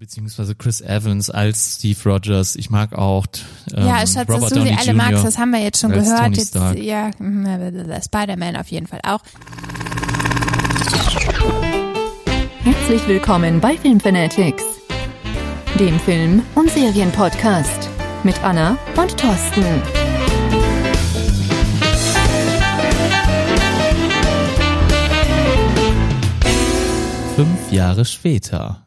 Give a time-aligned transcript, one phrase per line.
[0.00, 2.56] beziehungsweise Chris Evans als Steve Rogers.
[2.56, 3.26] Ich mag auch
[3.74, 4.94] ähm, ja, Schatz, Robert dass du sie alle Jr.
[4.94, 6.36] magst, das haben wir jetzt schon gehört.
[6.36, 9.20] Jetzt, ja, mm, Spider-Man auf jeden Fall auch.
[12.64, 14.64] Herzlich willkommen bei Filmfanatics,
[15.78, 17.90] dem Film- und Serienpodcast
[18.24, 19.64] mit Anna und Thorsten.
[27.36, 28.86] Fünf Jahre später.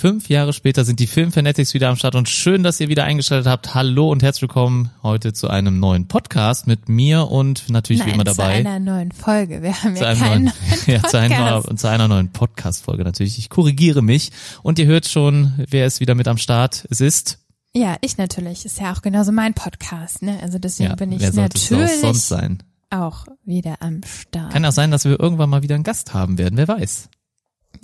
[0.00, 3.46] Fünf Jahre später sind die Filmfanatics wieder am Start und schön, dass ihr wieder eingeschaltet
[3.46, 3.74] habt.
[3.74, 8.20] Hallo und herzlich willkommen heute zu einem neuen Podcast mit mir und natürlich wie Nein,
[8.20, 8.54] immer zu dabei.
[8.54, 9.62] einer neuen Folge.
[9.62, 13.36] Wir haben zu, ja keinen neuen, neuen ja, zu, einer, zu einer neuen Podcast-Folge natürlich.
[13.36, 14.30] Ich korrigiere mich
[14.62, 16.86] und ihr hört schon, wer ist wieder mit am Start.
[16.88, 17.38] Es ist,
[17.74, 18.64] Ja, ich natürlich.
[18.64, 20.38] Ist ja auch genauso mein Podcast, ne?
[20.40, 22.62] Also deswegen ja, bin ich wer es auch natürlich sonst sein?
[22.88, 24.50] auch wieder am Start.
[24.50, 27.10] Kann auch sein, dass wir irgendwann mal wieder einen Gast haben werden, wer weiß.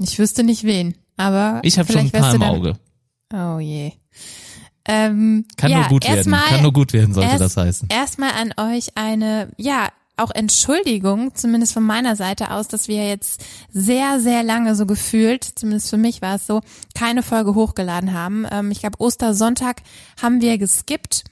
[0.01, 2.79] Ich wüsste nicht wen, aber Ich habe schon ein paar im dann- Auge.
[3.33, 3.93] Oh je.
[4.89, 6.17] Ähm, Kann ja, nur gut werden.
[6.17, 7.89] erstmal- Kann nur gut werden, sollte erst- das heißen.
[7.91, 13.45] Erstmal an euch eine, ja, auch Entschuldigung, zumindest von meiner Seite aus, dass wir jetzt
[13.71, 16.61] sehr, sehr lange so gefühlt, zumindest für mich war es so,
[16.95, 18.47] keine Folge hochgeladen haben.
[18.51, 19.83] Ähm, ich glaube, Ostersonntag
[20.23, 21.25] haben wir geskippt.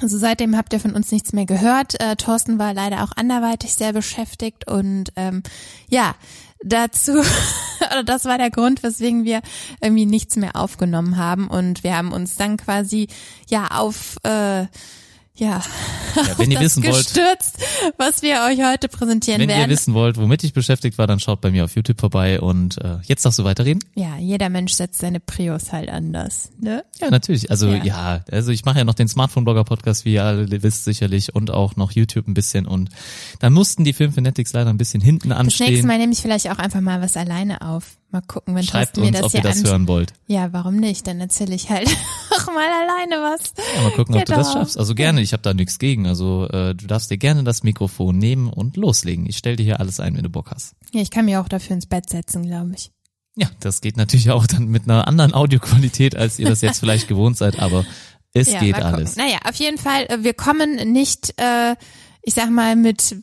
[0.00, 2.00] Also seitdem habt ihr von uns nichts mehr gehört.
[2.00, 5.42] Äh, Thorsten war leider auch anderweitig sehr beschäftigt und ähm,
[5.88, 6.14] ja,
[6.62, 7.12] dazu,
[7.90, 9.40] oder das war der Grund, weswegen wir
[9.80, 11.48] irgendwie nichts mehr aufgenommen haben.
[11.48, 13.08] Und wir haben uns dann quasi
[13.48, 14.66] ja auf äh,
[15.40, 15.60] ja,
[16.16, 17.56] Ja, wenn ihr wissen wollt, gestürzt,
[17.96, 19.70] was wir euch heute präsentieren wenn ihr werden.
[19.70, 22.98] wissen wollt, womit ich beschäftigt war, dann schaut bei mir auf YouTube vorbei und äh,
[23.04, 23.82] jetzt darfst du weiterreden.
[23.94, 26.84] ja, jeder Mensch setzt seine Prios halt anders, ne?
[27.00, 27.50] Ja, natürlich.
[27.50, 27.84] Also Ja.
[27.84, 31.76] ja, also ich mache ja noch den Smartphone-Blogger-Podcast, wie ihr alle wisst sicherlich, und auch
[31.76, 32.66] noch YouTube ein bisschen.
[32.66, 32.90] Und
[33.38, 35.86] da mussten die Filmfanatics leider ein bisschen hinten Das nächste anstehen.
[35.86, 37.96] Mal nehme ich vielleicht auch einfach mal was alleine auf.
[38.12, 40.12] Mal gucken, wenn Schreibt Thorsten mir uns, das ob hier ihr das hören wollt.
[40.26, 41.06] Ja, warum nicht?
[41.06, 41.86] Dann erzähle ich halt
[42.36, 43.54] auch mal alleine was.
[43.76, 44.76] Ja, mal gucken, ob du das schaffst.
[44.78, 46.06] Also gerne, ich habe da nichts gegen.
[46.06, 49.26] Also äh, du darfst dir gerne das Mikrofon nehmen und loslegen.
[49.26, 50.74] Ich stell dir hier alles ein, wenn du Bock hast.
[50.92, 52.90] Ja, ich kann mir auch dafür ins Bett setzen, glaube ich.
[53.36, 57.08] Ja, das geht natürlich auch dann mit einer anderen Audioqualität, als ihr das jetzt vielleicht
[57.08, 57.84] gewohnt seid, aber
[58.32, 59.16] es ja, geht alles.
[59.16, 61.74] Naja, auf jeden Fall, äh, wir kommen nicht, äh,
[62.22, 63.16] ich sag mal, mit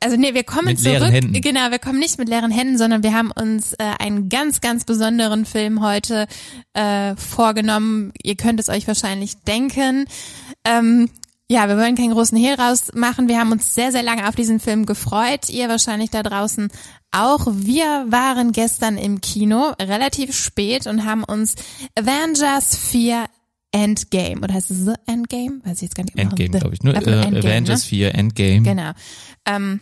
[0.00, 0.92] also nee, wir kommen Mit zurück.
[0.92, 1.40] leeren Händen.
[1.40, 4.84] Genau, wir kommen nicht mit leeren Händen, sondern wir haben uns äh, einen ganz, ganz
[4.84, 6.28] besonderen Film heute
[6.74, 8.12] äh, vorgenommen.
[8.22, 10.06] Ihr könnt es euch wahrscheinlich denken.
[10.64, 11.10] Ähm,
[11.50, 13.28] ja, wir wollen keinen großen Hehl rausmachen.
[13.28, 15.48] Wir haben uns sehr, sehr lange auf diesen Film gefreut.
[15.48, 16.68] Ihr wahrscheinlich da draußen
[17.10, 17.46] auch.
[17.50, 21.54] Wir waren gestern im Kino, relativ spät und haben uns
[21.94, 23.24] Avengers 4
[23.70, 25.60] Endgame, oder heißt es The Endgame?
[25.64, 26.18] Weiß ich jetzt gar nicht.
[26.18, 26.82] Endgame, The- glaube ich.
[26.82, 27.88] Nur äh, Endgame, Avengers ne?
[27.88, 28.62] 4 Endgame.
[28.62, 28.90] Genau.
[29.46, 29.80] Ähm,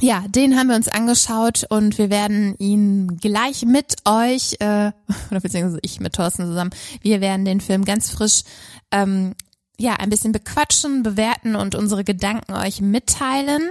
[0.00, 4.90] ja, den haben wir uns angeschaut und wir werden ihn gleich mit euch, äh,
[5.30, 6.70] oder beziehungsweise ich mit Thorsten zusammen,
[7.02, 8.42] wir werden den Film ganz frisch
[8.90, 9.34] ähm,
[9.78, 13.70] ja, ein bisschen bequatschen, bewerten und unsere Gedanken euch mitteilen.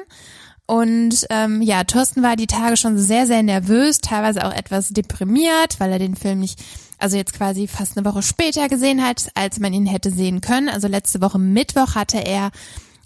[0.66, 5.80] Und ähm, ja, Thorsten war die Tage schon sehr, sehr nervös, teilweise auch etwas deprimiert,
[5.80, 6.64] weil er den Film nicht,
[6.98, 10.70] also jetzt quasi fast eine Woche später gesehen hat, als man ihn hätte sehen können.
[10.70, 12.52] Also letzte Woche Mittwoch hatte er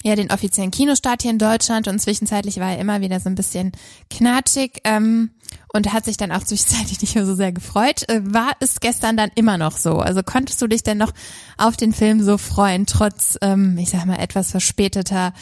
[0.07, 3.35] ja den offiziellen Kinostart hier in Deutschland und zwischenzeitlich war er immer wieder so ein
[3.35, 3.71] bisschen
[4.09, 5.31] knatschig ähm,
[5.73, 8.07] und hat sich dann auch zwischenzeitlich nicht mehr so sehr gefreut.
[8.09, 9.99] Äh, war es gestern dann immer noch so?
[9.99, 11.13] Also konntest du dich denn noch
[11.57, 15.33] auf den Film so freuen, trotz, ähm, ich sag mal, etwas verspäteter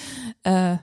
[0.43, 0.77] äh,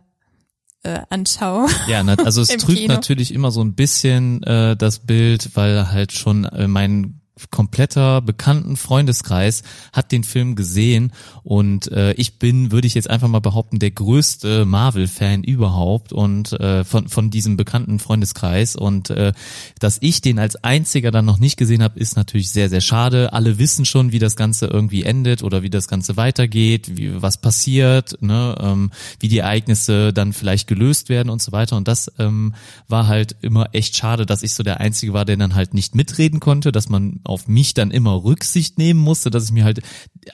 [0.83, 1.67] äh, Anschau?
[1.89, 2.95] Ja, na, also es Im trügt Kino.
[2.95, 8.77] natürlich immer so ein bisschen äh, das Bild, weil halt schon äh, mein kompletter bekannten
[8.77, 9.63] Freundeskreis
[9.93, 11.13] hat den Film gesehen
[11.43, 16.53] und äh, ich bin, würde ich jetzt einfach mal behaupten, der größte Marvel-Fan überhaupt und
[16.53, 19.33] äh, von von diesem bekannten Freundeskreis und äh,
[19.79, 23.33] dass ich den als einziger dann noch nicht gesehen habe, ist natürlich sehr sehr schade.
[23.33, 27.41] Alle wissen schon, wie das Ganze irgendwie endet oder wie das Ganze weitergeht, wie was
[27.41, 32.13] passiert, ne, ähm, wie die Ereignisse dann vielleicht gelöst werden und so weiter und das
[32.19, 32.55] ähm,
[32.89, 35.95] war halt immer echt schade, dass ich so der einzige war, der dann halt nicht
[35.95, 39.83] mitreden konnte, dass man auf mich dann immer Rücksicht nehmen musste, dass ich mir halt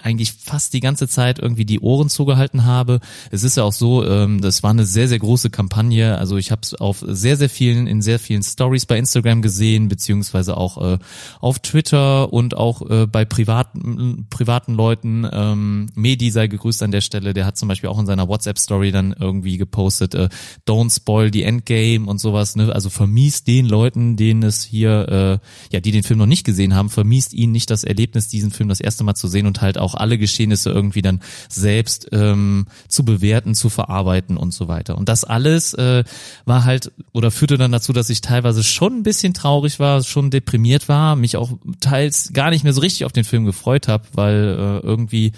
[0.03, 3.01] eigentlich fast die ganze Zeit irgendwie die Ohren zugehalten habe.
[3.31, 6.19] Es ist ja auch so, ähm, das war eine sehr, sehr große Kampagne.
[6.19, 9.89] Also ich habe es auf sehr, sehr vielen, in sehr vielen Stories bei Instagram gesehen,
[9.89, 10.99] beziehungsweise auch äh,
[11.41, 15.27] auf Twitter und auch äh, bei privaten, privaten Leuten.
[15.31, 18.93] Ähm, Medi sei gegrüßt an der Stelle, der hat zum Beispiel auch in seiner WhatsApp-Story
[18.93, 20.29] dann irgendwie gepostet, äh,
[20.67, 22.73] don't spoil the Endgame und sowas, ne?
[22.73, 26.75] Also vermies den Leuten, denen es hier, äh, ja, die den Film noch nicht gesehen
[26.75, 29.61] haben, haben, vermiest ihnen nicht das Erlebnis, diesen Film das erste Mal zu sehen und
[29.61, 34.97] halt auch alle Geschehnisse irgendwie dann selbst ähm, zu bewerten, zu verarbeiten und so weiter.
[34.97, 36.05] Und das alles äh,
[36.47, 40.31] war halt oder führte dann dazu, dass ich teilweise schon ein bisschen traurig war, schon
[40.31, 44.05] deprimiert war, mich auch teils gar nicht mehr so richtig auf den Film gefreut habe,
[44.15, 45.33] weil äh, irgendwie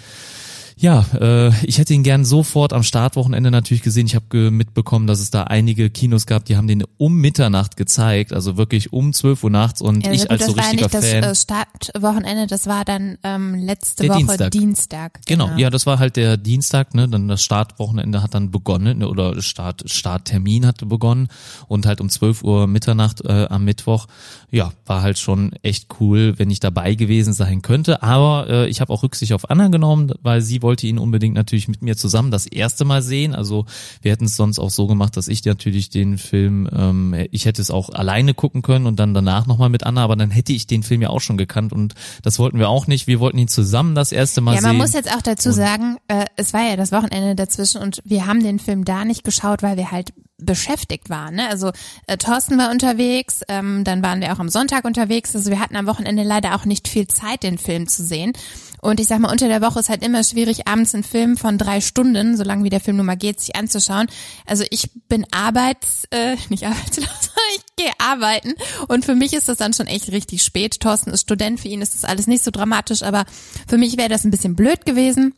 [0.77, 4.05] ja, äh, ich hätte ihn gern sofort am Startwochenende natürlich gesehen.
[4.05, 8.33] Ich habe mitbekommen, dass es da einige Kinos gab, die haben den um Mitternacht gezeigt,
[8.33, 10.69] also wirklich um 12 Uhr nachts und Ja, ich gut, als das so war ja
[10.71, 11.21] richtiger nicht Fan.
[11.21, 14.51] das äh, Startwochenende, das war dann ähm, letzte Woche Dienstag.
[14.51, 15.19] Dienstag.
[15.25, 19.07] Genau, ja, das war halt der Dienstag, ne, dann das Startwochenende hat dann begonnen, ne,
[19.07, 21.27] oder Start, Starttermin hatte begonnen
[21.67, 24.07] und halt um 12 Uhr Mitternacht äh, am Mittwoch,
[24.49, 28.81] ja, war halt schon echt cool, wenn ich dabei gewesen sein könnte, aber äh, ich
[28.81, 32.31] habe auch Rücksicht auf Anna genommen, weil sie wollte ihn unbedingt natürlich mit mir zusammen
[32.31, 33.65] das erste Mal sehen, also
[34.01, 37.61] wir hätten es sonst auch so gemacht, dass ich natürlich den Film, ähm, ich hätte
[37.61, 40.67] es auch alleine gucken können und dann danach nochmal mit Anna, aber dann hätte ich
[40.67, 43.47] den Film ja auch schon gekannt und das wollten wir auch nicht, wir wollten ihn
[43.47, 44.69] zusammen das erste Mal Ja, sehen.
[44.69, 48.01] man muss jetzt auch dazu Und- sagen, äh, es war ja das Wochenende dazwischen und
[48.05, 50.13] wir haben den Film da nicht geschaut, weil wir halt
[50.43, 51.35] beschäftigt waren.
[51.35, 51.47] Ne?
[51.49, 51.71] Also
[52.07, 55.35] äh, Thorsten war unterwegs, ähm, dann waren wir auch am Sonntag unterwegs.
[55.35, 58.33] Also wir hatten am Wochenende leider auch nicht viel Zeit, den Film zu sehen.
[58.81, 61.57] Und ich sag mal, unter der Woche ist halt immer schwierig, abends einen Film von
[61.57, 64.07] drei Stunden, so lange wie der Film nun mal geht, sich anzuschauen.
[64.45, 67.07] Also ich bin arbeits, äh, nicht arbeitslos,
[67.55, 68.55] ich gehe arbeiten.
[68.87, 70.79] Und für mich ist das dann schon echt richtig spät.
[70.79, 73.25] Thorsten ist Student, für ihn ist das alles nicht so dramatisch, aber
[73.67, 75.35] für mich wäre das ein bisschen blöd gewesen.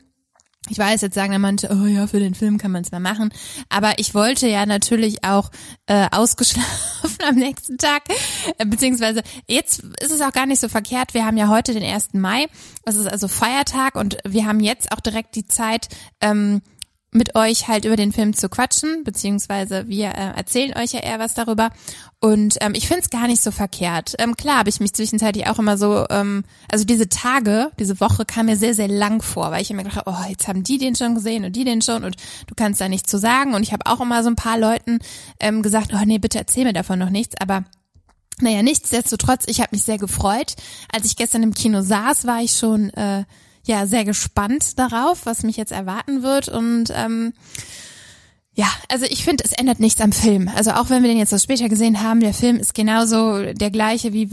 [0.69, 3.01] Ich weiß, jetzt sagen dann manche, oh ja, für den Film kann man es mal
[3.01, 3.33] machen.
[3.67, 5.51] Aber ich wollte ja natürlich auch
[5.87, 8.03] äh, ausgeschlafen am nächsten Tag.
[8.57, 11.13] Äh, beziehungsweise jetzt ist es auch gar nicht so verkehrt.
[11.13, 12.13] Wir haben ja heute den 1.
[12.13, 12.47] Mai.
[12.85, 15.89] Das ist also Feiertag und wir haben jetzt auch direkt die Zeit,
[16.21, 16.61] ähm,
[17.13, 21.19] mit euch halt über den Film zu quatschen, beziehungsweise wir äh, erzählen euch ja eher
[21.19, 21.69] was darüber.
[22.19, 24.15] Und ähm, ich find's gar nicht so verkehrt.
[24.17, 28.25] Ähm, klar habe ich mich zwischenzeitlich auch immer so, ähm, also diese Tage, diese Woche
[28.25, 30.77] kam mir sehr, sehr lang vor, weil ich immer gedacht habe, oh, jetzt haben die
[30.77, 32.15] den schon gesehen und die den schon und
[32.47, 33.53] du kannst da nichts zu sagen.
[33.53, 34.99] Und ich habe auch immer so ein paar Leuten
[35.39, 37.65] ähm, gesagt, oh nee, bitte erzähl mir davon noch nichts, aber
[38.39, 40.55] naja, nichtsdestotrotz, ich habe mich sehr gefreut.
[40.91, 43.25] Als ich gestern im Kino saß, war ich schon äh,
[43.65, 46.49] ja sehr gespannt darauf, was mich jetzt erwarten wird.
[46.49, 47.33] Und ähm,
[48.55, 50.47] ja, also ich finde, es ändert nichts am Film.
[50.55, 53.71] Also auch wenn wir den jetzt so später gesehen haben, der Film ist genauso der
[53.71, 54.29] gleiche, wie,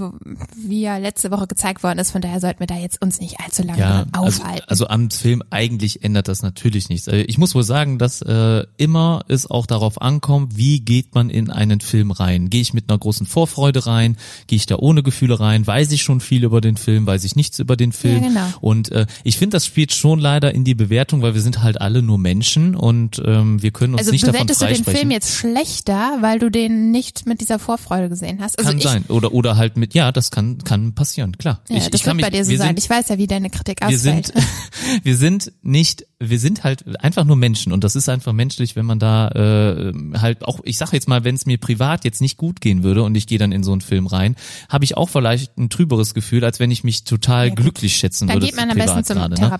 [0.56, 2.10] wie er letzte Woche gezeigt worden ist.
[2.10, 4.64] Von daher sollten wir da jetzt uns nicht allzu lange Ja, also, aufhalten.
[4.68, 7.08] also am Film eigentlich ändert das natürlich nichts.
[7.08, 11.30] Äh, Ich muss wohl sagen, dass äh, immer es auch darauf ankommt, wie geht man
[11.30, 12.50] in einen Film rein.
[12.50, 14.18] Gehe ich mit einer großen Vorfreude rein?
[14.48, 15.66] Gehe ich da ohne Gefühle rein?
[15.66, 17.06] Weiß ich schon viel über den Film?
[17.06, 18.22] Weiß ich nichts über den Film?
[18.22, 18.46] Ja, genau.
[18.60, 21.80] Und äh, ich finde, das spielt schon leider in die Bewertung, weil wir sind halt
[21.80, 24.84] alle nur Menschen und ähm, wir können uns also nicht davon bewertest du den.
[24.84, 28.58] Film jetzt schlechter, weil du den nicht mit dieser Vorfreude gesehen hast?
[28.58, 29.04] Also kann ich, sein.
[29.08, 31.60] Oder, oder halt mit, ja, das kann, kann passieren, klar.
[31.68, 32.68] Ja, ich, das ich kann wird bei dir so wir sein.
[32.68, 34.26] Sind, ich weiß ja, wie deine Kritik wir ausfällt.
[34.26, 34.44] sind,
[35.04, 38.86] wir sind nicht, wir sind halt einfach nur Menschen und das ist einfach menschlich, wenn
[38.86, 42.36] man da äh, halt auch, ich sage jetzt mal, wenn es mir privat jetzt nicht
[42.36, 44.36] gut gehen würde und ich gehe dann in so einen Film rein,
[44.68, 48.28] habe ich auch vielleicht ein trüberes Gefühl, als wenn ich mich total Ja, glücklich schätzen
[48.28, 48.46] Dann würde.
[48.46, 49.58] geht man am besten zum gerade, ne?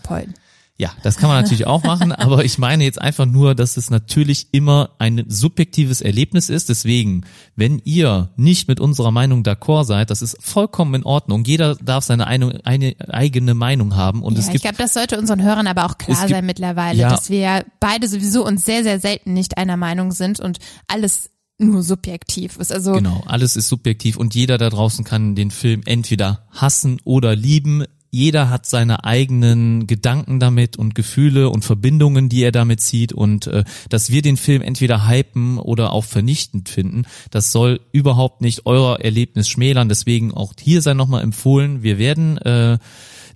[0.80, 3.90] Ja, das kann man natürlich auch machen, aber ich meine jetzt einfach nur, dass es
[3.90, 6.70] natürlich immer ein subjektives Erlebnis ist.
[6.70, 11.44] Deswegen, wenn ihr nicht mit unserer Meinung d'accord seid, das ist vollkommen in Ordnung.
[11.44, 14.94] Jeder darf seine eine, eine eigene Meinung haben und Ja, es ich gibt glaube, das
[14.94, 17.10] sollte unseren Hörern aber auch klar gibt- sein mittlerweile, Ja.
[17.10, 21.28] dass wir beide sowieso uns sehr, sehr selten nicht einer Meinung sind und alles
[21.58, 22.72] nur subjektiv ist.
[22.72, 27.36] Also Genau, alles ist subjektiv und jeder da draußen kann den Film entweder hassen oder
[27.36, 27.84] lieben.
[28.10, 33.46] Jeder hat seine eigenen Gedanken damit und Gefühle und Verbindungen, die er damit zieht und
[33.46, 38.66] äh, dass wir den Film entweder hypen oder auch vernichtend finden, das soll überhaupt nicht
[38.66, 39.88] euer Erlebnis schmälern.
[39.88, 42.78] Deswegen auch hier sei nochmal empfohlen, wir werden äh,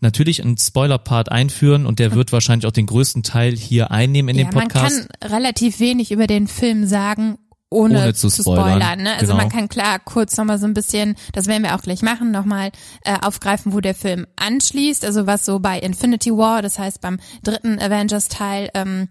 [0.00, 4.44] natürlich einen Spoiler-Part einführen und der wird wahrscheinlich auch den größten Teil hier einnehmen in
[4.44, 5.08] ja, dem man Podcast.
[5.20, 7.38] kann relativ wenig über den Film sagen,
[7.70, 8.68] ohne, Ohne zu zu spoilern.
[8.80, 9.02] spoilern.
[9.02, 9.14] ne?
[9.14, 9.36] Also Genau.
[9.38, 12.70] man kann klar kurz nochmal so ein bisschen, das werden wir auch gleich machen, nochmal
[13.04, 15.04] äh, aufgreifen, wo der Film anschließt.
[15.04, 19.08] Also was so bei Infinity War, das heißt beim dritten Avengers-Teil, ähm,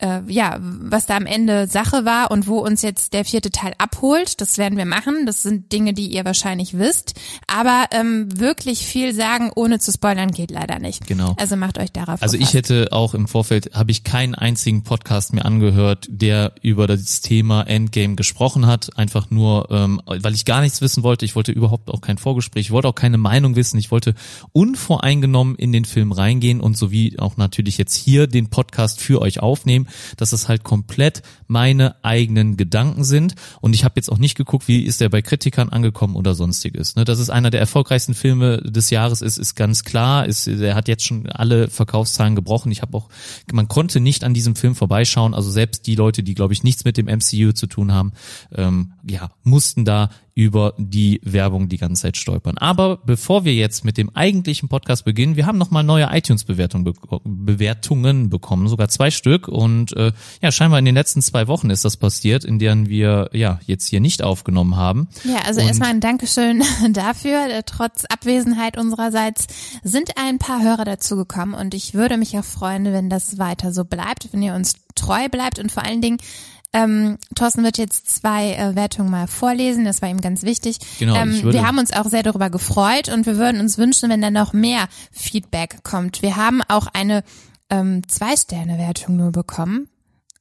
[0.00, 3.74] äh, ja, was da am Ende Sache war und wo uns jetzt der vierte Teil
[3.78, 4.40] abholt.
[4.40, 5.26] Das werden wir machen.
[5.26, 7.14] Das sind Dinge, die ihr wahrscheinlich wisst.
[7.46, 11.06] Aber ähm, wirklich viel sagen, ohne zu spoilern, geht leider nicht.
[11.06, 11.34] Genau.
[11.38, 15.32] Also macht euch darauf Also ich hätte auch im Vorfeld, habe ich keinen einzigen Podcast
[15.32, 18.96] mehr angehört, der über das Thema Endgame gesprochen hat.
[18.96, 21.24] Einfach nur, ähm, weil ich gar nichts wissen wollte.
[21.24, 22.66] Ich wollte überhaupt auch kein Vorgespräch.
[22.66, 23.78] Ich wollte auch keine Meinung wissen.
[23.78, 24.14] Ich wollte
[24.52, 29.40] unvoreingenommen in den Film reingehen und sowie auch natürlich jetzt hier den Podcast für euch
[29.40, 29.88] aufnehmen.
[30.16, 34.68] Dass es halt komplett meine eigenen Gedanken sind und ich habe jetzt auch nicht geguckt,
[34.68, 36.96] wie ist der bei Kritikern angekommen oder sonstiges.
[36.96, 40.26] Ne, dass es einer der erfolgreichsten Filme des Jahres ist, ist ganz klar.
[40.26, 42.72] Ist, er hat jetzt schon alle Verkaufszahlen gebrochen.
[42.72, 43.08] Ich habe auch,
[43.52, 45.34] man konnte nicht an diesem Film vorbeischauen.
[45.34, 48.12] Also selbst die Leute, die glaube ich nichts mit dem MCU zu tun haben,
[48.54, 52.56] ähm, ja, mussten da über die Werbung die ganze Zeit stolpern.
[52.56, 56.94] Aber bevor wir jetzt mit dem eigentlichen Podcast beginnen, wir haben nochmal neue iTunes-Bewertungen be
[57.24, 59.48] Bewertungen bekommen, sogar zwei Stück.
[59.48, 63.28] Und äh, ja, scheinbar in den letzten zwei Wochen ist das passiert, in deren wir
[63.34, 65.08] ja jetzt hier nicht aufgenommen haben.
[65.24, 67.46] Ja, also Und- erstmal ein Dankeschön dafür.
[67.50, 69.46] Äh, Trotz Abwesenheit unsererseits
[69.82, 73.84] sind ein paar Hörer dazugekommen und ich würde mich auch freuen, wenn das weiter so
[73.84, 76.16] bleibt, wenn ihr uns treu bleibt und vor allen Dingen
[76.72, 80.78] ähm, Thorsten wird jetzt zwei äh, Wertungen mal vorlesen, das war ihm ganz wichtig.
[80.98, 84.22] Genau, ähm, wir haben uns auch sehr darüber gefreut und wir würden uns wünschen, wenn
[84.22, 86.22] da noch mehr Feedback kommt.
[86.22, 87.24] Wir haben auch eine
[87.70, 89.88] ähm, Zwei-Sterne-Wertung nur bekommen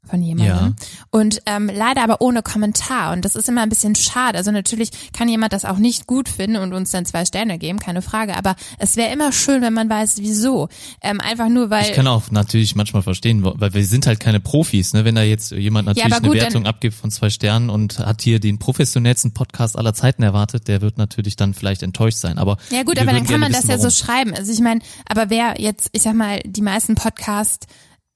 [0.05, 0.55] von jemandem.
[0.55, 0.73] Ja.
[1.11, 3.13] Und ähm, leider aber ohne Kommentar.
[3.13, 4.37] Und das ist immer ein bisschen schade.
[4.37, 7.79] Also natürlich kann jemand das auch nicht gut finden und uns dann zwei Sterne geben,
[7.79, 8.35] keine Frage.
[8.35, 10.69] Aber es wäre immer schön, wenn man weiß, wieso.
[11.01, 11.83] Ähm, einfach nur, weil.
[11.83, 15.05] Ich kann auch natürlich manchmal verstehen, weil wir sind halt keine Profis, ne?
[15.05, 18.21] Wenn da jetzt jemand natürlich aber gut, eine Wertung abgibt von zwei Sternen und hat
[18.21, 22.37] hier den professionellsten Podcast aller Zeiten erwartet, der wird natürlich dann vielleicht enttäuscht sein.
[22.37, 24.33] Aber ja gut, aber dann kann man das ja wissen, so schreiben.
[24.33, 27.67] Also ich meine, aber wer jetzt, ich sag mal, die meisten Podcasts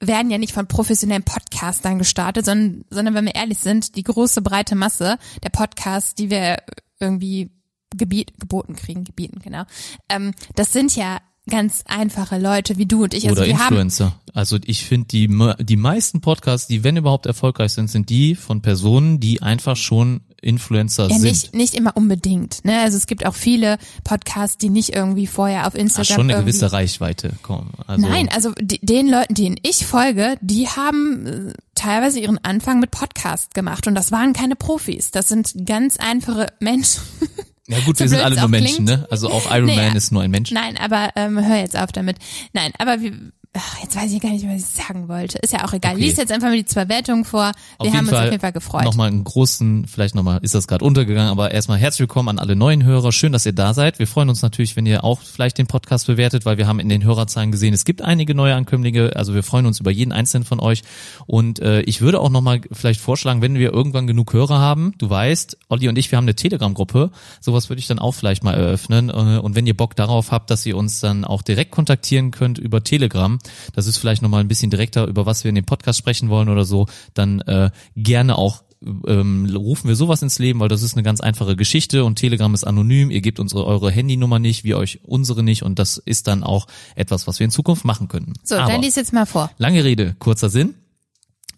[0.08, 4.42] werden ja nicht von professionellen Podcastern gestartet, sondern, sondern wenn wir ehrlich sind, die große
[4.42, 6.58] breite Masse der Podcasts, die wir
[7.00, 7.52] irgendwie
[7.96, 9.64] gebiet, geboten kriegen, gebieten, genau.
[10.10, 11.20] Ähm, das sind ja
[11.50, 13.28] ganz einfache Leute wie du und ich.
[13.28, 14.16] Also Oder Influencer.
[14.34, 18.62] Also ich finde die die meisten Podcasts, die wenn überhaupt erfolgreich sind, sind die von
[18.62, 21.24] Personen, die einfach schon Influencer Ja, sind.
[21.24, 22.64] nicht, nicht immer unbedingt.
[22.66, 22.82] Ne?
[22.82, 26.40] Also es gibt auch viele Podcasts, die nicht irgendwie vorher auf Ach, Instagram schon eine
[26.42, 27.34] gewisse Reichweite.
[27.42, 32.44] Komm, also Nein, also die, den Leuten, denen ich folge, die haben äh, teilweise ihren
[32.44, 35.12] Anfang mit Podcast gemacht und das waren keine Profis.
[35.12, 37.02] Das sind ganz einfache Menschen.
[37.68, 39.02] ja gut, so wir sind alle nur Menschen, klingt.
[39.02, 39.08] ne?
[39.10, 39.88] Also auch Iron Naja.
[39.88, 40.52] Man ist nur ein Mensch.
[40.52, 42.18] Nein, aber ähm, hör jetzt auf damit.
[42.54, 43.14] Nein, aber wir,
[43.56, 45.38] ach, jetzt weiß ich gar nicht, was ich sagen wollte.
[45.40, 45.94] Ist ja auch egal.
[45.94, 46.04] Okay.
[46.04, 47.52] Lies jetzt einfach mal die zwei Wertungen vor.
[47.80, 48.84] Wir haben uns auf jeden Fall gefreut.
[48.84, 52.56] Nochmal einen großen, vielleicht nochmal, ist das gerade untergegangen, aber erstmal herzlich willkommen an alle
[52.56, 53.12] neuen Hörer.
[53.12, 54.00] Schön, dass ihr da seid.
[54.00, 56.90] Wir freuen uns natürlich, wenn ihr auch vielleicht den Podcast bewertet, weil wir haben in
[56.90, 59.16] den Hörerzahlen gesehen, es gibt einige neue Ankömmlinge.
[59.16, 60.82] Also wir freuen uns über jeden einzelnen von euch.
[61.28, 65.10] Und äh, ich würde auch nochmal vielleicht vorschlagen, wenn wir irgendwann genug Hörer haben, du
[65.10, 67.12] weißt, Olli und ich, wir haben eine Telegram-Gruppe.
[67.40, 69.10] Sowas würde ich dann auch vielleicht mal eröffnen.
[69.10, 72.58] Äh, Und wenn ihr Bock darauf habt, dass ihr uns dann auch direkt kontaktieren könnt
[72.58, 73.38] über Telegram,
[73.74, 76.50] das ist vielleicht nochmal ein bisschen direkter, über was wir in dem Podcast sprechen wollen
[76.50, 78.64] oder so, dann äh, gerne auch
[79.08, 82.54] ähm, rufen wir sowas ins Leben, weil das ist eine ganz einfache Geschichte und Telegram
[82.54, 83.12] ist anonym.
[83.12, 86.68] Ihr gebt unsere eure Handynummer nicht, wir euch unsere nicht und das ist dann auch
[86.96, 88.34] etwas, was wir in Zukunft machen könnten.
[88.44, 89.52] so, Aber, dann lies jetzt mal vor.
[89.58, 90.76] lange Rede, kurzer Sinn.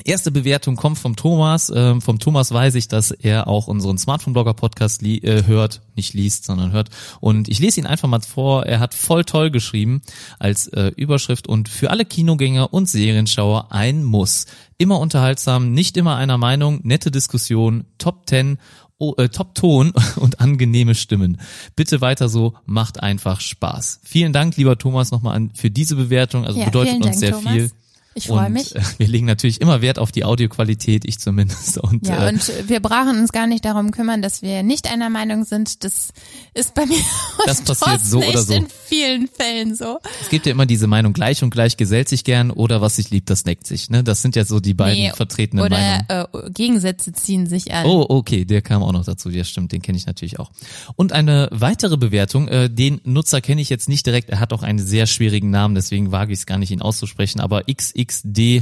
[0.04, 1.72] Erste Bewertung kommt vom Thomas.
[1.74, 6.72] Ähm, vom Thomas weiß ich, dass er auch unseren Smartphone-Blogger-Podcast äh, hört, nicht liest, sondern
[6.72, 6.90] hört.
[7.22, 8.66] Und ich lese ihn einfach mal vor.
[8.66, 10.02] Er hat voll toll geschrieben
[10.38, 14.46] als äh, Überschrift und für alle Kinogänger und Serienschauer ein Muss.
[14.78, 18.60] Immer unterhaltsam, nicht immer einer Meinung, nette Diskussion, Top 10
[18.98, 21.42] Oh, äh, Top-Ton und angenehme Stimmen.
[21.76, 24.00] Bitte weiter so, macht einfach Spaß.
[24.04, 26.46] Vielen Dank, lieber Thomas, nochmal an, für diese Bewertung.
[26.46, 27.54] Also Ja, bedeutet uns Dank, sehr Thomas.
[27.54, 27.72] viel.
[28.18, 28.74] Ich freue mich.
[28.76, 31.78] äh, Wir legen natürlich immer Wert auf die Audioqualität, ich zumindest.
[31.84, 35.10] Und, Ja, äh, und wir brauchen uns gar nicht darum kümmern, dass wir nicht einer
[35.10, 35.84] Meinung sind.
[35.84, 36.14] Das
[36.54, 36.98] ist bei mir
[37.46, 38.54] Das passiert so oder so.
[38.54, 40.00] in vielen Fällen so.
[40.22, 43.10] es gibt ja immer diese Meinung, gleich und gleich gesellt sich gern oder was sich
[43.10, 43.90] liebt, das neckt sich.
[43.90, 44.02] Ne?
[44.04, 46.48] Das sind ja so die beiden Nee, vertretenen oder Meinungen.
[46.48, 47.86] äh, Gegensätze ziehen sich an.
[47.86, 49.30] Oh, okay, der kam auch noch dazu.
[49.30, 50.52] Ja, stimmt, den kenne ich natürlich auch.
[50.96, 54.64] Und eine weitere Bewertung, äh, den Nutzer kenne ich jetzt nicht direkt, er hat auch
[54.64, 57.68] einen sehr schwierigen Namen, deswegen wage ich es gar nicht, ihn auszusprechen, aber
[58.06, 58.62] XXDHHME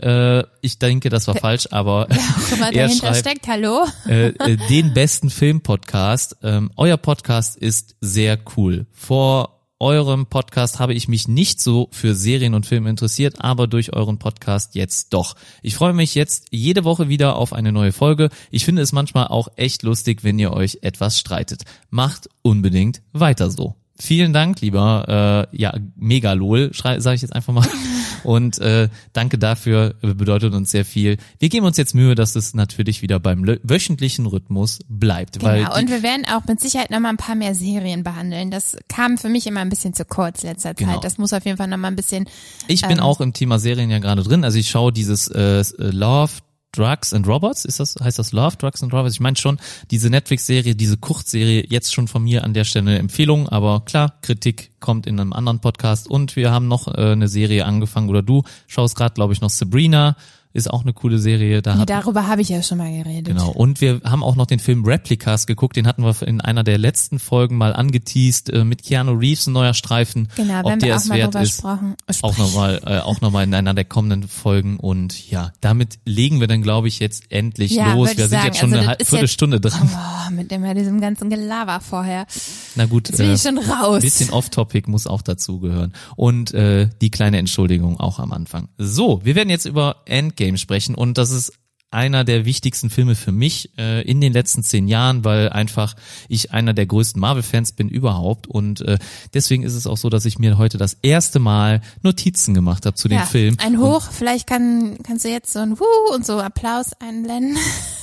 [0.00, 2.08] Äh, ich denke, das war falsch, aber
[2.50, 3.86] Guck mal, er dahinter schreibt, steckt, hallo.
[4.06, 6.36] äh, äh, den besten Filmpodcast.
[6.42, 8.86] Ähm, euer Podcast ist sehr cool.
[8.92, 13.94] Vor eurem Podcast habe ich mich nicht so für Serien und Filme interessiert, aber durch
[13.94, 15.34] euren Podcast jetzt doch.
[15.62, 18.28] Ich freue mich jetzt jede Woche wieder auf eine neue Folge.
[18.50, 21.62] Ich finde es manchmal auch echt lustig, wenn ihr euch etwas streitet.
[21.88, 23.74] Macht unbedingt weiter so.
[24.00, 27.66] Vielen Dank, lieber äh, ja Megalol, sage ich jetzt einfach mal.
[28.22, 31.16] Und äh, danke dafür, bedeutet uns sehr viel.
[31.38, 35.38] Wir geben uns jetzt Mühe, dass es natürlich wieder beim wöchentlichen Rhythmus bleibt.
[35.40, 38.50] Genau, und wir werden auch mit Sicherheit noch mal ein paar mehr Serien behandeln.
[38.50, 40.92] Das kam für mich immer ein bisschen zu kurz letzter Genau.
[40.92, 41.04] Zeit.
[41.04, 42.26] Das muss auf jeden Fall noch mal ein bisschen
[42.68, 44.44] ich bin ähm, auch im Thema Serien ja gerade drin.
[44.44, 46.32] Also ich schaue dieses äh, Love,
[46.72, 49.14] Drugs and Robots, ist das, heißt das Love, Drugs and Robots?
[49.14, 49.58] Ich meine schon,
[49.90, 54.14] diese Netflix-Serie, diese Kurzserie, jetzt schon von mir an der Stelle eine Empfehlung, aber klar,
[54.22, 56.08] Kritik kommt in einem anderen Podcast.
[56.08, 59.50] Und wir haben noch äh, eine Serie angefangen, oder du schaust gerade, glaube ich, noch
[59.50, 60.16] Sabrina,
[60.52, 61.62] ist auch eine coole Serie.
[61.62, 63.26] Da Nee, darüber habe ich ja schon mal geredet.
[63.26, 63.50] Genau.
[63.50, 65.76] Und wir haben auch noch den Film Replicas geguckt.
[65.76, 69.52] Den hatten wir in einer der letzten Folgen mal angeteased äh, mit Keanu Reeves, ein
[69.52, 70.28] neuer Streifen.
[70.36, 71.58] Genau, Ob wenn der es wert ist.
[71.58, 71.94] sprachen.
[72.22, 74.78] Auch nochmal, äh, auch noch mal in einer der kommenden Folgen.
[74.78, 78.10] Und ja, damit legen wir dann, glaube ich, jetzt endlich Ja, los.
[78.16, 78.46] Wir sind sagen.
[78.46, 79.88] jetzt schon Also eine Viertelstunde dran.
[79.92, 82.26] Oh, mit dem, diesem ganzen Gelaber vorher.
[82.74, 84.02] Na gut, Jetzt bin ich schon raus.
[84.02, 85.92] bisschen off-topic muss auch dazugehören.
[86.16, 88.68] Und äh, die kleine Entschuldigung auch am Anfang.
[88.78, 89.96] So, wir werden jetzt über
[90.40, 90.94] Endgame sprechen.
[90.94, 91.52] Und das ist
[91.90, 95.94] einer der wichtigsten Filme für mich äh, in den letzten zehn Jahren, weil einfach
[96.28, 98.98] ich einer der größten Marvel-Fans bin überhaupt und äh,
[99.34, 102.94] deswegen ist es auch so, dass ich mir heute das erste Mal Notizen gemacht habe
[102.96, 103.56] zu dem ja, Film.
[103.60, 107.56] Ein Hoch, vielleicht kann, kannst du jetzt so ein Wuh und so Applaus einblenden.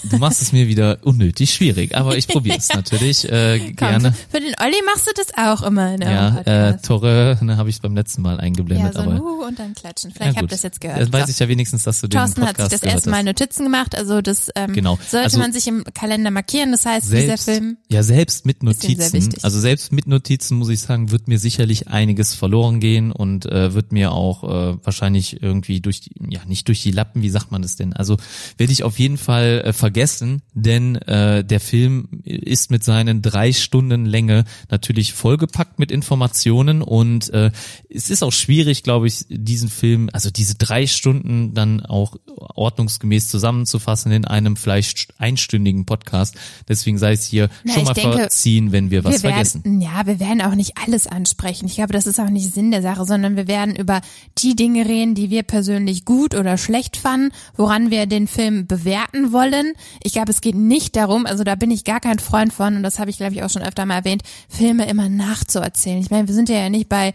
[0.09, 4.13] Du machst es mir wieder unnötig schwierig, aber ich probiere es natürlich äh, Komm, gerne.
[4.29, 6.85] Für den Olli machst du das auch immer in Ja, äh, Podcast.
[6.85, 9.73] Tore ne, habe ich beim letzten Mal ja, eingeblendet, so ein aber Wuh und dann
[9.73, 10.11] klatschen.
[10.11, 10.51] Ja, Vielleicht habt gut.
[10.51, 11.01] ihr das jetzt gehört.
[11.01, 11.31] Dann weiß So.
[11.31, 13.25] ich ja wenigstens, dass du den Thorsten hat sich Podcast das gehört erste Mal hast.
[13.25, 14.97] Notizen gemacht, also das ähm, Genau.
[15.07, 16.71] sollte Also man sich im Kalender markieren.
[16.71, 20.81] Das heißt, dieser Selbst, Film ja, selbst mit Notizen, also selbst mit Notizen muss ich
[20.81, 25.79] sagen, wird mir sicherlich einiges verloren gehen und äh, wird mir auch äh, wahrscheinlich irgendwie
[25.81, 27.93] durch die, ja, nicht durch die Lappen, wie sagt man das denn?
[27.93, 28.17] Also
[28.57, 33.53] werde ich auf jeden Fall äh, vergessen, denn äh, der Film ist mit seinen drei
[33.53, 37.51] Stunden Länge natürlich vollgepackt mit Informationen und äh,
[37.89, 43.29] es ist auch schwierig, glaube ich, diesen Film, also diese drei Stunden dann auch ordnungsgemäß
[43.67, 46.35] zusammenzufassen in einem vielleicht einstündigen Podcast.
[46.67, 49.63] Deswegen sei es hier Na, schon mal denke, verziehen, wenn wir was wir vergessen.
[49.63, 51.67] Werden, ja, wir werden auch nicht alles ansprechen.
[51.67, 54.01] Ich glaube, das ist auch nicht Sinn der Sache, sondern wir werden über
[54.37, 59.31] die Dinge reden, die wir persönlich gut oder schlecht fanden, woran wir den Film bewerten
[59.31, 59.73] wollen.
[60.01, 62.83] Ich glaube, es geht nicht darum, also da bin ich gar kein Freund von, und
[62.83, 65.99] das habe ich, glaube ich, auch schon öfter mal erwähnt, Filme immer nachzuerzählen.
[65.99, 67.13] Ich meine, wir sind ja nicht bei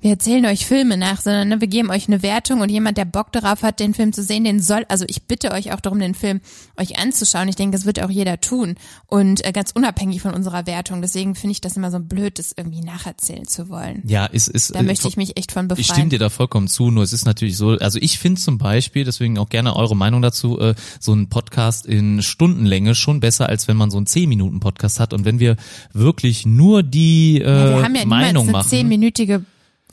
[0.00, 3.04] wir erzählen euch Filme nach, sondern ne, wir geben euch eine Wertung und jemand, der
[3.04, 5.98] Bock darauf hat, den Film zu sehen, den soll, also ich bitte euch auch darum,
[5.98, 6.40] den Film
[6.76, 7.48] euch anzuschauen.
[7.48, 8.76] Ich denke, das wird auch jeder tun
[9.06, 11.02] und äh, ganz unabhängig von unserer Wertung.
[11.02, 14.02] Deswegen finde ich das immer so blöd, das irgendwie nacherzählen zu wollen.
[14.06, 14.72] Ja, ist, ist.
[14.72, 15.80] Da äh, möchte ich mich echt von befreien.
[15.80, 18.58] Ich stimme dir da vollkommen zu, nur es ist natürlich so, also ich finde zum
[18.58, 23.48] Beispiel, deswegen auch gerne eure Meinung dazu, äh, so ein Podcast in Stundenlänge schon besser,
[23.48, 25.56] als wenn man so einen 10-Minuten-Podcast hat und wenn wir
[25.92, 28.70] wirklich nur die äh, ja, wir äh, haben ja Meinung machen.
[28.70, 29.42] Eine 10-minütige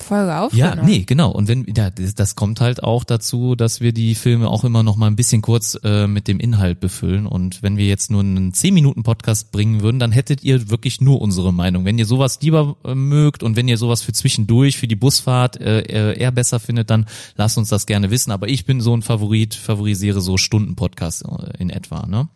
[0.02, 0.78] Folge aufgenommen.
[0.78, 1.32] Ja, nee, genau.
[1.32, 4.84] Und wenn, ja, das, das kommt halt auch dazu, dass wir die Filme auch immer
[4.84, 7.26] noch mal ein bisschen kurz äh, mit dem Inhalt befüllen.
[7.26, 11.54] Und wenn wir jetzt nur einen 10-Minuten-Podcast bringen würden, dann hättet ihr wirklich nur unsere
[11.54, 11.86] Meinung.
[11.86, 15.62] Wenn ihr sowas lieber äh, mögt und wenn ihr sowas für zwischendurch, für die Busfahrt
[15.62, 17.06] äh, äh, eher besser findet, dann
[17.36, 18.32] lasst uns das gerne wissen.
[18.32, 22.06] Aber ich bin so ein Favorit, favorisiere so Stunden-Podcast äh, in etwa.
[22.06, 22.28] Ne?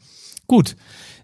[0.48, 0.78] Gut.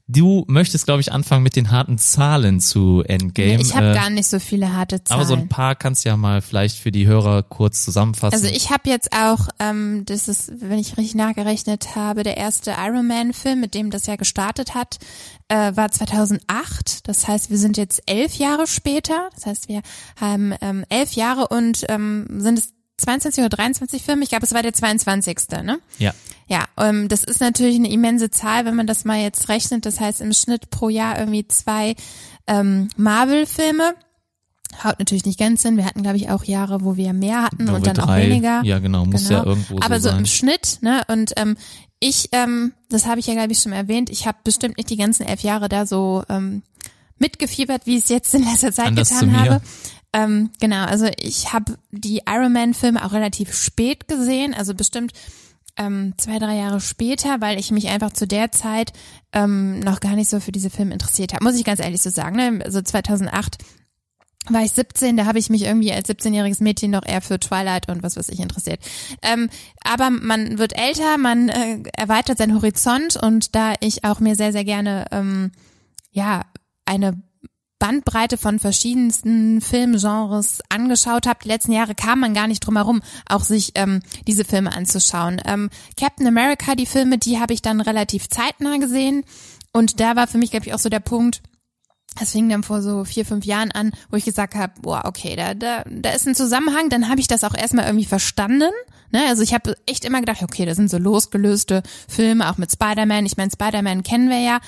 [0.08, 3.60] Du möchtest, glaube ich, anfangen mit den harten Zahlen zu Endgame.
[3.60, 5.20] Ich habe Äh, gar nicht so viele harte Zahlen.
[5.20, 8.36] aber so ein paar kannst du ja mal vielleicht für die Hörer kurz zusammenfassen.
[8.36, 12.76] Also ich habe jetzt auch, ähm, das ist, wenn ich richtig nachgerechnet habe, der erste
[12.80, 15.00] Iron Man Film, mit dem das ja gestartet hat,
[15.48, 17.08] äh, war 2008.
[17.08, 19.30] Das heißt, wir sind jetzt elf Jahre später.
[19.34, 19.82] Das heißt, wir
[20.22, 24.22] haben ähm, elf Jahre und ähm, sind es 22 oder 23 Filme.
[24.24, 25.38] Ich glaube, es war der 22.
[25.64, 25.80] Ne?
[25.98, 26.14] ja.
[26.48, 29.86] Ja, ähm, das ist natürlich eine immense Zahl, wenn man das mal jetzt rechnet.
[29.86, 31.96] Das heißt im Schnitt pro Jahr irgendwie zwei
[32.48, 33.96] ähm, Marvel-Filme.
[34.84, 35.78] Haut natürlich nicht ganz hin.
[35.78, 38.62] Wir hatten, glaube ich, auch Jahre, wo wir mehr hatten und dann drei- auch weniger.
[38.64, 40.26] Ja, genau, muss ja irgendwo Aber so so im.
[40.26, 41.02] Schnitt, ne?
[41.08, 41.56] Und ähm,
[42.00, 44.98] ich, ähm, das habe ich ja, glaube ich, schon erwähnt, ich habe bestimmt nicht die
[44.98, 46.62] ganzen elf Jahre da so ähm,
[47.18, 49.62] mitgefiebert, wie ich es jetzt in letzter Zeit Anders getan habe.
[50.14, 55.14] Ähm, genau, also ich habe die Iron Man-Filme auch relativ spät gesehen, also bestimmt
[55.78, 58.94] ähm, zwei, drei Jahre später, weil ich mich einfach zu der Zeit
[59.34, 62.10] ähm, noch gar nicht so für diese Filme interessiert habe, muss ich ganz ehrlich so
[62.10, 62.36] sagen.
[62.36, 62.64] Ne?
[62.64, 63.58] Also 2008
[64.50, 67.90] war ich 17, da habe ich mich irgendwie als 17-jähriges Mädchen noch eher für Twilight
[67.90, 68.80] und was weiß ich interessiert.
[69.22, 69.50] Ähm,
[69.84, 74.52] aber man wird älter, man äh, erweitert seinen Horizont und da ich auch mir sehr,
[74.52, 75.52] sehr gerne ähm,
[76.12, 76.44] ja
[76.86, 77.22] eine
[77.86, 81.38] Bandbreite von verschiedensten Filmgenres angeschaut habe.
[81.44, 85.40] Die letzten Jahre kam man gar nicht drum herum, auch sich ähm, diese Filme anzuschauen.
[85.46, 89.24] Ähm, Captain America, die Filme, die habe ich dann relativ zeitnah gesehen.
[89.72, 91.44] Und da war für mich, glaube ich, auch so der Punkt,
[92.20, 95.36] das fing dann vor so vier, fünf Jahren an, wo ich gesagt habe, boah, okay,
[95.36, 98.72] da, da, da ist ein Zusammenhang, dann habe ich das auch erstmal irgendwie verstanden.
[99.12, 99.22] Ne?
[99.28, 103.28] Also ich habe echt immer gedacht, okay, das sind so losgelöste Filme, auch mit Spider-Man.
[103.28, 104.60] Ich meine, Spider-Man kennen wir ja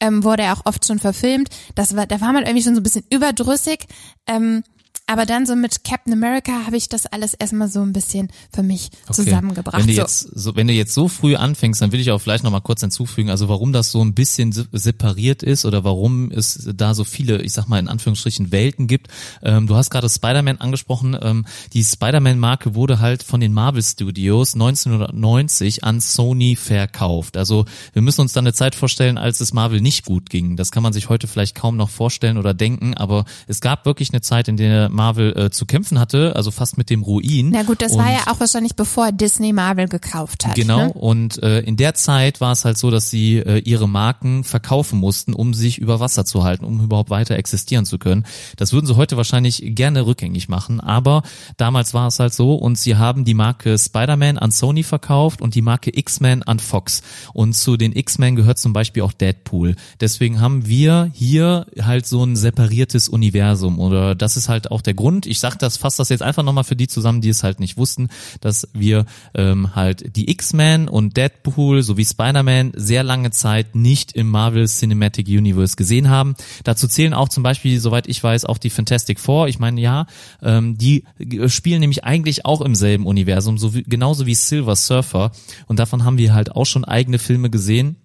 [0.00, 1.48] ähm, wurde ja auch oft schon verfilmt.
[1.74, 3.86] Das war, da war man irgendwie schon so ein bisschen überdrüssig.
[4.26, 4.62] Ähm,
[5.10, 8.62] Aber dann so mit Captain America habe ich das alles erstmal so ein bisschen für
[8.62, 9.76] mich zusammengebracht.
[9.80, 10.00] Wenn du so.
[10.00, 12.60] jetzt so, wenn du jetzt so früh anfängst, dann will ich auch vielleicht noch mal
[12.60, 16.94] kurz hinzufügen, also warum das so ein bisschen se- separiert ist oder warum es da
[16.94, 19.08] so viele, ich sag mal in Anführungsstrichen Welten gibt.
[19.42, 21.18] Ähm, du hast gerade Spider-Man angesprochen.
[21.20, 27.36] Ähm, die Spider-Man-Marke wurde halt von den Marvel Studios 1990 an Sony verkauft.
[27.36, 30.56] Also wir müssen uns dann eine Zeit vorstellen, als es Marvel nicht gut ging.
[30.56, 34.10] Das kann man sich heute vielleicht kaum noch vorstellen oder denken, aber es gab wirklich
[34.12, 37.50] eine Zeit, in der Marvel äh, zu kämpfen hatte, also fast mit dem Ruin.
[37.50, 40.54] Na gut, das Und- war ja auch wahrscheinlich bevor Disney Marvel gekauft hat.
[40.54, 40.92] Genau, Ne?
[40.92, 44.98] und äh, in der Zeit war es halt so, dass sie äh, ihre Marken verkaufen
[44.98, 48.24] mussten, um sich über Wasser zu halten, um überhaupt weiter existieren zu können.
[48.56, 51.22] Das würden sie heute wahrscheinlich gerne rückgängig machen, aber
[51.56, 55.54] damals war es halt so und sie haben die Marke Spider-Man an Sony verkauft und
[55.54, 57.02] die Marke X-Men an Fox.
[57.32, 59.76] Und zu den X-Men gehört zum Beispiel auch Deadpool.
[60.00, 64.89] Deswegen haben wir hier halt so ein separiertes Universum oder das ist halt auch der
[64.94, 65.26] Grund.
[65.26, 67.76] Ich sag das, fasse das jetzt einfach nochmal für die zusammen, die es halt nicht
[67.76, 68.08] wussten,
[68.40, 74.28] dass wir ähm, halt die X-Men und Deadpool sowie Spider-Man sehr lange Zeit nicht im
[74.28, 76.34] Marvel Cinematic Universe gesehen haben.
[76.64, 79.48] Dazu zählen auch zum Beispiel, soweit ich weiß, auch die Fantastic Four.
[79.48, 80.06] Ich meine, ja,
[80.42, 84.76] ähm, die äh, spielen nämlich eigentlich auch im selben Universum, so wie, genauso wie Silver
[84.76, 85.32] Surfer.
[85.66, 87.96] Und davon haben wir halt auch schon eigene Filme gesehen.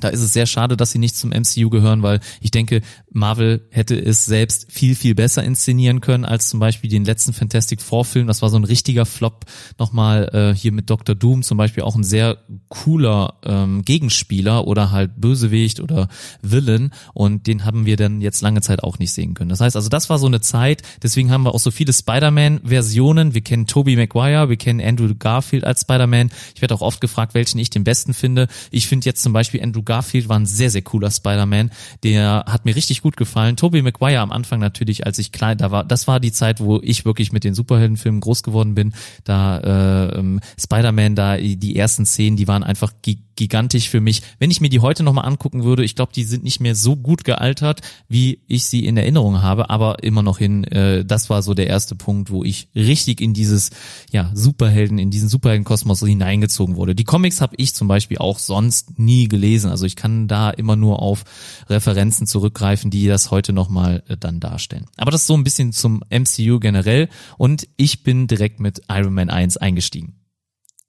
[0.00, 3.66] Da ist es sehr schade, dass sie nicht zum MCU gehören, weil ich denke, Marvel
[3.70, 8.04] hätte es selbst viel, viel besser inszenieren können als zum Beispiel den letzten Fantastic Four
[8.04, 8.26] Film.
[8.26, 9.44] Das war so ein richtiger Flop.
[9.78, 11.14] Nochmal äh, hier mit Dr.
[11.14, 16.08] Doom zum Beispiel auch ein sehr cooler ähm, Gegenspieler oder halt Bösewicht oder
[16.42, 16.92] Villain.
[17.14, 19.50] Und den haben wir dann jetzt lange Zeit auch nicht sehen können.
[19.50, 20.82] Das heißt also, das war so eine Zeit.
[21.02, 23.34] Deswegen haben wir auch so viele Spider-Man-Versionen.
[23.34, 26.30] Wir kennen Tobey Maguire, wir kennen Andrew Garfield als Spider-Man.
[26.54, 28.48] Ich werde auch oft gefragt, welchen ich den besten finde.
[28.70, 31.70] Ich finde jetzt zum Beispiel Andrew Garfield war ein sehr, sehr cooler Spider-Man.
[32.02, 33.56] Der hat mir richtig gut gefallen.
[33.56, 36.78] Tobey Maguire am Anfang natürlich, als ich klein da war, das war die Zeit, wo
[36.82, 38.92] ich wirklich mit den Superheldenfilmen groß geworden bin.
[39.24, 44.22] Da äh, ähm, Spider-Man, da die ersten Szenen, die waren einfach gi gigantisch für mich.
[44.38, 46.96] Wenn ich mir die heute nochmal angucken würde, ich glaube, die sind nicht mehr so
[46.96, 51.42] gut gealtert, wie ich sie in Erinnerung habe, aber immer noch hin, äh, das war
[51.42, 53.70] so der erste Punkt, wo ich richtig in dieses,
[54.10, 56.96] ja, Superhelden, in diesen Superheldenkosmos hineingezogen wurde.
[56.96, 60.76] Die Comics habe ich zum Beispiel auch sonst nie gelesen, also ich kann da immer
[60.76, 61.24] nur auf
[61.68, 64.86] Referenzen zurückgreifen, die das heute nochmal äh, dann darstellen.
[64.96, 69.14] Aber das ist so ein bisschen zum MCU generell und ich bin direkt mit Iron
[69.14, 70.14] Man 1 eingestiegen.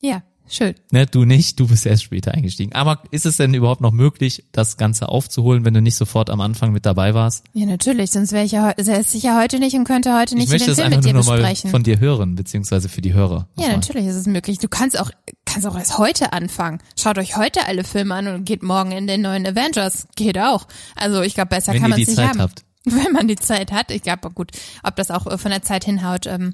[0.02, 0.76] Ja, schön.
[0.92, 2.74] Ne, du nicht, du bist erst später eingestiegen.
[2.74, 6.42] Aber ist es denn überhaupt noch möglich, das Ganze aufzuholen, wenn du nicht sofort am
[6.42, 7.46] Anfang mit dabei warst?
[7.54, 10.52] Ja, natürlich, sonst wäre ich ja, säße ich ja heute nicht und könnte heute nicht
[10.52, 11.70] den Film mit dir nur noch mal besprechen.
[11.70, 13.48] von dir hören, beziehungsweise für die Hörer.
[13.56, 13.76] Ja, nochmal.
[13.78, 14.60] natürlich ist es möglich.
[14.60, 15.12] Du kannst auch,
[15.46, 16.80] kannst auch erst heute anfangen.
[16.98, 20.08] Schaut euch heute alle Filme an und geht morgen in den neuen Avengers.
[20.16, 20.68] Geht auch.
[20.96, 22.42] Also ich glaube, besser Wenn kann man es nicht Zeit haben.
[22.42, 22.64] habt.
[22.86, 23.92] Wenn man die Zeit hat.
[23.92, 24.52] Ich glaube, gut,
[24.84, 26.54] ob das auch von der Zeit hinhaut, ähm,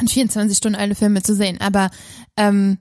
[0.00, 1.60] in 24 Stunden alle Filme zu sehen.
[1.60, 1.90] Aber
[2.36, 2.78] ähm,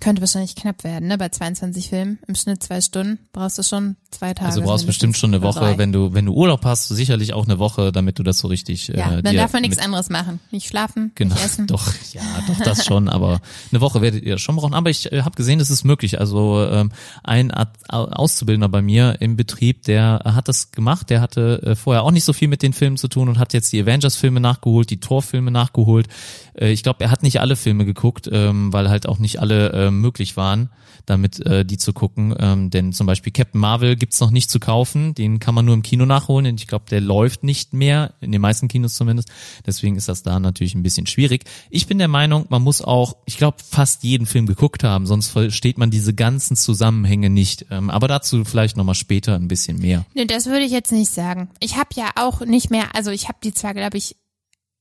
[0.00, 1.18] könnte wahrscheinlich knapp werden, ne?
[1.18, 4.46] Bei 22 Filmen im Schnitt zwei Stunden brauchst du schon zwei Tage.
[4.46, 5.78] Also du brauchst bestimmt schon eine Oder Woche, drei.
[5.78, 8.88] wenn du wenn du Urlaub hast, sicherlich auch eine Woche, damit du das so richtig
[8.88, 10.40] Ja, äh, dann darf man nichts anderes machen.
[10.50, 11.66] Nicht schlafen, Genau, nicht essen.
[11.68, 13.40] doch, ja, doch das schon, aber
[13.72, 14.74] eine Woche werdet ihr schon brauchen.
[14.74, 16.20] Aber ich äh, habe gesehen, es ist möglich.
[16.20, 21.10] Also ähm, ein Art, Au- Auszubildender bei mir im Betrieb, der hat das gemacht.
[21.10, 23.52] Der hatte äh, vorher auch nicht so viel mit den Filmen zu tun und hat
[23.52, 26.08] jetzt die Avengers-Filme nachgeholt, die Thor-Filme nachgeholt.
[26.54, 29.72] Äh, ich glaube, er hat nicht alle Filme geguckt, ähm, weil halt auch nicht alle
[29.72, 30.70] äh, möglich waren,
[31.06, 32.34] damit äh, die zu gucken.
[32.38, 35.14] Ähm, denn zum Beispiel Captain Marvel gibt's noch nicht zu kaufen.
[35.14, 36.56] Den kann man nur im Kino nachholen.
[36.56, 39.30] Ich glaube, der läuft nicht mehr, in den meisten Kinos zumindest.
[39.66, 41.44] Deswegen ist das da natürlich ein bisschen schwierig.
[41.70, 45.28] Ich bin der Meinung, man muss auch, ich glaube, fast jeden Film geguckt haben, sonst
[45.28, 47.66] versteht man diese ganzen Zusammenhänge nicht.
[47.70, 50.04] Ähm, aber dazu vielleicht nochmal später ein bisschen mehr.
[50.14, 51.50] Nee, das würde ich jetzt nicht sagen.
[51.60, 54.16] Ich habe ja auch nicht mehr, also ich habe die zwar, glaube ich,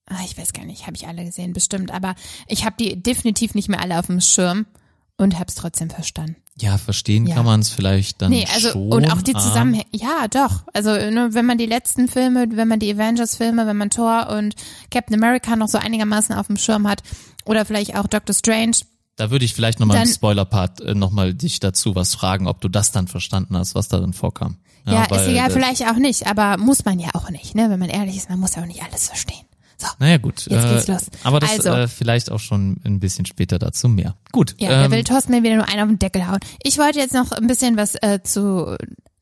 [0.08, 2.16] ah, ich weiß gar nicht, habe ich alle gesehen, bestimmt, aber
[2.48, 4.66] ich habe die definitiv nicht mehr alle auf dem Schirm
[5.18, 6.36] und habe es trotzdem verstanden.
[6.60, 7.36] Ja, verstehen Ja.
[7.36, 8.92] kann man es vielleicht dann Nee, also schon.
[8.92, 10.64] und auch die aber- Zusammenhänge, ja, doch.
[10.74, 14.56] Also ne, wenn man die letzten Filme, wenn man die Avengers-Filme, wenn man Thor und
[14.90, 17.04] Captain America noch so einigermaßen auf dem Schirm hat
[17.46, 18.78] oder vielleicht auch Doctor Strange,
[19.18, 22.62] Da würde ich vielleicht nochmal im Dann- Spoiler-Part äh, nochmal dich dazu was fragen, ob
[22.62, 24.58] du das dann verstanden hast, was darin vorkam.
[24.86, 27.70] ja, ist weil, egal, äh, vielleicht auch nicht, aber muss man ja auch nicht, ne?
[27.70, 29.42] Wenn man ehrlich ist, man muss ja auch nicht alles verstehen.
[29.78, 29.88] So.
[30.00, 30.48] Naja, gut.
[30.50, 31.06] Jetzt äh, geht's los.
[31.24, 31.70] Aber das Also.
[31.70, 34.16] äh, vielleicht auch schon ein bisschen später dazu mehr.
[34.32, 34.56] Gut.
[34.58, 36.40] Ja, ähm, will Thorsten mir wieder nur einen auf den Deckel hauen.
[36.64, 38.76] Ich wollte jetzt noch ein bisschen was äh, zu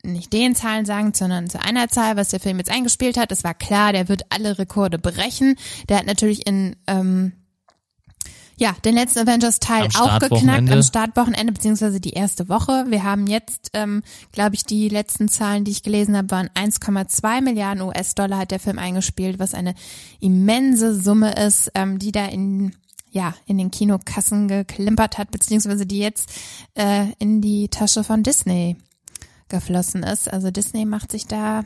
[0.04, 3.32] nicht den Zahlen sagen, sondern zu einer Zahl, was der Film jetzt eingespielt hat.
[3.32, 5.56] Es war klar, der wird alle Rekorde brechen.
[5.89, 7.34] Der hat natürlich in ähm,
[8.58, 12.86] Ja, den letzten Avengers-Teil auch geknackt am Startwochenende, beziehungsweise die erste Woche.
[12.88, 17.41] Wir haben jetzt, ähm, glaube ich, die letzten Zahlen, die ich gelesen habe, waren 1,2
[17.41, 19.76] Milliarden US-Dollar hat der Film eingespielt, was eine
[20.22, 22.74] immense Summe ist, ähm, die da in
[23.12, 26.30] ja, in den Kinokassen geklimpert hat, beziehungsweise die jetzt
[26.74, 28.76] äh, in die Tasche von Disney
[29.48, 30.32] geflossen ist.
[30.32, 31.63] Also Disney macht sich da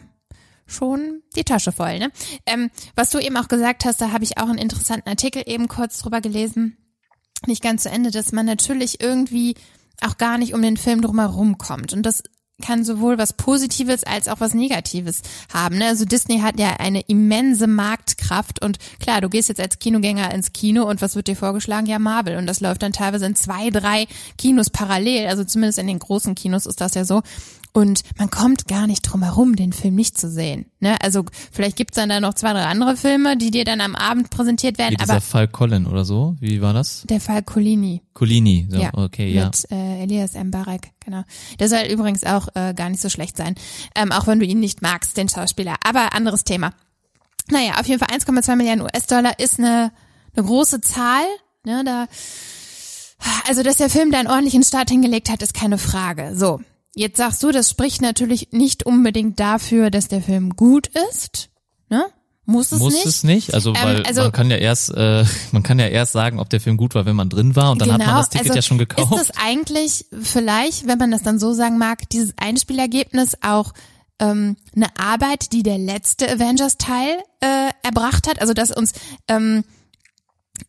[0.69, 1.99] schon die Tasche voll.
[1.99, 2.11] Ne?
[2.45, 5.67] Ähm, was du eben auch gesagt hast, da habe ich auch einen interessanten Artikel eben
[5.67, 6.77] kurz drüber gelesen,
[7.45, 9.55] nicht ganz zu Ende, dass man natürlich irgendwie
[10.01, 11.93] auch gar nicht um den Film drumherum kommt.
[11.93, 12.23] Und das
[12.61, 15.21] kann sowohl was Positives als auch was Negatives
[15.53, 15.77] haben.
[15.77, 15.87] Ne?
[15.87, 20.53] Also Disney hat ja eine immense Marktkraft und klar, du gehst jetzt als Kinogänger ins
[20.53, 21.87] Kino und was wird dir vorgeschlagen?
[21.87, 22.37] Ja, Marvel.
[22.37, 25.27] Und das läuft dann teilweise in zwei, drei Kinos parallel.
[25.27, 27.21] Also zumindest in den großen Kinos ist das ja so.
[27.71, 30.65] Und man kommt gar nicht drum herum, den Film nicht zu sehen.
[30.79, 30.97] Ne?
[31.01, 34.31] Also vielleicht gibt's dann da noch zwei, drei andere Filme, die dir dann am Abend
[34.31, 34.93] präsentiert werden.
[34.93, 36.35] Wie dieser Aber Fall Colin oder so.
[36.39, 37.03] Wie war das?
[37.07, 38.01] der Fall Colini.
[38.13, 38.67] Colini.
[38.69, 39.45] So, Ja, okay, ja.
[39.45, 41.23] mit äh, Elias Mbarek, genau.
[41.59, 43.55] Der soll übrigens auch äh, gar nicht so schlecht sein,
[43.95, 45.75] ähm, auch wenn du ihn nicht magst, den Schauspieler.
[45.87, 46.71] Aber anderes Thema.
[47.51, 49.91] Naja, auf jeden Fall 1,2 Milliarden US-Dollar ist eine,
[50.35, 51.23] eine große Zahl.
[51.65, 52.07] Ne, da,
[53.47, 56.35] also, dass der Film da einen ordentlichen Start hingelegt hat, ist keine Frage.
[56.35, 56.61] So,
[56.99, 61.49] jetzt sagst du, das spricht natürlich nicht unbedingt dafür, dass der Film gut ist.
[61.89, 62.05] Ne?
[62.45, 63.05] Muss es Muss nicht.
[63.05, 63.53] es nicht?
[63.53, 66.49] Also, Ähm, weil also- man kann ja erst, äh, man kann ja erst sagen, ob
[66.49, 68.55] der Film gut war, wenn man drin war und dann hat man das Ticket also
[68.57, 69.13] ja schon gekauft.
[69.13, 73.73] Ist das eigentlich vielleicht, wenn man das dann so sagen mag, dieses Einspielergebnis auch
[74.19, 78.41] ähm, eine Arbeit, die der letzte Avengers-Teil äh, erbracht hat?
[78.41, 78.93] Also dass uns
[79.27, 79.63] ähm,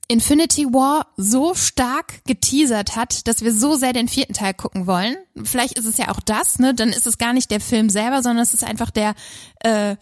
[0.09, 5.17] Infinity War so stark geteasert hat, dass wir so sehr den vierten Teil gucken wollen.
[5.43, 6.75] Vielleicht ist es ja auch das, ne?
[6.75, 9.15] Dann ist es gar nicht der Film selber, sondern es ist einfach der
[9.61, 9.97] äh,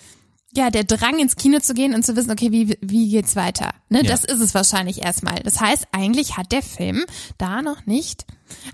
[0.55, 3.75] ja, der Drang ins Kino zu gehen und zu wissen, okay, wie, wie geht's weiter?
[3.91, 4.11] Ne, Ja.
[4.11, 5.37] Das ist es wahrscheinlich erstmal.
[5.45, 7.05] Das heißt, eigentlich hat der Film
[7.37, 8.25] da noch nicht.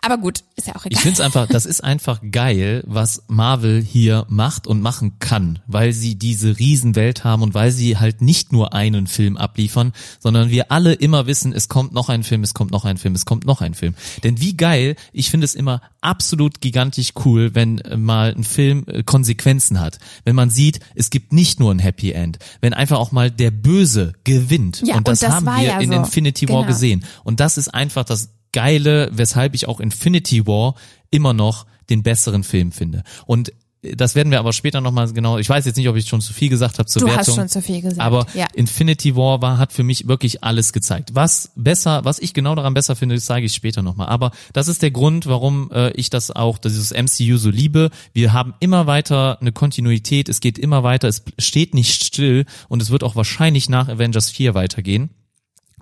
[0.02, 1.02] Aber gut, ist ja auch Ich egal.
[1.02, 5.92] finde es einfach, das ist einfach geil, was Marvel hier macht und machen kann, weil
[5.92, 10.70] sie diese Riesenwelt haben und weil sie halt nicht nur einen Film abliefern, sondern wir
[10.72, 13.44] alle immer wissen, es kommt noch ein Film, es kommt noch ein Film, es kommt
[13.46, 13.94] noch ein Film.
[14.22, 18.84] Denn wie geil, ich finde es immer absolut gigantisch cool, wenn äh, mal ein Film
[18.88, 19.98] äh, Konsequenzen hat.
[20.24, 23.50] Wenn man sieht, es gibt nicht nur ein Happy End, wenn einfach auch mal der
[23.50, 24.82] Böse gewinnt.
[24.84, 25.96] Ja, und das, und das haben wir ja in so.
[25.96, 26.66] Infinity War Genau.
[26.66, 27.04] gesehen.
[27.24, 30.76] Und das ist einfach das Geile, weshalb ich auch Infinity War
[31.10, 33.02] immer noch den besseren Film finde.
[33.26, 33.52] Und
[33.96, 36.32] das werden wir aber später nochmal genau, ich weiß jetzt nicht, ob ich schon zu
[36.32, 37.34] viel gesagt habe zur Du hast Wertung.
[37.34, 38.46] schon zu viel gesagt, Aber ja.
[38.54, 41.10] Infinity War war, hat für mich wirklich alles gezeigt.
[41.14, 44.08] Was besser, was ich genau daran besser finde, das sage ich später nochmal.
[44.08, 47.90] Aber das ist der Grund, warum äh, ich das auch, dieses MCU so liebe.
[48.12, 52.80] Wir haben immer weiter eine Kontinuität, es geht immer weiter, es steht nicht still und
[52.80, 55.10] es wird auch wahrscheinlich nach Avengers 4 weitergehen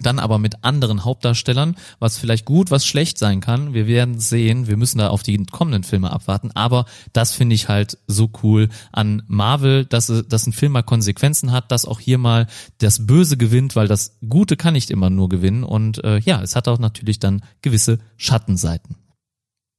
[0.03, 3.73] dann aber mit anderen Hauptdarstellern, was vielleicht gut, was schlecht sein kann.
[3.75, 7.69] Wir werden sehen, wir müssen da auf die kommenden Filme abwarten, aber das finde ich
[7.69, 12.01] halt so cool an Marvel, dass, es- dass ein Film mal Konsequenzen hat, dass auch
[12.01, 12.47] hier mal
[12.79, 16.57] das Böse gewinnt, weil das Gute kann nicht immer nur gewinnen und äh, ja, es
[16.57, 18.97] hat auch natürlich dann gewisse Schattenseiten.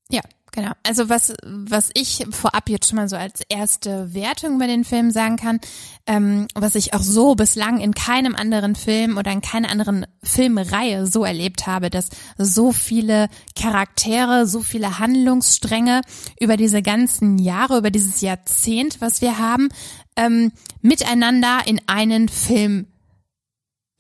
[0.10, 0.22] Ja,
[0.54, 0.72] genau.
[0.84, 5.12] Also was, was ich vorab jetzt schon mal so als erste Wertung über den Film
[5.12, 5.60] sagen kann,
[6.08, 11.06] ähm, was ich auch so bislang in keinem anderen Film oder in keiner anderen Filmreihe
[11.08, 13.28] so erlebt habe, dass so viele
[13.60, 16.02] Charaktere, so viele Handlungsstränge
[16.40, 19.70] über diese ganzen Jahre, über dieses Jahrzehnt, was wir haben,
[20.16, 22.88] ähm, miteinander in einen Film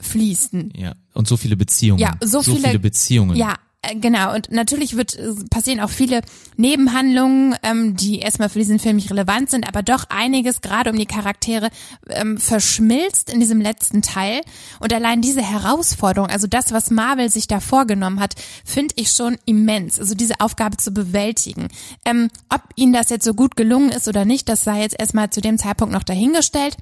[0.01, 0.73] fließen.
[0.75, 1.99] Ja, und so viele Beziehungen.
[1.99, 3.35] Ja, so viele- Beziehungen.
[3.37, 3.55] Ja,
[3.95, 4.33] genau.
[4.33, 6.21] Und natürlich wird äh, passieren auch viele
[6.57, 10.97] Nebenhandlungen, ähm, die erstmal für diesen Film nicht relevant sind, aber doch einiges gerade um
[10.97, 11.69] die Charaktere
[12.09, 14.41] ähm, verschmilzt in diesem letzten Teil.
[14.79, 19.37] Und allein diese Herausforderung, also das, was Marvel sich da vorgenommen hat, finde ich schon
[19.45, 19.99] immens.
[19.99, 21.67] Also diese Aufgabe zu bewältigen.
[22.05, 25.29] Ähm, ob ihnen das jetzt so gut gelungen ist oder nicht, das sei jetzt erstmal
[25.29, 26.77] zu dem Zeitpunkt noch dahingestellt.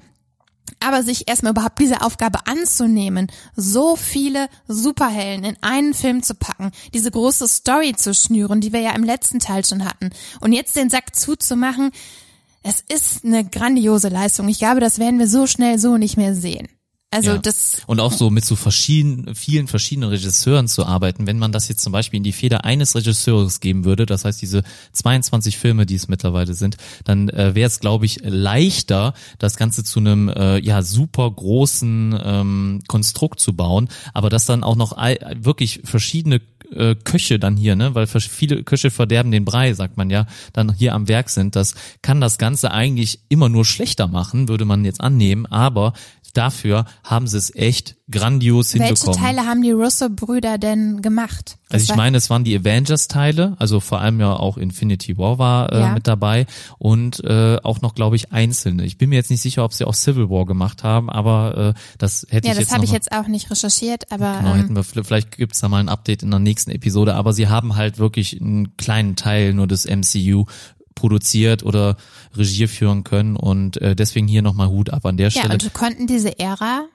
[0.86, 6.72] Aber sich erstmal überhaupt diese Aufgabe anzunehmen, so viele Superhelden in einen Film zu packen,
[6.92, 10.76] diese große Story zu schnüren, die wir ja im letzten Teil schon hatten, und jetzt
[10.76, 11.90] den Sack zuzumachen,
[12.62, 14.48] es ist eine grandiose Leistung.
[14.48, 16.68] Ich glaube, das werden wir so schnell so nicht mehr sehen.
[17.12, 17.38] Also Ja.
[17.38, 21.68] das, Und auch so mit so verschiedenen, vielen verschiedenen Regisseuren zu arbeiten, wenn man das
[21.68, 25.84] jetzt zum Beispiel in die Feder eines Regisseurs geben würde, das heißt diese 22 Filme,
[25.84, 30.30] die es mittlerweile sind, dann äh, wäre es, glaube ich, leichter, das Ganze zu einem
[30.30, 36.40] äh, ja super großen ähm, Konstrukt zu bauen, aber dass dann auch noch wirklich verschiedene
[36.74, 40.72] äh, Köche dann hier, ne, weil viele Köche verderben den Brei, sagt man ja, dann
[40.72, 44.84] hier am Werk sind, das kann das Ganze eigentlich immer nur schlechter machen, würde man
[44.84, 45.92] jetzt annehmen, aber
[46.32, 49.18] dafür haben sie es echt grandios Welche hinbekommen.
[49.20, 51.56] Teile haben die Russo-Brüder denn gemacht?
[51.68, 55.38] Das Also ich meine, es waren die Avengers-Teile, also vor allem ja auch Infinity War
[55.38, 55.94] war äh, Ja.
[55.94, 56.46] mit dabei
[56.78, 58.84] und äh, auch noch, glaube ich, einzelne.
[58.84, 61.80] Ich bin mir jetzt nicht sicher, ob sie auch Civil War gemacht haben, aber äh,
[61.98, 64.36] das hätte ja, ich das jetzt habe noch ich mal- jetzt auch nicht recherchiert, aber
[64.38, 67.32] Genau, ähm, hätten wir, vielleicht gibt's da mal ein Update in der nächsten Episode, aber
[67.32, 70.44] sie haben halt wirklich einen kleinen Teil nur des MCU
[70.94, 71.96] produziert oder
[72.36, 75.54] Regie führen können und äh, deswegen hier nochmal Hut ab an der ja, Stelle.
[75.54, 76.86] und konnten diese Ära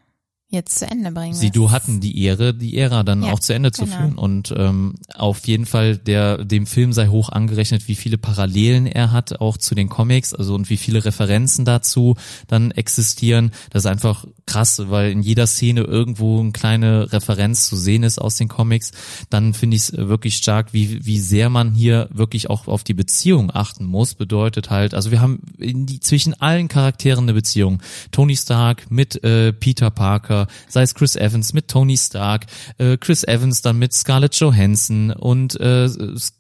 [0.50, 1.34] jetzt zu Ende bringen.
[1.34, 3.98] Sie, du hatten die Ehre, die Ära dann Ja, auch zu Ende zu genau.
[3.98, 4.16] führen.
[4.16, 9.12] Und ähm, auf jeden Fall, der dem Film sei hoch angerechnet, wie viele Parallelen er
[9.12, 12.16] hat, auch zu den Comics, also und wie viele Referenzen dazu
[12.48, 13.52] dann existieren.
[13.72, 18.20] Das ist einfach krass, weil in jeder Szene irgendwo eine kleine Referenz zu sehen ist
[18.20, 18.92] aus den Comics.
[19.30, 22.94] Dann finde ich es wirklich stark, wie, wie sehr man hier wirklich auch auf die
[22.94, 24.14] Beziehung achten muss.
[24.16, 27.82] Bedeutet halt, also wir haben in die, zwischen allen Charakteren eine Beziehung.
[28.12, 30.37] Tony Stark mit äh, Peter Parker,
[30.68, 32.46] sei es Chris Evans mit Tony Stark,
[32.78, 35.90] äh, Chris Evans dann mit Scarlett Johansson und äh,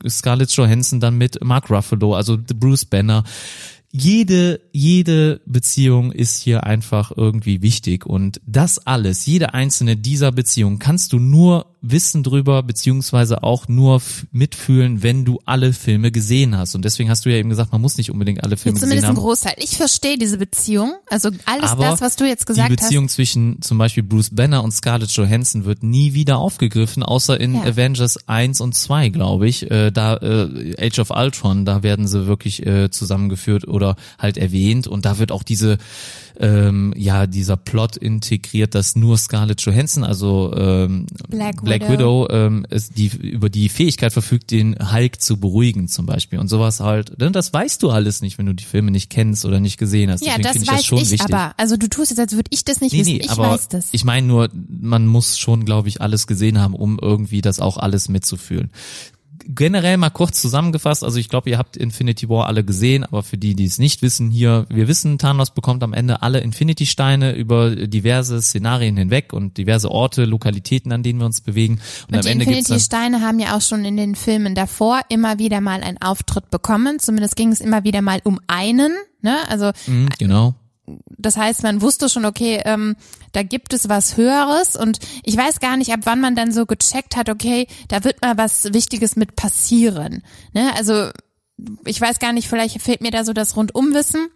[0.07, 3.23] Scarlett Johansson dann mit Mark Ruffalo, also Bruce Banner
[4.01, 10.79] jede, jede Beziehung ist hier einfach irgendwie wichtig und das alles, jede einzelne dieser Beziehungen
[10.79, 16.75] kannst du nur wissen drüber, beziehungsweise auch nur mitfühlen, wenn du alle Filme gesehen hast.
[16.75, 19.05] Und deswegen hast du ja eben gesagt, man muss nicht unbedingt alle Filme gesehen Zumindest
[19.05, 19.23] ein haben.
[19.23, 19.53] Großteil.
[19.57, 20.95] Ich verstehe diese Beziehung.
[21.09, 24.63] Also alles Aber das, was du jetzt gesagt die Beziehung zwischen zum Beispiel Bruce Banner
[24.63, 27.61] und Scarlett Johansson wird nie wieder aufgegriffen, außer in Ja.
[27.61, 29.69] Avengers 1 und 2, glaube ich.
[29.69, 33.86] Äh, da äh, Age of Ultron, da werden sie wirklich äh, zusammengeführt oder
[34.19, 35.77] halt erwähnt und da wird auch diese
[36.39, 42.25] ähm, ja dieser Plot integriert, dass nur Scarlett Johansson, also ähm, Black Black Widow.
[42.25, 46.47] Widow, ähm, ist die über die Fähigkeit verfügt, den Hulk zu beruhigen zum Beispiel und
[46.47, 47.19] sowas halt.
[47.19, 50.11] Denn das weißt du alles nicht, wenn du die Filme nicht kennst oder nicht gesehen
[50.11, 50.23] hast.
[50.23, 51.33] Ja, Deswegen das ich weiß das schon ich wichtig.
[51.33, 51.53] aber.
[51.57, 53.13] Also du tust jetzt, als würde ich das nicht Nee, wissen.
[53.13, 53.87] nee, ich aber weiß das.
[53.91, 57.77] ich meine nur, man muss schon, glaube ich, alles gesehen haben, um irgendwie das auch
[57.77, 58.69] alles mitzufühlen.
[59.49, 63.37] Generell mal kurz zusammengefasst, also ich glaube, ihr habt Infinity War alle gesehen, aber für
[63.37, 67.75] die, die es nicht wissen, hier, wir wissen, Thanos bekommt am Ende alle Infinity-Steine über
[67.75, 71.75] diverse Szenarien hinweg und diverse Orte, Lokalitäten, an denen wir uns bewegen.
[71.75, 75.39] Und, Und am die Ende Infinity-Steine haben ja auch schon in den Filmen davor immer
[75.39, 76.99] wieder mal einen Auftritt bekommen.
[76.99, 78.91] Zumindest ging es immer wieder mal um einen.
[79.21, 79.37] Ne?
[79.49, 80.55] Also Mhm, genau.
[81.17, 82.95] das heißt, man wusste schon, okay, ähm,
[83.31, 86.65] da gibt es was Höheres und ich weiß gar nicht, ab wann man dann so
[86.65, 90.23] gecheckt hat, okay, da wird mal was Wichtiges mit passieren.
[90.53, 90.71] Ne?
[90.75, 91.09] Also
[91.85, 94.27] ich weiß gar nicht, vielleicht fehlt mir da so das Rundumwissen.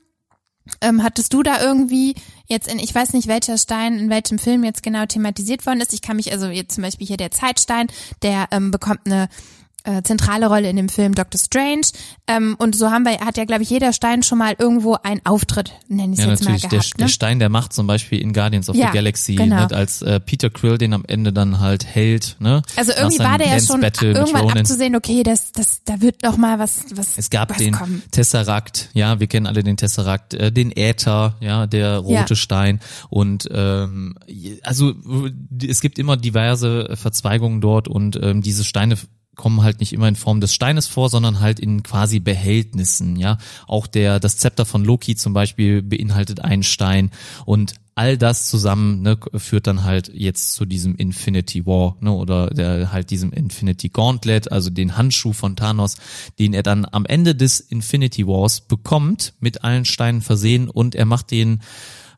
[0.80, 2.15] Ähm, hattest du da irgendwie
[2.47, 5.93] jetzt in, ich weiß nicht, welcher Stein in welchem Film jetzt genau thematisiert worden ist.
[5.93, 7.88] Ich kann mich, also jetzt zum Beispiel hier der Zeitstein,
[8.21, 9.27] der ähm, bekommt eine
[9.84, 11.82] äh, zentrale Rolle in dem Film Doctor Strange.
[12.28, 15.22] Ähm, und so haben wir, hat ja, glaube ich, jeder Stein schon mal irgendwo einen
[15.26, 16.62] Auftritt, nenne ich es Ja, jetzt mal natürlich.
[16.70, 17.00] Der, gehabt.
[17.00, 17.10] der ne?
[17.12, 19.67] Stein der Macht zum Beispiel in Guardians of Ja, the Galaxy, genau.
[19.67, 22.36] ne, als äh, Peter Quill den am Ende dann halt hält.
[22.39, 24.58] Ne, Also irgendwie war der ja schon irgendwann Ronan.
[24.60, 28.04] abzusehen, okay, das, das, da wird noch mal was, was, Es gab was den kommen.
[28.12, 32.36] Tesseract, ja, wir kennen alle den Tesseract, äh, den Äther, ja, der rote Ja.
[32.36, 34.15] Stein und ähm,
[34.63, 34.94] also
[35.67, 38.98] es gibt immer diverse Verzweigungen dort und ähm, diese Steine
[39.41, 43.39] kommen halt nicht immer in Form des Steines vor, sondern halt in quasi Behältnissen, ja.
[43.65, 47.10] Auch der das Zepter von Loki zum Beispiel beinhaltet einen Stein
[47.43, 52.51] und all das zusammen ne, führt dann halt jetzt zu diesem Infinity War, ne, oder
[52.51, 55.95] der halt diesem Infinity Gauntlet, also den Handschuh von Thanos,
[56.38, 61.06] den er dann am Ende des Infinity Wars bekommt, mit allen Steinen versehen und er
[61.06, 61.62] macht den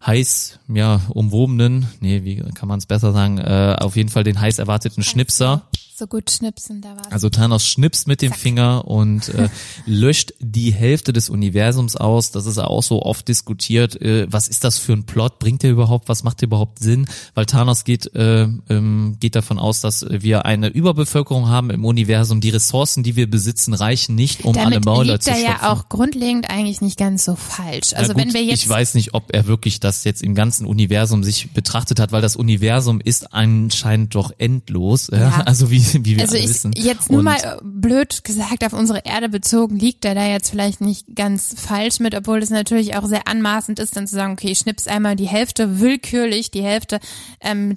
[0.06, 4.42] heiß, ja, umwobenen, nee, wie kann man es besser sagen, äh, auf jeden Fall den
[4.42, 5.70] heiß erwarteten Schnipser.
[5.96, 8.40] So gut schnipsen, da war Also Thanos schnipst mit dem Zack.
[8.40, 9.50] Finger und äh,
[9.86, 12.32] löscht die Hälfte des Universums aus.
[12.32, 14.02] Das ist auch so oft diskutiert.
[14.02, 15.38] Äh, was ist das für ein Plot?
[15.38, 16.10] Bringt der überhaupt?
[16.10, 17.08] Was macht der überhaupt Sinn?
[17.36, 22.42] Weil Thanos geht äh, ähm, geht davon aus, dass wir eine Überbevölkerung haben im Universum.
[22.42, 25.58] Die Ressourcen, die wir besitzen, reichen nicht, um alle Damit Mäuler liegt zu er stopfen.
[25.62, 27.94] ja auch grundlegend eigentlich nicht ganz so falsch.
[27.94, 30.66] Also gut, wenn wir jetzt ich weiß nicht, ob er wirklich das jetzt im ganzen
[30.66, 35.12] Universum sich betrachtet hat, weil das Universum ist anscheinend doch endlos.
[35.14, 35.42] Ja.
[35.46, 36.72] Also wie, wie wir Also alle ich, wissen.
[36.76, 40.50] jetzt nur Und- mal äh, blöd gesagt auf unsere Erde bezogen, liegt er da jetzt
[40.50, 44.34] vielleicht nicht ganz falsch mit, obwohl es natürlich auch sehr anmaßend ist, dann zu sagen,
[44.34, 47.00] okay, ich schnips einmal die Hälfte willkürlich, die Hälfte
[47.42, 47.76] ähm,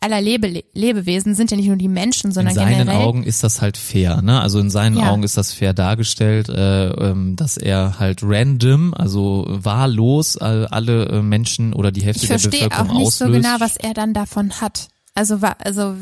[0.00, 3.02] aller Lebe Lebewesen sind ja nicht nur die Menschen, in sondern seinen generell.
[3.02, 4.40] Augen ist das halt fair, ne?
[4.40, 5.10] Also in seinen Ja.
[5.10, 11.06] Augen ist das fair dargestellt, äh, ähm, dass er halt random, also wahllos äh, alle
[11.06, 13.42] äh, Menschen oder die Hälfte ich der verstehe Bevölkerung auch nicht so auslöst.
[13.44, 14.86] genau, was er dann davon hat.
[15.18, 15.96] Also war, also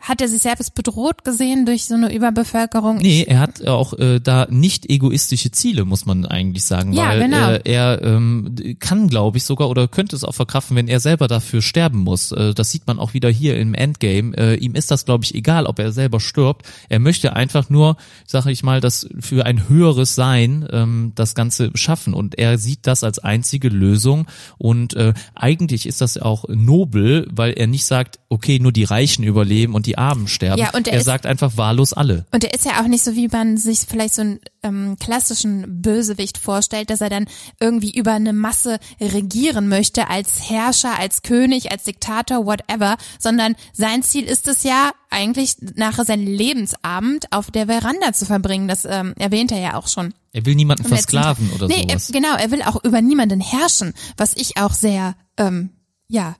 [0.00, 2.96] hat er sich selbst bedroht gesehen durch so eine Überbevölkerung?
[2.96, 7.20] Nee, er hat auch äh, da nicht egoistische Ziele, muss man eigentlich sagen, Ja, weil
[7.20, 7.50] genau.
[7.50, 11.28] äh, er ähm, kann, glaube ich, sogar oder könnte es auch verkraften, wenn er selber
[11.28, 12.32] dafür sterben muss.
[12.32, 14.34] Äh, das sieht man auch wieder hier im Endgame.
[14.38, 16.64] Äh, ihm ist das, glaube ich, egal, ob er selber stirbt.
[16.88, 21.72] Er möchte einfach nur, sage ich mal, das für ein höheres Sein ähm, das Ganze
[21.74, 24.26] schaffen und er sieht das als einzige Lösung
[24.56, 29.24] und äh, eigentlich ist das auch nobel, weil er nicht sagt, okay, nur die Reichen
[29.24, 30.60] überleben und die Armen sterben.
[30.60, 32.26] Ja, und er ist- sagt einfach wahllos alle.
[32.32, 35.82] Und er ist ja auch nicht so, wie man sich vielleicht so einen ähm, klassischen
[35.82, 37.26] Bösewicht vorstellt, dass er dann
[37.60, 44.02] irgendwie über eine Masse regieren möchte als Herrscher, als König, als Diktator, whatever, sondern sein
[44.02, 48.68] Ziel ist es ja eigentlich nachher seinen Lebensabend auf der Veranda zu verbringen.
[48.68, 50.14] Das ähm, erwähnt er ja auch schon.
[50.32, 52.08] Er will niemanden versklaven oder nee, sowas.
[52.08, 55.70] Er, genau, er will auch über niemanden herrschen, was ich auch sehr, ähm,
[56.08, 56.36] ja,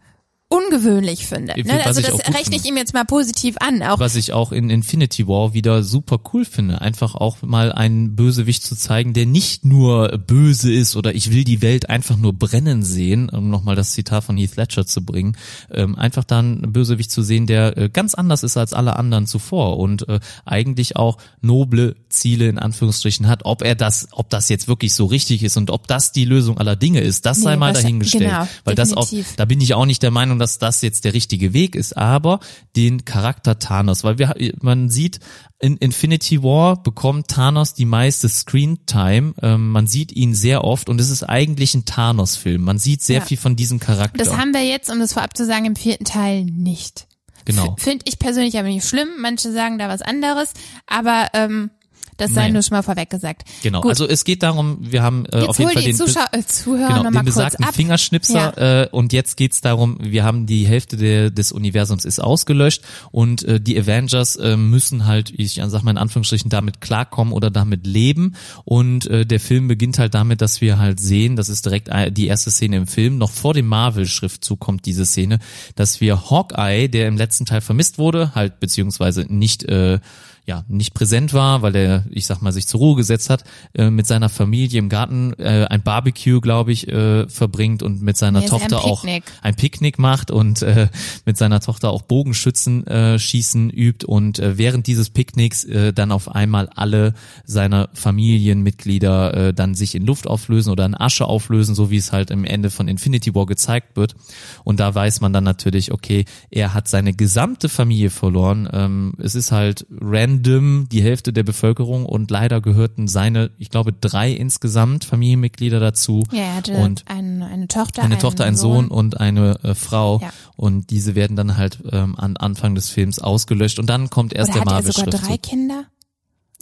[0.52, 1.54] ungewöhnlich finde.
[1.56, 1.80] Ne?
[1.84, 3.82] was Also das rechne ich ihm jetzt mal positiv an.
[3.82, 6.80] Auch was ich auch in Infinity War wieder super cool finde.
[6.80, 11.44] Einfach auch mal einen Bösewicht zu zeigen, der nicht nur böse ist oder ich will
[11.44, 15.36] die Welt einfach nur brennen sehen, um nochmal das Zitat von Heath Ledger zu bringen.
[15.70, 19.26] Ähm, einfach dann einen Bösewicht zu sehen, der äh, ganz anders ist als alle anderen
[19.26, 23.44] zuvor und äh, eigentlich auch noble Ziele in Anführungsstrichen hat.
[23.44, 26.58] Ob er das, ob das jetzt wirklich so richtig ist und ob das die Lösung
[26.58, 28.24] aller Dinge ist, das Nee, sei mal dahingestellt.
[28.24, 29.36] genau, Weil das auch, definitiv.
[29.36, 32.40] da bin ich auch nicht der Meinung, dass das jetzt der richtige Weg ist, aber
[32.76, 35.20] den Charakter Thanos, weil wir, man sieht,
[35.60, 41.00] in Infinity War bekommt Thanos die meiste Screentime, ähm, man sieht ihn sehr oft und
[41.00, 42.62] es ist eigentlich ein Thanos-Film.
[42.62, 43.24] Man sieht sehr Ja.
[43.24, 44.18] viel von diesem Charakter.
[44.18, 47.06] Das haben wir jetzt, um das vorab zu sagen, im vierten Teil nicht.
[47.44, 47.74] genau.
[47.78, 49.08] Finde ich persönlich aber nicht schlimm.
[49.18, 50.52] Manche sagen da was anderes,
[50.86, 51.70] aber ähm,
[52.16, 53.42] das sei nur schon mal vorweg gesagt.
[53.62, 53.80] Genau.
[53.80, 53.90] Gut.
[53.90, 56.42] Also es geht darum, wir haben äh, Jetzt auf jeden Fall die den Zuschauer, äh,
[56.44, 57.64] Zuhörer genau, den besagten.
[57.72, 62.82] Fingerschnipser äh, und jetzt geht's darum, wir haben die Hälfte der, des Universums ist ausgelöscht
[63.10, 67.50] und äh, die Avengers äh, müssen halt, ich sag mal in Anführungsstrichen, damit klarkommen oder
[67.50, 68.34] damit leben
[68.64, 72.12] und äh, der Film beginnt halt damit, dass wir halt sehen, das ist direkt ein-
[72.14, 75.38] die erste Szene im Film, noch vor dem Marvel-Schriftzug kommt diese Szene,
[75.74, 79.98] dass wir Hawkeye, der im letzten Teil vermisst wurde, halt beziehungsweise nicht äh,
[80.44, 83.90] ja nicht präsent war, weil er, ich sag mal, sich zur Ruhe gesetzt hat, äh,
[83.90, 88.40] mit seiner Familie im Garten äh, ein Barbecue, glaube ich, äh, verbringt und mit seiner
[88.40, 89.04] Nee, Tochter auch
[89.42, 90.88] ein Picknick macht und äh,
[91.24, 96.10] mit seiner Tochter auch Bogenschützen äh, schießen übt und äh, während dieses Picknicks äh, dann
[96.10, 97.14] auf einmal alle
[97.44, 102.10] seiner Familienmitglieder äh, dann sich in Luft auflösen oder in Asche auflösen, so wie es
[102.10, 104.16] halt im Ende von Infinity War gezeigt wird.
[104.64, 108.68] Und da weiß man dann natürlich, okay, er hat seine gesamte Familie verloren.
[108.72, 109.86] Ähm, es ist halt
[110.32, 116.24] random die Hälfte der Bevölkerung und leider gehörten seine, ich glaube, drei insgesamt Familienmitglieder dazu.
[116.32, 120.20] Ja, er hatte und ein, eine Tochter, eine Tochter, einen Sohn, und eine äh, Frau.
[120.20, 120.30] Ja.
[120.56, 123.78] Und diese werden dann halt ähm, an Anfang des Films ausgelöscht.
[123.78, 125.36] Und dann kommt erst Oder der hat er sogar drei.
[125.38, 125.84] Kinder?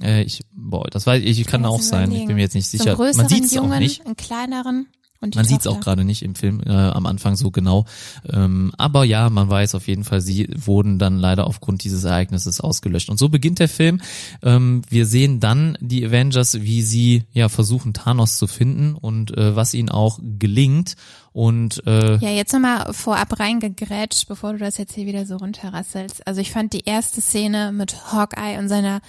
[0.02, 2.02] Äh, ich, boah, das weiß ich, kann Kann auch sein.
[2.02, 2.26] Ich überlegen.
[2.28, 2.90] bin mir jetzt nicht So sicher.
[2.90, 4.06] einen größeren Man sieht es auch Jungen, nicht.
[4.06, 4.86] einen kleineren
[5.20, 7.84] Man sieht es auch gerade nicht im Film äh, am Anfang so genau.
[8.32, 12.60] Ähm, aber ja, man weiß auf jeden Fall, sie wurden dann leider aufgrund dieses Ereignisses
[12.60, 13.10] ausgelöscht.
[13.10, 14.00] Und so beginnt der Film.
[14.42, 19.54] Ähm, wir sehen dann die Avengers, wie sie ja versuchen, Thanos zu finden und äh,
[19.54, 20.96] was ihnen auch gelingt.
[21.32, 26.26] Und äh, Ja, jetzt nochmal vorab reingegrätscht, bevor du das jetzt hier wieder so runterrasselst.
[26.26, 29.00] Also ich fand die erste Szene mit Hawkeye und seiner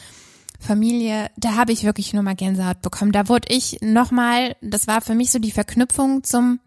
[0.62, 3.12] Familie, da habe ich wirklich nur mal Gänsehaut bekommen.
[3.12, 6.60] Da wurde ich nochmal, das war für mich so die Verknüpfung zum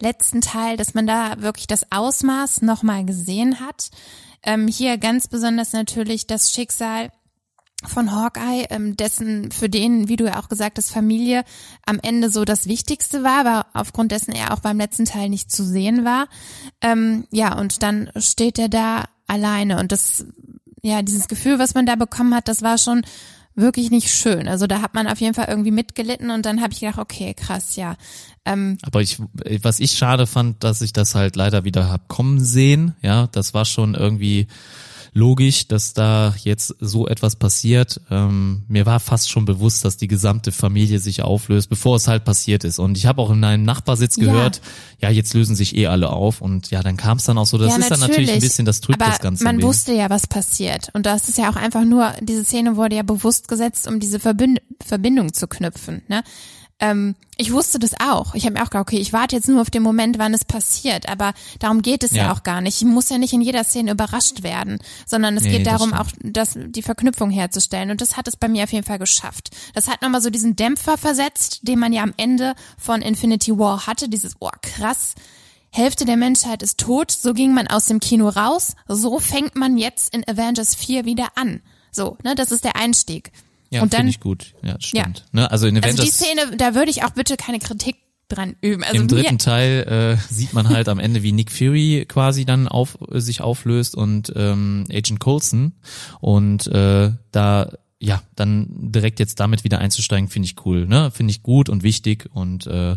[0.00, 3.90] letzten Teil, dass man da wirklich das Ausmaß nochmal gesehen hat.
[4.42, 7.10] Ähm, hier ganz besonders natürlich das Schicksal
[7.86, 11.44] von Hawkeye, ähm, dessen für den, wie du ja auch gesagt hast, Familie
[11.84, 15.50] am Ende so das Wichtigste war, aber aufgrund dessen er auch beim letzten Teil nicht
[15.50, 16.28] zu sehen war.
[16.80, 20.26] Ähm, ja, und dann steht er da alleine und das,
[20.84, 23.02] ja, dieses Gefühl, was man da bekommen hat, das war schon
[23.54, 24.48] wirklich nicht schön.
[24.48, 27.32] Also da hat man auf jeden Fall irgendwie mitgelitten und dann habe ich gedacht, okay,
[27.34, 27.96] krass, ja.
[28.44, 29.18] Ähm, Aber ich,
[29.62, 32.94] was ich schade fand, dass ich das halt leider wieder hab kommen sehen.
[33.00, 34.46] Ja, das war schon irgendwie
[35.14, 38.00] logisch, dass da jetzt so etwas passiert.
[38.10, 42.24] Ähm, mir war fast schon bewusst, dass die gesamte Familie sich auflöst, bevor es halt
[42.24, 42.80] passiert ist.
[42.80, 44.24] Und ich habe auch in einem Nachbarsitz Ja.
[44.24, 44.60] gehört,
[45.00, 46.40] ja, jetzt lösen sich eh alle auf.
[46.40, 47.56] Und ja, dann kam es dann auch so.
[47.58, 49.44] Das ja, ist dann natürlich ein bisschen, das trübt aber das Ganze.
[49.44, 50.90] Man wusste ja, was passiert.
[50.94, 54.18] Und das ist ja auch einfach nur, diese Szene wurde ja bewusst gesetzt, um diese
[54.18, 56.02] Verbind Verbindung zu knüpfen.
[56.08, 56.24] Ne?
[56.80, 58.34] Ähm, ich wusste das auch.
[58.34, 60.44] Ich habe mir auch gedacht, okay, ich warte jetzt nur auf den Moment, wann es
[60.44, 61.08] passiert.
[61.08, 62.32] Aber darum geht es ja, Ja.
[62.32, 62.78] auch gar nicht.
[62.82, 65.90] Ich muss ja nicht in jeder Szene überrascht werden, sondern es Nee, geht das darum,
[65.94, 66.00] stimmt.
[66.00, 67.90] auch das, die Verknüpfung herzustellen.
[67.90, 69.50] Und das hat es bei mir auf jeden Fall geschafft.
[69.74, 73.86] Das hat nochmal so diesen Dämpfer versetzt, den man ja am Ende von Infinity War
[73.86, 74.08] hatte.
[74.08, 75.14] Dieses, oh krass,
[75.70, 79.76] Hälfte der Menschheit ist tot, so ging man aus dem Kino raus, so fängt man
[79.76, 81.62] jetzt in Avengers 4 wieder an.
[81.90, 83.32] So, ne, das ist der Einstieg.
[83.74, 84.54] Ja, und dann, ich gut.
[84.62, 85.26] Ja, stimmt.
[85.32, 87.96] Ne, also in Avengers also die Szene, da würde ich auch bitte keine Kritik
[88.28, 88.82] dran üben.
[88.84, 92.68] Also Im dritten Teil äh, sieht man halt am Ende, wie Nick Fury quasi dann
[92.68, 95.72] auf sich auflöst und ähm, Agent Coulson
[96.20, 101.10] und äh, da ja dann direkt jetzt damit wieder einzusteigen, finde ich cool, ne?
[101.10, 102.96] Finde ich gut und wichtig und äh,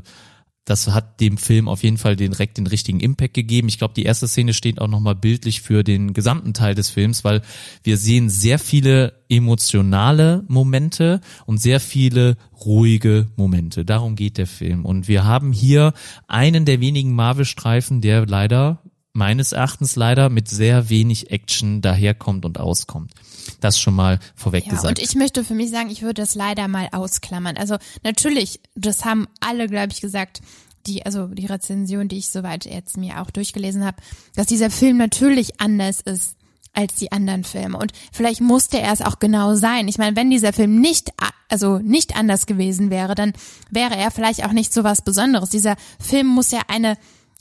[0.68, 3.70] das hat dem Film auf jeden Fall direkt den richtigen Impact gegeben.
[3.70, 7.24] Ich glaube, die erste Szene steht auch nochmal bildlich für den gesamten Teil des Films,
[7.24, 7.42] weil
[7.84, 13.86] wir sehen sehr viele emotionale Momente und sehr viele ruhige Momente.
[13.86, 14.84] Darum geht der Film.
[14.84, 15.94] Und wir haben hier
[16.28, 22.60] einen der wenigen Marvel-Streifen, der leider meines Erachtens leider mit sehr wenig Action daherkommt und
[22.60, 23.14] auskommt.
[23.60, 25.00] Das schon mal vorweg ja, gesagt.
[25.00, 27.58] und ich möchte für mich sagen, ich würde das leider mal ausklammern.
[27.58, 30.42] Also natürlich, das haben alle, glaube ich, gesagt,
[30.88, 33.98] die, also die Rezension, die ich soweit jetzt mir auch durchgelesen habe,
[34.36, 36.38] dass dieser Film natürlich anders ist
[36.74, 37.78] als die anderen Filme.
[37.78, 39.88] Und vielleicht musste er es auch genau sein.
[39.88, 41.12] Ich meine, wenn dieser Film nicht,
[41.50, 43.34] also nicht anders gewesen wäre, dann
[43.72, 45.50] wäre er vielleicht auch nicht so was Besonderes.
[45.50, 46.98] Dieser Film muss ja eine,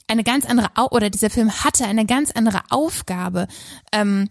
[0.07, 3.47] eine ganz andere, oder dieser Film hatte eine ganz andere Aufgabe.
[3.91, 4.29] Ähm,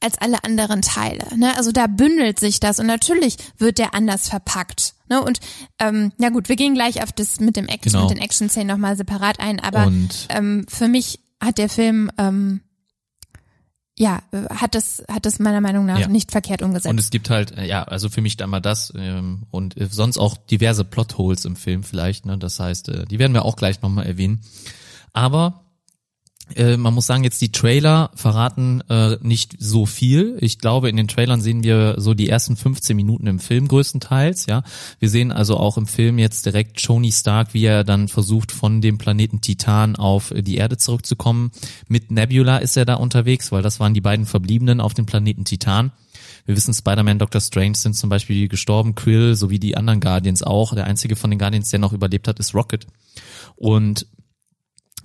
[0.00, 1.24] als alle anderen Teile.
[1.36, 1.56] Ne?
[1.56, 4.94] Also da bündelt sich das und natürlich wird der anders verpackt.
[5.08, 5.22] Ne?
[5.22, 5.40] Und
[5.78, 8.08] ähm, ja gut, wir gehen gleich auf das mit dem Action, Genau.
[8.08, 12.60] mit den Action-Szenen nochmal separat ein, aber Und- ähm, für mich hat der Film ähm,
[13.98, 16.08] ja, äh, hat das, hat das meiner Meinung nach Ja.
[16.08, 16.90] nicht verkehrt umgesetzt.
[16.90, 19.86] Und es gibt halt, äh, ja, also für mich da mal das ähm, und äh,
[19.90, 22.36] sonst auch diverse Plotholes im Film vielleicht, ne?
[22.36, 24.42] Das heißt, äh, die werden wir auch gleich nochmal erwähnen.
[25.14, 25.64] Aber
[26.56, 30.36] äh, man muss sagen, jetzt die Trailer verraten äh, nicht so viel.
[30.40, 34.46] Ich glaube, in den Trailern sehen wir so die ersten 15 Minuten im Film größtenteils,
[34.46, 34.62] ja.
[34.98, 38.80] Wir sehen also auch im Film jetzt direkt Tony Stark, wie er dann versucht, von
[38.80, 41.50] dem Planeten Titan auf die Erde zurückzukommen.
[41.88, 45.44] Mit Nebula ist er da unterwegs, weil das waren die beiden Verbliebenen auf dem Planeten
[45.44, 45.92] Titan.
[46.46, 50.74] Wir wissen, Spider-Man, Doctor Strange sind zum Beispiel gestorben, Quill sowie die anderen Guardians auch.
[50.74, 52.86] Der einzige von den Guardians, der noch überlebt hat, ist Rocket.
[53.56, 54.06] Und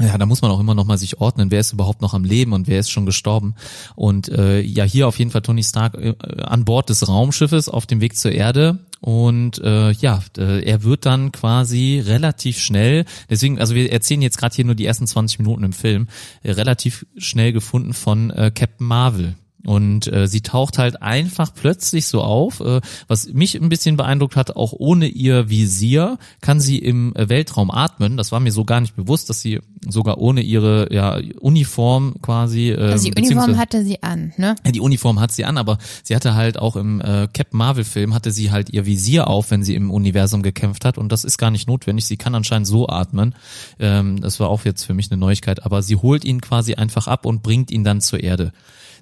[0.02, 2.24] ja, da muss man auch immer noch mal sich ordnen, wer ist überhaupt noch am
[2.24, 3.56] Leben und wer ist schon gestorben.
[3.96, 7.86] Und äh, ja, hier auf jeden Fall Tony Stark äh, an Bord des Raumschiffes auf
[7.86, 8.80] dem Weg zur Erde.
[9.00, 14.38] Und äh, ja, äh, er wird dann quasi relativ schnell, deswegen, also wir erzählen jetzt
[14.38, 16.08] gerade hier nur die ersten 20 Minuten im Film,
[16.44, 19.36] äh, relativ schnell gefunden von äh, Captain Marvel.
[19.66, 22.60] Und äh, sie taucht halt einfach plötzlich so auf.
[22.62, 27.30] Äh, was mich ein bisschen beeindruckt hat, auch ohne ihr Visier kann sie im äh,
[27.30, 28.18] Weltraum atmen.
[28.18, 32.70] Das war mir so gar nicht bewusst, dass sie sogar ohne ihre ja, Uniform quasi.
[32.70, 34.56] Äh, also die Uniform hatte sie an, ne?
[34.66, 38.14] die Uniform hat sie an, aber sie hatte halt auch im äh, Captain Marvel Film
[38.14, 41.38] hatte sie halt ihr Visier auf, wenn sie im Universum gekämpft hat und das ist
[41.38, 42.06] gar nicht notwendig.
[42.06, 43.36] Sie kann anscheinend so atmen.
[43.80, 47.08] Ähm, das war auch jetzt für mich eine Neuigkeit, aber sie holt ihn quasi einfach
[47.08, 48.54] ab und bringt ihn dann zur Erde.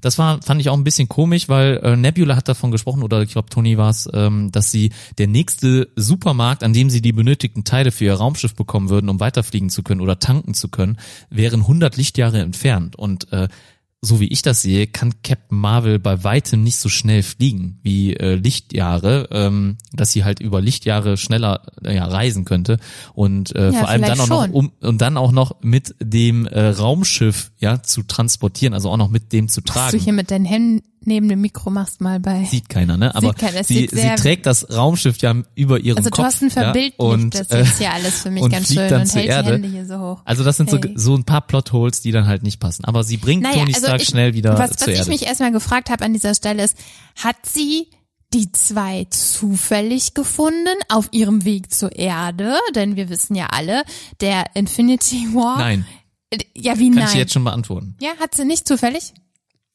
[0.01, 3.21] Das war, fand ich auch ein bisschen komisch, weil äh, Nebula hat davon gesprochen, oder
[3.21, 7.13] ich glaube Tony war es, ähm, dass sie der nächste Supermarkt, an dem sie die
[7.13, 10.97] benötigten Teile für ihr Raumschiff bekommen würden, um weiterfliegen zu können oder tanken zu können,
[11.29, 12.95] wären 100 Lichtjahre entfernt.
[12.95, 13.47] Und äh,
[14.01, 18.13] so wie ich das sehe, kann Captain Marvel bei weitem nicht so schnell fliegen wie
[18.15, 22.77] äh, Lichtjahre, ähm, dass sie halt über Lichtjahre schneller äh, ja, reisen könnte
[23.13, 24.51] und äh, Ja, vor allem dann auch vielleicht noch schon.
[24.51, 29.09] um und dann auch noch mit dem äh, Raumschiff ja zu transportieren, also auch noch
[29.09, 29.97] mit dem zu tragen.
[29.97, 32.43] du hier mit deinen Händen neben dem Mikro machst mal bei.
[32.45, 33.13] Sieht keiner, ne?
[33.15, 36.25] Aber keiner, sie, sie trägt das Raumschiff ja über ihren Also Kopf.
[36.25, 38.89] Thorsten verbildlicht ja, und, das äh, jetzt hier alles für mich und ganz fliegt schön
[38.89, 39.47] dann und zur hält Erde.
[39.47, 40.21] die Hände hier so hoch.
[40.25, 40.81] Also das sind Hey.
[40.95, 42.85] so, so ein paar Plotholes, die dann halt nicht passen.
[42.85, 45.09] Aber sie bringt Tony Stark also ich, schnell wieder was, zur was ich Erde.
[45.11, 46.77] mich erstmal gefragt habe an dieser Stelle ist,
[47.15, 47.87] hat sie
[48.33, 52.55] die zwei zufällig gefunden auf ihrem Weg zur Erde?
[52.75, 53.83] Denn wir wissen ja alle,
[54.21, 55.57] der Infinity War.
[55.57, 55.85] Nein,
[56.29, 57.07] Äh, Ja, wie kann nein?
[57.09, 57.95] ich jetzt schon beantworten.
[58.01, 59.13] ja, hat sie nicht zufällig?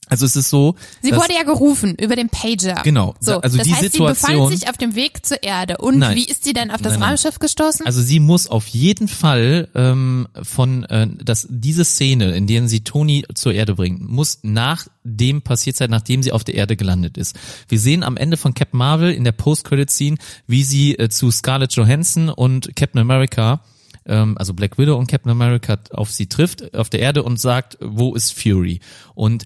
[0.09, 2.83] Also es ist so, Sie dass, wurde ja gerufen über den Pager.
[2.85, 3.15] Genau.
[3.21, 5.79] So, Also das die heißt, Situation- sie befand sich auf dem Weg zur Erde.
[5.79, 6.17] Und Nein.
[6.17, 7.09] wie ist sie denn auf das Nein, nein.
[7.11, 7.87] Raumschiff gestoßen?
[7.87, 12.81] also sie muss auf jeden Fall ähm, von äh, dass diese Szene, in der sie
[12.85, 17.17] Tony zur Erde bringt, muss nach dem passiert sein, nachdem sie auf der Erde gelandet
[17.19, 17.37] ist.
[17.69, 21.73] Wir sehen am Ende von Captain Marvel in der Post-Credit-Scene, wie sie äh, zu Scarlett
[21.73, 23.61] Johansson und Captain America
[24.07, 27.79] ähm, also Black Widow und Captain America auf sie trifft auf der Erde und sagt,
[27.81, 28.81] wo ist Fury?
[29.15, 29.45] Und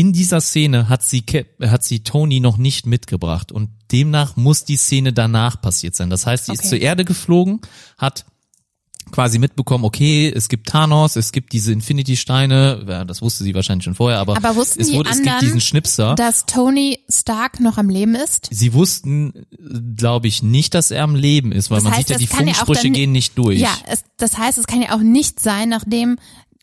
[0.00, 4.64] in dieser Szene hat sie Cap, hat sie Tony noch nicht mitgebracht und demnach muss
[4.64, 6.08] die Szene danach passiert sein.
[6.10, 6.68] Das heißt, sie ist Okay.
[6.70, 7.60] zur Erde geflogen,
[7.98, 8.24] hat
[9.12, 13.84] quasi mitbekommen, okay, es gibt Thanos, es gibt diese Infinity-Steine, ja, das wusste sie wahrscheinlich
[13.84, 16.14] schon vorher, aber, Aber wussten es, die wurde, es gibt diesen Schnipser.
[16.14, 18.48] dass Tony Stark noch am Leben ist?
[18.52, 19.32] Sie wussten,
[19.96, 22.26] glaube ich, nicht, dass er am Leben ist, weil Das man heißt, sieht ja, die
[22.26, 23.58] kann ja Funksprüche dann- gehen nicht durch.
[23.58, 26.16] Ja, es, das heißt, es kann ja auch nicht sein, nachdem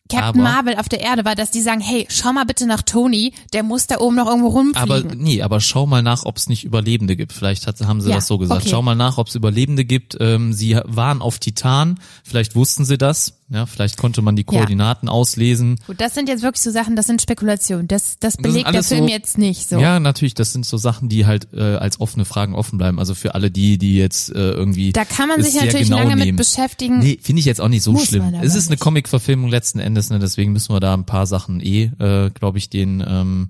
[0.08, 2.82] Captain aber, Marvel auf der Erde war, dass die sagen, hey, schau mal bitte nach
[2.82, 4.90] Tony, der muss da oben noch irgendwo rumfliegen.
[4.90, 7.34] Aber nee, aber schau mal nach, ob es nicht Überlebende gibt.
[7.34, 8.62] Vielleicht hat, haben sie Ja, das so gesagt.
[8.62, 8.70] okay.
[8.72, 10.18] Schau mal nach, ob es Überlebende gibt.
[10.20, 13.37] Ähm, sie waren auf Titan, vielleicht wussten sie das.
[13.50, 14.48] Ja, vielleicht konnte man die Ja.
[14.60, 15.80] Koordinaten auslesen.
[15.88, 17.88] Gut, das sind jetzt wirklich so Sachen, das sind Spekulationen.
[17.88, 19.80] Das, das belegt der alles Film so- jetzt nicht so.
[19.80, 23.00] Ja, natürlich, das sind so Sachen, die halt äh, als offene Fragen offen bleiben.
[23.00, 26.18] Also für alle die, die jetzt äh, irgendwie Da kann man sich natürlich genau lange
[26.18, 26.38] mit nehmen.
[26.38, 27.00] beschäftigen.
[27.00, 28.34] Nee, finde ich jetzt auch nicht so Muss schlimm.
[28.42, 28.76] Es ist eine.
[28.78, 30.20] Comic-Verfilmung letzten Endes, ne?
[30.20, 33.50] deswegen müssen wir da ein paar Sachen eh, äh, glaube ich, den ähm,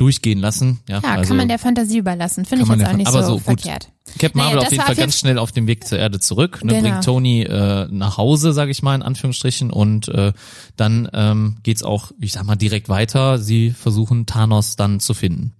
[0.00, 0.80] durchgehen lassen.
[0.88, 2.44] Ja, Ja, also, kann man der Fantasie überlassen.
[2.46, 3.44] Finde ich jetzt auch nicht aber so, so, gut.
[3.44, 3.90] verkehrt.
[4.18, 6.18] Captain Naja, Marvel auf das jeden Fall auf ganz schnell auf dem Weg zur Erde
[6.18, 6.88] zurück, ne, Genau.
[6.88, 10.32] bringt Tony äh, nach Hause, sage ich mal in Anführungsstrichen, und äh,
[10.76, 13.38] dann ähm, geht's auch, ich sag mal, direkt weiter.
[13.38, 15.52] Sie versuchen Thanos dann zu finden.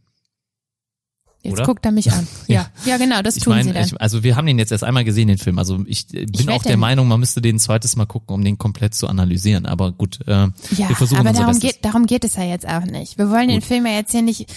[1.42, 1.64] Jetzt Oder?
[1.64, 2.26] guckt er mich an.
[2.48, 3.84] Ja, ja, genau, das Ich tun sie meine, dann.
[3.86, 5.58] ich, also wir haben den jetzt erst einmal gesehen, den Film.
[5.58, 8.04] Also ich äh, bin werd auch der den- Meinung, man müsste den ein zweites Mal
[8.06, 9.64] gucken, um den komplett zu analysieren.
[9.64, 10.50] Aber gut, äh, ja,
[10.88, 11.62] wir versuchen aber darum Bestes.
[11.76, 13.16] geht, darum geht es ja jetzt auch nicht.
[13.16, 13.68] Wir wollen den Gut.
[13.68, 14.52] Film ja jetzt hier nicht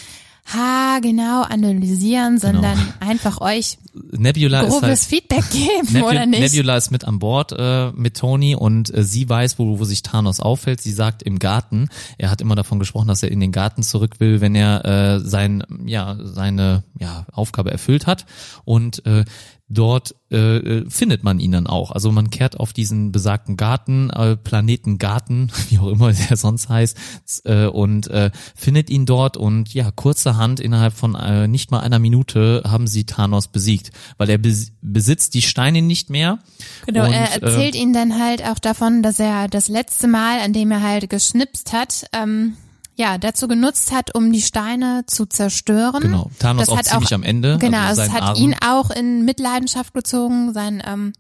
[0.46, 3.78] ha genau analysieren, sondern einfach euch
[4.12, 6.42] Nebula ist grobes halt Feedback geben, Nebu oder nicht?
[6.42, 10.02] Nebula ist mit an Bord äh, mit Tony und äh, sie weiß, wo, wo sich
[10.02, 10.82] Thanos aufhält.
[10.82, 11.90] Sie sagt im Garten.
[12.18, 15.20] Er hat immer davon gesprochen, dass er in den Garten zurück will, wenn er äh,
[15.20, 18.26] sein, ja, seine ja, Aufgabe erfüllt hat.
[18.66, 19.26] Und äh,
[19.70, 21.92] dort äh, äh, findet man ihn dann auch.
[21.92, 26.70] Also man kehrt auf diesen besagten Garten, äh, Planeten Garten, wie auch immer der sonst
[26.70, 26.98] heißt,
[27.46, 32.00] äh, und äh, findet ihn dort und ja, kurzerhand innerhalb von äh, nicht mal einer
[32.00, 36.40] Minute haben sie Thanos besiegt, weil er bes besitzt die Steine nicht mehr.
[36.86, 40.40] Genau, und, er äh, erzählt ihnen dann halt auch davon, dass er das letzte Mal,
[40.40, 42.58] an dem er halt geschnipst hat, ähm,
[42.96, 46.02] ja, dazu genutzt hat, um die Steine zu zerstören.
[46.02, 48.38] Genau, Thanos das auch hat ziemlich auch, am Ende, Genau, also es sein hat Arm.
[48.38, 51.14] ihn auch in Mitleidenschaft gezogen, sein, ähm,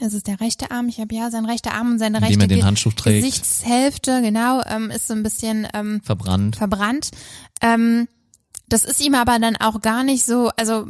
[0.00, 2.46] das ist der rechte Arm, ich habe ja sein rechter Arm und seine Indem rechte
[2.48, 3.24] den Handschuh trägt.
[3.24, 6.56] Gesichtshälfte, genau, ähm, ist so ein bisschen ähm, verbrannt.
[6.56, 7.10] verbrannt.
[7.62, 8.06] Ähm,
[8.68, 10.86] das ist ihm aber dann auch gar nicht so, also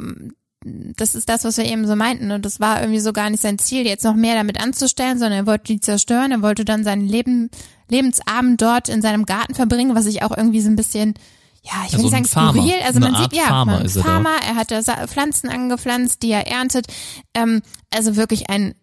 [0.63, 2.31] das ist das, was wir eben so meinten.
[2.31, 5.39] Und das war irgendwie so gar nicht sein Ziel, jetzt noch mehr damit anzustellen, sondern
[5.39, 6.31] er wollte die zerstören.
[6.31, 7.49] Er wollte dann seinen Leben,
[7.89, 11.15] Lebensabend dort in seinem Garten verbringen, was ich auch irgendwie so ein bisschen,
[11.63, 12.81] ja, ich will Ja, so nicht sagen skurril.
[12.85, 14.03] Also man Art sieht, ja, Farmer man, er.
[14.03, 16.87] Farmer, er hat da Pflanzen angepflanzt, die er erntet.
[17.33, 17.61] Ähm,
[17.93, 18.75] also wirklich ein,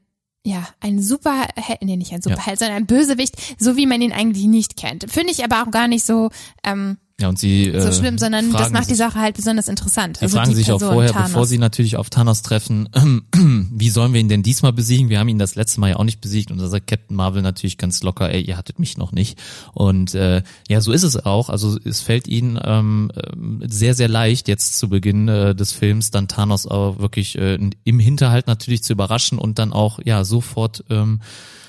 [0.44, 4.46] ja, ein Superheld, nee, nicht ein Superheld, sondern ein Bösewicht, so wie man ihn eigentlich
[4.46, 5.11] nicht kennt.
[5.11, 6.30] Finde ich aber auch gar nicht so,
[6.64, 10.18] ähm, Ja, und sie so äh, schlimm, sondern das macht die Sache halt besonders interessant.
[10.18, 11.30] Sie also fragen die sich auch Person vorher, Thanos.
[11.30, 12.90] bevor sie natürlich auf Thanos treffen,
[13.72, 15.08] wie sollen wir ihn denn diesmal besiegen?
[15.08, 17.40] Wir haben ihn das letzte Mal ja auch nicht besiegt und da sagt Captain Marvel
[17.40, 19.38] natürlich ganz locker, ey, ihr hattet mich noch nicht.
[19.72, 21.48] Und äh, ja, so ist es auch.
[21.48, 26.10] Also es fällt ihnen ähm, ähm, sehr, sehr leicht, jetzt zu Beginn äh, des Films
[26.10, 30.84] dann Thanos auch wirklich äh, im Hinterhalt natürlich zu überraschen und dann auch ja sofort
[30.90, 31.22] ähm,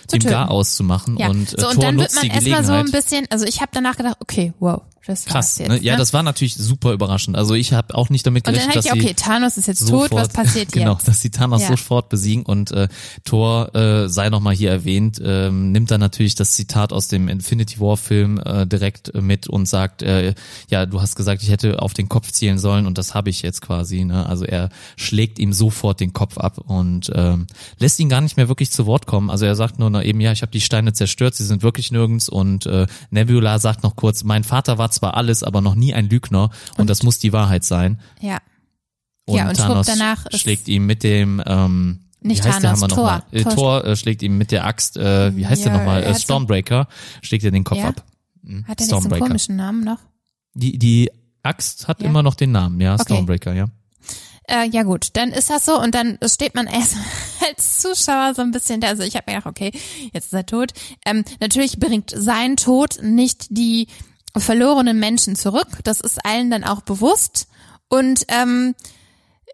[0.07, 0.29] Zu dem.
[0.29, 1.15] Gar auszumachen.
[1.17, 1.29] ja.
[1.29, 3.71] Und äh, so, und Thor dann wird man erstmal so ein bisschen, also ich habe
[3.73, 5.69] danach gedacht, okay, wow, das Krass, jetzt.
[5.69, 5.79] ne?
[5.81, 5.99] Ja, ne?
[5.99, 7.37] das war natürlich super überraschend.
[7.37, 10.11] Also ich habe auch nicht damit gerechnet, dass ich, sie okay, Thanos ist jetzt sofort,
[10.11, 11.07] tot, was passiert genau, jetzt?
[11.07, 11.69] dass die Thanos Ja.
[11.69, 12.87] sofort besiegen und äh,
[13.23, 17.79] Thor äh, sei nochmal hier erwähnt, ähm, nimmt dann natürlich das Zitat aus dem Infinity
[17.79, 20.33] War Film äh, direkt äh, mit und sagt, äh,
[20.69, 23.41] ja, du hast gesagt, ich hätte auf den Kopf zielen sollen und das habe ich
[23.41, 24.03] jetzt quasi.
[24.03, 24.25] Ne?
[24.25, 27.47] Also er schlägt ihm sofort den Kopf ab und ähm,
[27.79, 29.29] lässt ihn gar nicht mehr wirklich zu Wort kommen.
[29.29, 31.91] Also er sagt nur noch eben, ja, ich habe die Steine zerstört, sie sind wirklich
[31.91, 35.93] nirgends und äh, Nebula sagt noch kurz, mein Vater war zwar alles, aber noch nie
[35.93, 37.99] ein Lügner und, das muss die Wahrheit sein.
[38.19, 38.37] Ja.
[39.25, 39.87] Und Ja, und Thanos
[40.35, 43.05] schlägt ihm mit dem ähm, Nicht wie heißt der Thanos, Hammer Thor.
[43.05, 43.23] nochmal?
[43.31, 46.03] Äh, Thor äh, schlägt ihm mit der Axt, äh, wie heißt der Ja, nochmal?
[46.03, 46.87] er Äh, Stormbreaker
[47.21, 47.89] schlägt er den Kopf Ja?
[47.89, 48.03] ab.
[48.43, 48.65] Mhm.
[48.67, 49.99] Hat er nicht so einen komischen Namen noch?
[50.53, 51.11] Die, die
[51.43, 52.07] Axt hat Ja?
[52.07, 53.03] immer noch den Namen, ja, Okay.
[53.03, 53.65] Stormbreaker, ja.
[54.49, 56.95] Äh, ja gut, dann ist das so und dann steht man erst
[57.49, 58.87] als Zuschauer so ein bisschen da.
[58.87, 59.71] Also ich habe mir gedacht, okay,
[60.13, 60.71] jetzt ist er tot.
[61.05, 63.87] Ähm, natürlich bringt sein Tod nicht die
[64.39, 65.67] verlorenen Menschen zurück.
[65.83, 67.47] Das ist allen dann auch bewusst.
[67.89, 68.75] Und ähm,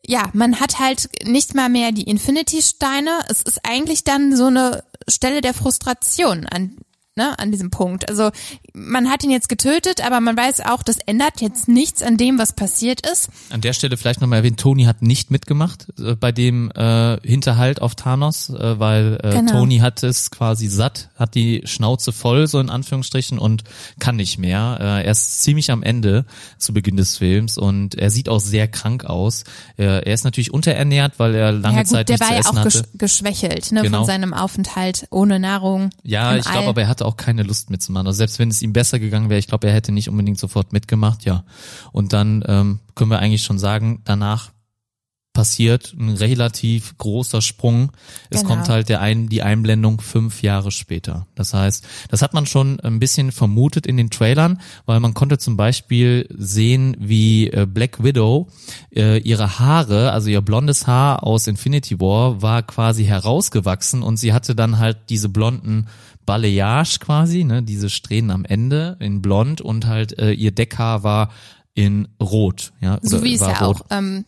[0.06, 3.20] ja, man hat halt nicht mal mehr die Infinity-Steine.
[3.30, 6.78] Es ist eigentlich dann so eine Stelle der Frustration an,
[7.16, 8.10] ne, an diesem Punkt.
[8.10, 8.32] Also
[8.74, 12.40] man hat ihn jetzt getötet, aber man weiß auch, das ändert jetzt nichts an dem,
[12.40, 13.30] was passiert ist.
[13.52, 17.82] An der Stelle vielleicht nochmal erwähnt, Tony hat nicht mitgemacht äh, bei dem äh, Hinterhalt
[17.82, 19.52] auf Thanos, äh, weil äh, Genau.
[19.52, 23.64] Tony hat es quasi satt, hat die Schnauze voll, so in Anführungsstrichen, und
[24.00, 24.78] kann nicht mehr.
[24.80, 26.26] Äh, er ist ziemlich am Ende
[26.58, 29.44] zu Beginn des Films und er sieht auch sehr krank aus.
[29.78, 32.34] Äh, er ist natürlich unterernährt, weil er lange ja gut, Zeit der nichts war zu
[32.34, 32.70] ja essen auch hatte.
[32.98, 34.00] gesch geschwächelt ne, Genau.
[34.00, 35.90] von seinem Aufenthalt ohne Nahrung.
[36.04, 38.08] Ja, ich glaube, aber er hatte auch keine Lust mitzumachen.
[38.08, 40.74] Also selbst wenn es ihm besser gegangen wäre, ich glaube, er hätte nicht unbedingt sofort
[40.74, 41.44] mitgemacht, ja.
[41.92, 44.52] Und dann ähm, können wir eigentlich schon sagen, danach
[45.34, 47.92] passiert ein relativ großer Sprung.
[48.30, 48.54] Es Genau.
[48.54, 51.26] kommt halt der ein, die Einblendung fünf Jahre später.
[51.34, 55.40] Das heißt, das hat man schon ein bisschen vermutet in den Trailern, weil man konnte
[55.40, 58.48] zum Beispiel sehen, wie äh, Black Widow
[58.96, 64.34] äh, ihre Haare, also ihr blondes Haar aus Infinity War, war quasi herausgewachsen und sie
[64.34, 65.88] hatte dann halt diese blonden
[66.26, 71.30] Balayage quasi, ne, diese Strähnen am Ende in blond und halt äh, ihr Deckhaar war
[71.74, 74.26] in rot, ja, So wie es ja rot, auch ähm,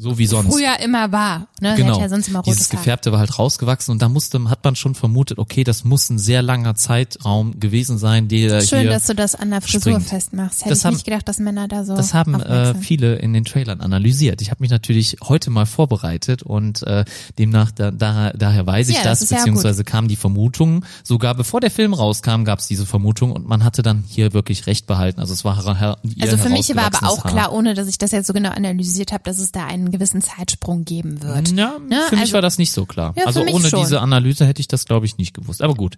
[0.00, 0.52] so wie sonst.
[0.54, 1.48] früher immer war.
[1.60, 1.74] Ne?
[1.76, 1.98] Genau.
[2.00, 2.78] ja sonst immer Dieses Haar.
[2.78, 6.18] Gefärbte war halt rausgewachsen und da musste, hat man schon vermutet, okay, das muss ein
[6.20, 10.02] sehr langer Zeitraum gewesen sein, der Schön, dass du das an der Frisur springt.
[10.08, 10.60] festmachst.
[10.60, 13.32] Hätte Das ich haben- nicht gedacht, dass Männer da so das haben äh, viele in
[13.32, 14.40] den Trailern analysiert.
[14.40, 17.04] Ich habe mich natürlich heute mal vorbereitet und äh,
[17.38, 20.84] demnach da, da, daher weiß ich Ja, das, das ist ja beziehungsweise kamen die Vermutungen.
[21.02, 24.66] Sogar bevor der Film rauskam, gab es diese Vermutung und man hatte dann hier wirklich
[24.68, 25.18] recht behalten.
[25.20, 27.52] Also es war her, Also für mich war aber auch herausgewachsenes klar, Haar.
[27.52, 30.84] ohne dass ich das jetzt so genau analysiert habe, dass es da einen gewissen Zeitsprung
[30.84, 31.50] geben wird.
[31.52, 32.00] Ja, Ne?
[32.08, 33.14] für mich Also- war das nicht so klar.
[33.16, 33.80] Ja, also ohne schon.
[33.80, 35.62] diese Analyse hätte ich das, glaube ich, nicht gewusst.
[35.62, 35.96] Aber gut.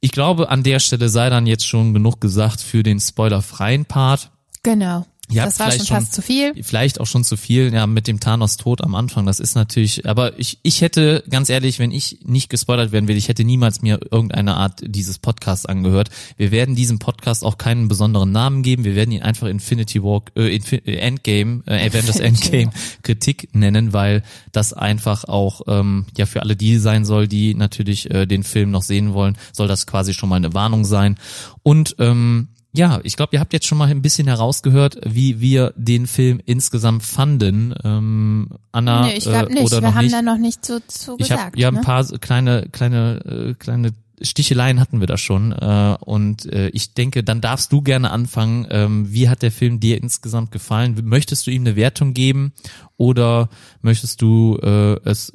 [0.00, 4.30] Ich glaube, an der Stelle sei dann jetzt schon genug gesagt für den spoilerfreien Part.
[4.62, 5.06] Genau.
[5.30, 6.52] Ja, das war schon vielleicht fast zu viel.
[6.62, 9.26] Vielleicht auch schon zu viel, ja, mit dem Thanos Tod am Anfang.
[9.26, 13.16] Das ist natürlich, aber ich, ich hätte, ganz ehrlich, wenn ich nicht gespoilert werden will,
[13.16, 16.10] ich hätte niemals mir irgendeine Art dieses Podcasts angehört.
[16.36, 18.84] Wir werden diesem Podcast auch keinen besonderen Namen geben.
[18.84, 22.70] Wir werden ihn einfach Infinity War, äh, Infi- äh, Endgame, äh, Avengers Endgame
[23.02, 24.22] Kritik nennen, weil
[24.52, 28.70] das einfach auch, ähm, ja, für alle die sein soll, die natürlich äh, den Film
[28.70, 31.16] noch sehen wollen, soll das quasi schon mal eine Warnung sein.
[31.62, 35.72] Und, ähm, ja, ich glaube, ihr habt jetzt schon mal ein bisschen herausgehört, wie wir
[35.76, 37.74] den Film insgesamt fanden.
[37.82, 39.64] Ähm, Anna nee, ich glaube äh, nicht.
[39.64, 40.14] oder Wir noch haben nicht.
[40.14, 41.40] da noch nicht zu, zu ich gesagt.
[41.40, 41.80] habe ja ein ne?
[41.80, 43.92] paar so kleine kleine äh, kleine
[44.22, 48.66] Sticheleien hatten wir da schon äh, und äh, ich denke, dann darfst du gerne anfangen.
[48.70, 50.96] Ähm, wie hat der Film dir insgesamt gefallen?
[51.04, 52.52] Möchtest du ihm eine Wertung geben
[52.96, 53.48] oder
[53.80, 55.32] möchtest du äh, es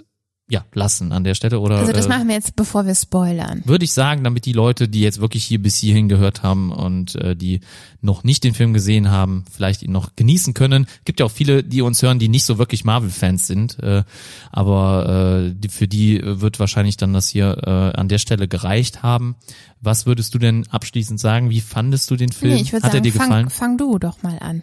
[0.47, 3.63] ja lassen an der Stelle oder Also das äh, machen wir jetzt, bevor wir spoilern.
[3.65, 7.15] würde ich sagen, damit die Leute, die jetzt wirklich hier bis hierhin gehört haben und
[7.15, 7.61] äh, die
[8.01, 10.85] noch nicht den Film gesehen haben, vielleicht ihn noch genießen können.
[11.03, 14.03] Gibt ja auch viele, die uns hören, die nicht so wirklich Marvel-Fans sind, äh,
[14.51, 19.01] aber äh, die, für die wird wahrscheinlich dann das hier äh, an der Stelle gereicht
[19.01, 19.35] haben.
[19.81, 21.49] Was würdest du denn abschließend sagen?
[21.49, 22.53] Wie fandest du den Film?
[22.53, 23.49] Nee, ich würde Hat er sagen, dir gefallen?
[23.49, 24.61] fang, fang du doch mal an.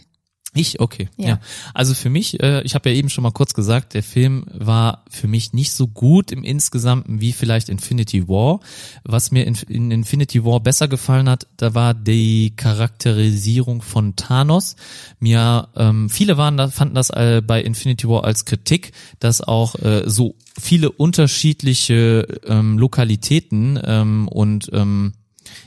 [0.55, 1.09] Ich, okay.
[1.17, 1.29] Ja.
[1.29, 1.41] Ja.
[1.73, 5.05] Also für mich, äh, ich habe ja eben schon mal kurz gesagt, der Film war
[5.09, 8.61] für mich nicht so gut im Insgesamten wie vielleicht Infinity War.
[9.03, 14.77] Was mir in, in Infinity War besser gefallen hat, da war die Charakterisierung von Thanos.
[15.21, 19.75] Mir ähm, viele waren da, fanden das äh, bei Infinity War als Kritik, dass auch
[19.77, 25.15] äh, so viele unterschiedliche ähm, Lokalitäten ähm, und ähm,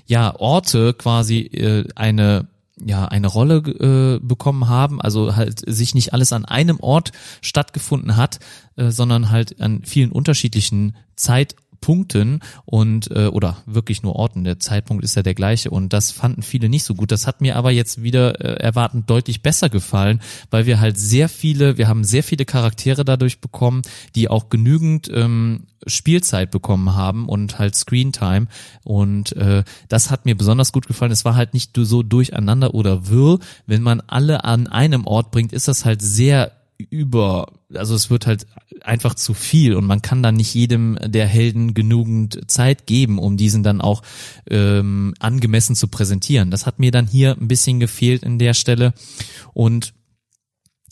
[0.06, 2.48] ja Orte quasi äh, eine
[2.84, 7.12] ja eine Rolle äh, bekommen haben, also halt sich nicht alles an einem Ort
[7.42, 8.40] stattgefunden hat,
[8.76, 10.96] äh, sondern halt an vielen unterschiedlichen
[11.76, 14.44] Zeitpunkten und äh, oder wirklich nur Orten.
[14.44, 17.12] Der Zeitpunkt ist ja der gleiche und das fanden viele nicht so gut.
[17.12, 21.30] Das hat mir aber jetzt wieder äh, erwartend deutlich besser gefallen, weil wir halt sehr
[21.30, 23.82] viele, wir haben sehr viele Charaktere dadurch bekommen,
[24.16, 28.48] die auch genügend ähm, Spielzeit bekommen haben und halt Screentime
[28.84, 31.12] und äh, das hat mir besonders gut gefallen.
[31.12, 33.40] Es war halt nicht so durcheinander oder wirr.
[33.68, 38.28] Wenn man alle an einem Ort bringt, ist das halt sehr über, also es wird
[38.28, 38.46] halt
[38.82, 43.38] einfach zu viel und man kann dann nicht jedem der Helden genügend Zeit geben, um
[43.38, 44.02] diesen dann auch
[44.50, 46.52] ähm, angemessen zu präsentieren.
[46.52, 48.94] Das hat mir dann hier ein bisschen gefehlt in der Stelle
[49.54, 49.94] und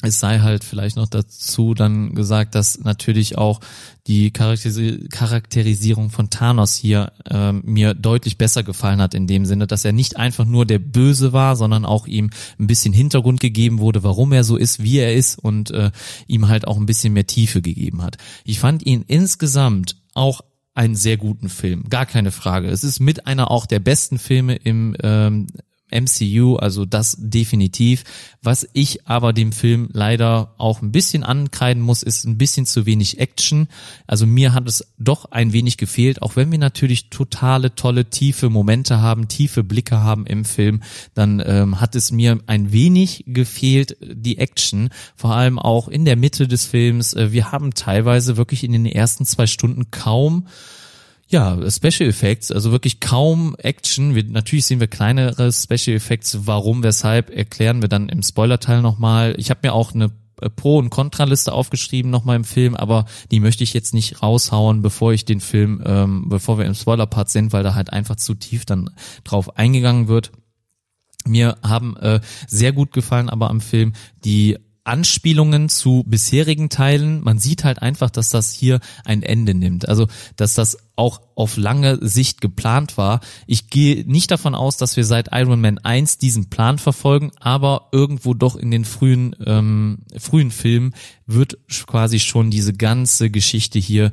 [0.04, 3.62] es sei halt vielleicht noch dazu dann gesagt, dass natürlich auch
[4.06, 9.66] die Charakterisi- Charakterisierung von Thanos hier ähm, mir deutlich besser gefallen hat in dem Sinne,
[9.66, 13.80] dass er nicht einfach nur der Böse war, sondern auch ihm ein bisschen Hintergrund gegeben
[13.80, 15.92] wurde, warum er so ist, wie er ist und äh,
[16.28, 18.18] ihm halt auch ein bisschen mehr Tiefe gegeben hat.
[18.44, 20.42] Ich fand ihn insgesamt auch
[20.74, 22.68] einen sehr guten Film, gar keine Frage.
[22.68, 25.48] Es ist mit einer auch der besten Filme im ähm,
[25.94, 28.04] MCU, also das definitiv.
[28.42, 32.86] Was ich aber dem Film leider auch ein bisschen ankreiden muss, ist ein bisschen zu
[32.86, 33.68] wenig Action.
[34.08, 38.50] Also mir hat es doch ein wenig gefehlt, auch wenn wir natürlich totale, tolle, tiefe
[38.50, 40.82] Momente haben, tiefe Blicke haben im Film,
[41.14, 46.16] dann ähm, hat es mir ein wenig gefehlt, die Action, vor allem auch in der
[46.16, 47.14] Mitte des Films.
[47.14, 50.48] Äh, Wir haben teilweise wirklich in den ersten zwei Stunden kaum
[51.28, 54.16] ja, Special Effects, also wirklich kaum Action.
[54.16, 56.40] Wir, natürlich sehen wir kleinere Special Effects.
[56.46, 59.36] Warum, weshalb, erklären wir dann im Spoiler-Teil nochmal.
[59.38, 60.12] Ich habe mir auch eine
[60.42, 64.82] äh, Pro- und Kontraliste aufgeschrieben nochmal im Film, aber die möchte ich jetzt nicht raushauen,
[64.82, 68.36] bevor ich den Film, ähm, bevor wir im Spoiler-Part sind, weil da halt einfach zu
[68.36, 68.90] tief dann
[69.24, 70.32] drauf eingegangen wird.
[71.26, 73.94] Mir haben äh, sehr gut gefallen aber am Film
[74.26, 77.24] die Anspielungen zu bisherigen Teilen.
[77.24, 79.88] Man sieht halt einfach, dass das hier ein Ende nimmt.
[79.88, 83.20] Also, dass das auch auf lange Sicht geplant war.
[83.48, 87.90] Ich gehe nicht davon aus, dass wir seit Iron Man 1 diesen Plan verfolgen, aber
[87.92, 90.94] irgendwo doch in den frühen, ähm, frühen Filmen
[91.26, 94.12] wird quasi schon diese ganze Geschichte hier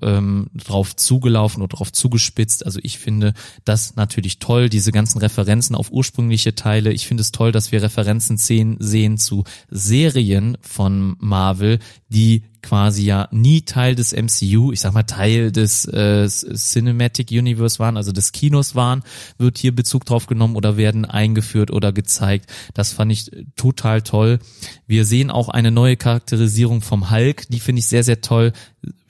[0.00, 2.64] ähm, drauf zugelaufen oder drauf zugespitzt.
[2.64, 6.92] Also ich finde das natürlich toll, diese ganzen Referenzen auf ursprüngliche Teile.
[6.92, 11.78] Ich finde es toll, dass wir Referenzen sehen, sehen zu Serien von Marvel,
[12.08, 17.78] die quasi ja nie Teil des MCU, ich sag mal Teil des äh, Cinematic Universe
[17.78, 19.02] waren, also des Kinos waren,
[19.38, 22.50] wird hier Bezug drauf genommen oder werden eingeführt oder gezeigt.
[22.74, 24.38] Das fand ich total toll.
[24.86, 28.52] Wir sehen auch eine neue Charakterisierung vom Hulk, die finde ich sehr, sehr toll.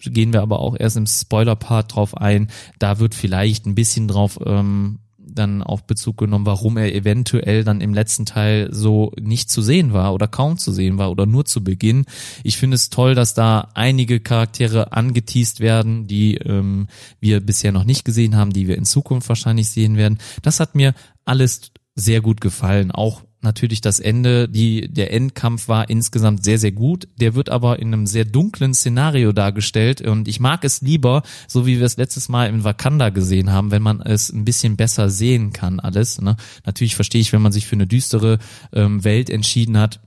[0.01, 2.49] Gehen wir aber auch erst im Spoiler-Part drauf ein.
[2.79, 4.99] Da wird vielleicht ein bisschen drauf ähm,
[5.35, 9.93] dann auch Bezug genommen, warum er eventuell dann im letzten Teil so nicht zu sehen
[9.93, 12.05] war oder kaum zu sehen war oder nur zu Beginn.
[12.45, 16.87] Ich finde es toll, dass da einige Charaktere angeteased werden, die ähm,
[17.21, 20.19] wir bisher noch nicht gesehen haben, die wir in Zukunft wahrscheinlich sehen werden.
[20.43, 22.91] Das hat mir alles sehr gut gefallen.
[22.91, 27.09] Auch natürlich das Ende, die, der Endkampf war insgesamt sehr, sehr gut.
[27.21, 31.67] Der wird aber in einem sehr dunklen Szenario dargestellt und ich mag es lieber, so
[31.67, 35.11] wie wir es letztes Mal in Wakanda gesehen haben, wenn man es ein bisschen besser
[35.11, 36.21] sehen kann alles.
[36.21, 36.37] Ne?
[36.65, 38.39] Natürlich verstehe ich, wenn man sich für eine düstere
[38.73, 40.01] ähm, Welt entschieden hat,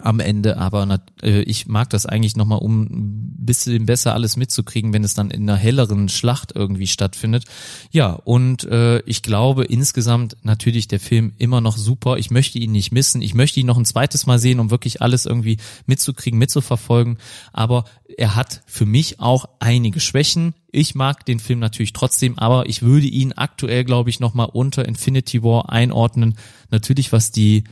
[0.00, 4.92] am Ende, aber äh, ich mag das eigentlich nochmal, um ein bisschen besser alles mitzukriegen,
[4.92, 7.44] wenn es dann in einer helleren Schlacht irgendwie stattfindet.
[7.90, 12.16] Ja, und äh, ich glaube insgesamt natürlich der Film immer noch super.
[12.16, 13.20] Ich möchte ihn nicht missen.
[13.20, 17.18] Ich möchte ihn noch ein zweites Mal sehen, um wirklich alles irgendwie mitzukriegen, mitzuverfolgen.
[17.52, 17.84] Aber
[18.16, 20.54] er hat für mich auch einige Schwächen.
[20.70, 24.86] Ich mag den Film natürlich trotzdem, aber ich würde ihn aktuell, glaube ich, nochmal unter
[24.86, 26.36] Infinity War einordnen.
[26.70, 27.64] Natürlich, was die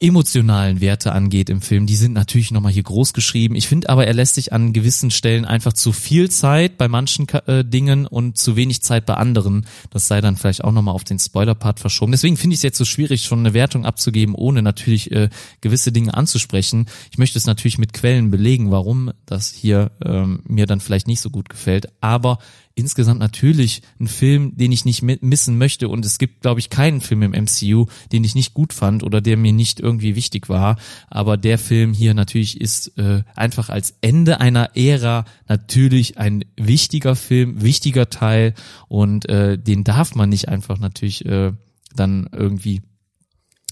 [0.00, 3.54] emotionalen Werte angeht im Film, die sind natürlich nochmal hier groß geschrieben.
[3.54, 7.28] Ich finde aber, er lässt sich an gewissen Stellen einfach zu viel Zeit bei manchen
[7.28, 9.66] äh, Dingen und zu wenig Zeit bei anderen.
[9.90, 12.12] Das sei dann vielleicht auch nochmal auf den Spoiler-Part verschoben.
[12.12, 15.28] Deswegen finde ich es jetzt so schwierig, schon eine Wertung abzugeben, ohne natürlich äh,
[15.60, 16.86] gewisse Dinge anzusprechen.
[17.10, 21.20] Ich möchte es natürlich mit Quellen belegen, warum das hier ähm, mir dann vielleicht nicht
[21.20, 21.92] so gut gefällt.
[22.00, 22.38] Aber
[22.80, 27.00] insgesamt natürlich ein Film, den ich nicht missen möchte und es gibt, glaube ich, keinen
[27.00, 30.76] Film im MCU, den ich nicht gut fand oder der mir nicht irgendwie wichtig war.
[31.08, 37.14] Aber der Film hier natürlich ist äh, einfach als Ende einer Ära natürlich ein wichtiger
[37.14, 38.54] Film, wichtiger Teil
[38.88, 41.52] und äh, den darf man nicht einfach natürlich äh,
[41.94, 42.82] dann irgendwie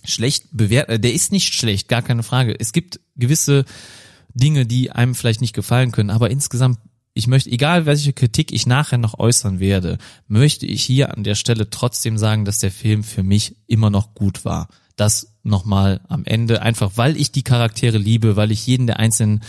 [0.05, 0.93] schlecht bewerten.
[0.93, 2.55] Äh, der ist nicht schlecht, gar keine Frage.
[2.59, 3.65] Es gibt gewisse
[4.35, 6.79] Dinge, die einem vielleicht nicht gefallen können, aber insgesamt
[7.19, 9.99] ich möchte, egal welche Kritik ich nachher noch äußern werde,
[10.29, 14.15] möchte ich hier an der Stelle trotzdem sagen, dass der Film für mich immer noch
[14.15, 14.69] gut war.
[14.95, 19.41] Das nochmal am Ende, einfach weil ich die Charaktere liebe, weil ich jeden der einzelnen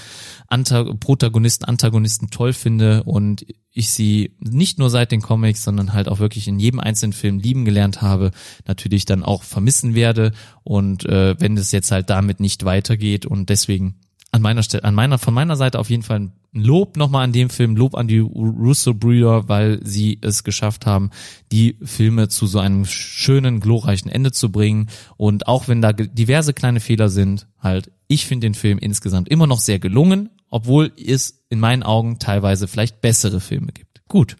[0.47, 6.07] Anta Protagonisten, Antagonisten toll finde und ich sie nicht nur seit den Comics, sondern halt
[6.07, 8.31] auch wirklich in jedem einzelnen Film lieben gelernt habe,
[8.65, 10.31] natürlich dann auch vermissen werde
[10.63, 13.99] und äh, wenn es jetzt halt damit nicht weitergeht und deswegen
[14.31, 17.31] an meiner Stelle, an meiner, von meiner Seite auf jeden Fall ein Lob nochmal an
[17.31, 21.11] dem Film, Lob an die Russo-Brüder, weil sie es geschafft haben,
[21.51, 24.89] die Filme zu so einem schönen, glorreichen Ende zu bringen.
[25.17, 29.45] Und auch wenn da diverse kleine Fehler sind, halt, ich finde den Film insgesamt immer
[29.45, 34.01] noch sehr gelungen, obwohl es in meinen Augen teilweise vielleicht bessere Filme gibt.
[34.07, 34.35] Gut.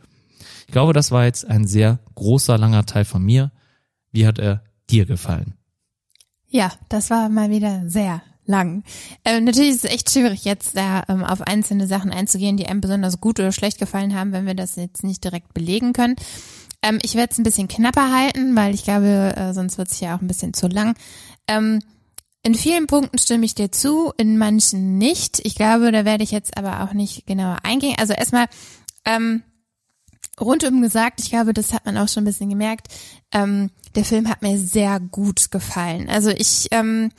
[0.67, 3.51] Ich glaube, das war jetzt ein sehr großer, langer Teil von mir.
[4.11, 5.55] Wie hat er dir gefallen?
[6.47, 8.83] Ja, das war mal wieder sehr lang.
[9.23, 12.81] Äh, natürlich ist es echt schwierig, jetzt da ähm, auf einzelne Sachen einzugehen, die einem
[12.81, 16.15] besonders gut oder schlecht gefallen haben, wenn wir das jetzt nicht direkt belegen können.
[16.81, 19.99] Ähm, ich werde es ein bisschen knapper halten, weil ich glaube, äh, sonst wird es
[19.99, 20.95] ja auch ein bisschen zu lang.
[21.47, 21.79] Ähm,
[22.41, 25.39] in vielen Punkten stimme ich dir zu, in manchen nicht.
[25.43, 27.95] Ich glaube, da werde ich jetzt aber auch nicht genauer eingehen.
[27.99, 28.47] Also erstmal,
[29.05, 29.43] ähm,
[30.39, 32.87] rundum gesagt, ich glaube, das hat man auch schon ein bisschen gemerkt,
[33.33, 36.09] ähm, der Film hat mir sehr gut gefallen.
[36.09, 37.11] Also ich ähm,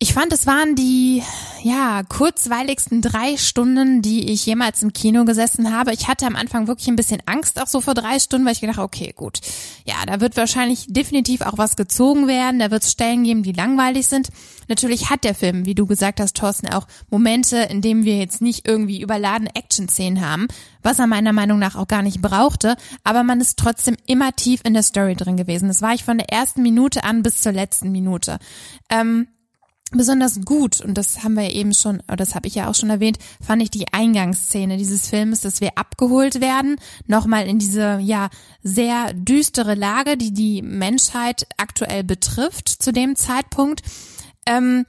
[0.00, 1.22] ich fand, es waren die,
[1.62, 5.92] ja, kurzweiligsten drei Stunden, die ich jemals im Kino gesessen habe.
[5.92, 8.60] Ich hatte am Anfang wirklich ein bisschen Angst auch so vor drei Stunden, weil ich
[8.60, 9.40] gedacht, okay, gut.
[9.84, 12.58] Ja, da wird wahrscheinlich definitiv auch was gezogen werden.
[12.58, 14.28] Da wird es Stellen geben, die langweilig sind.
[14.68, 18.42] Natürlich hat der Film, wie du gesagt hast, Thorsten, auch Momente, in denen wir jetzt
[18.42, 20.48] nicht irgendwie überladene Action-Szenen haben,
[20.82, 22.76] was er meiner Meinung nach auch gar nicht brauchte.
[23.04, 25.68] Aber man ist trotzdem immer tief in der Story drin gewesen.
[25.68, 28.38] Das war ich von der ersten Minute an bis zur letzten Minute.
[28.90, 29.28] Ähm,
[29.96, 32.90] Besonders gut, und das haben wir eben schon, oder das habe ich ja auch schon
[32.90, 36.76] erwähnt, fand ich die Eingangsszene dieses Films, dass wir abgeholt werden,
[37.06, 38.28] nochmal in diese, ja,
[38.62, 43.82] sehr düstere Lage, die die Menschheit aktuell betrifft zu dem Zeitpunkt.
[44.46, 44.84] Ähm,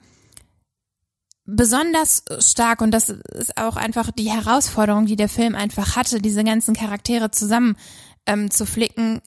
[1.45, 6.43] besonders stark und das ist auch einfach die Herausforderung, die der Film einfach hatte, diese
[6.43, 7.77] ganzen Charaktere zusammen
[8.25, 9.21] ähm, zu flicken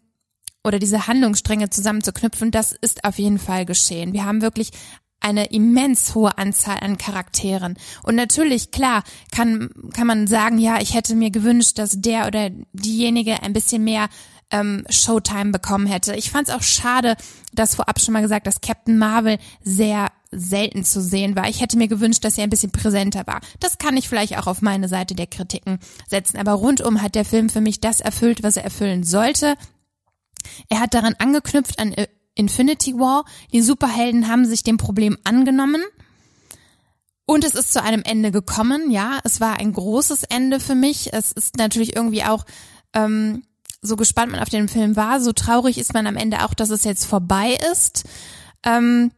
[0.64, 4.12] oder diese Handlungsstränge zusammenzuknüpfen, das ist auf jeden Fall geschehen.
[4.12, 4.72] Wir haben wirklich
[5.20, 7.76] eine immens hohe Anzahl an Charakteren.
[8.02, 9.02] Und natürlich, klar,
[9.32, 13.84] kann, kann man sagen, ja, ich hätte mir gewünscht, dass der oder diejenige ein bisschen
[13.84, 14.08] mehr
[14.50, 16.14] ähm, Showtime bekommen hätte.
[16.14, 17.16] Ich fand es auch schade,
[17.52, 21.48] dass vorab schon mal gesagt, dass Captain Marvel sehr selten zu sehen war.
[21.48, 23.40] Ich hätte mir gewünscht, dass er ein bisschen präsenter war.
[23.60, 26.38] Das kann ich vielleicht auch auf meine Seite der Kritiken setzen.
[26.38, 29.56] Aber rundum hat der Film für mich das erfüllt, was er erfüllen sollte.
[30.68, 32.08] Er hat daran angeknüpft an äh,
[32.38, 33.24] Infinity War.
[33.52, 35.82] Die Superhelden haben sich dem Problem angenommen.
[37.26, 39.18] Und es ist zu einem Ende gekommen, ja.
[39.24, 41.12] Es war ein großes Ende für mich.
[41.12, 42.46] Es ist natürlich irgendwie auch
[42.94, 43.42] ähm,
[43.82, 46.70] so gespannt man auf den Film war, so traurig ist man am Ende auch, dass
[46.70, 48.04] es jetzt vorbei ist.
[48.64, 49.12] Ähm,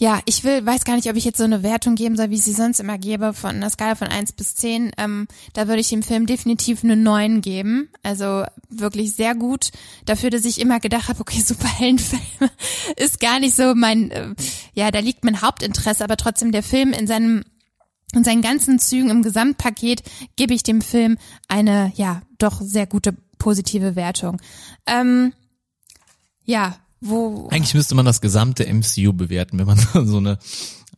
[0.00, 2.36] ja, ich will, weiß gar nicht, ob ich jetzt so eine Wertung geben soll, wie
[2.36, 4.92] ich sie sonst immer gebe, von einer Skala von eins bis zehn.
[4.96, 7.90] Ähm, da würde ich dem Film definitiv eine neun geben.
[8.02, 9.72] Also wirklich sehr gut.
[10.06, 12.22] Dafür, dass ich immer gedacht habe, okay, Superheldenfilm
[12.96, 14.34] ist gar nicht so mein, äh,
[14.72, 17.44] ja, da liegt mein Hauptinteresse, aber trotzdem der Film in seinem
[18.14, 20.02] in seinen ganzen Zügen im Gesamtpaket
[20.34, 24.40] gebe ich dem Film eine, ja, doch sehr gute positive Wertung.
[24.86, 25.34] Ähm,
[26.44, 27.48] ja, wo.
[27.50, 30.38] Eigentlich müsste man das gesamte MCU bewerten, wenn man so eine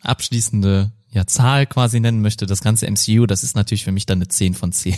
[0.00, 2.46] abschließende ja, Zahl quasi nennen möchte.
[2.46, 4.96] Das ganze MCU, das ist natürlich für mich dann eine 10 von 10.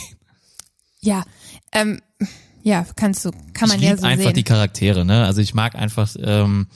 [1.00, 1.24] Ja,
[1.72, 2.00] ähm,
[2.62, 4.34] ja, kannst du, kann man ich ja so einfach sehen.
[4.34, 5.26] die Charaktere, ne?
[5.26, 6.68] Also ich mag einfach ähm,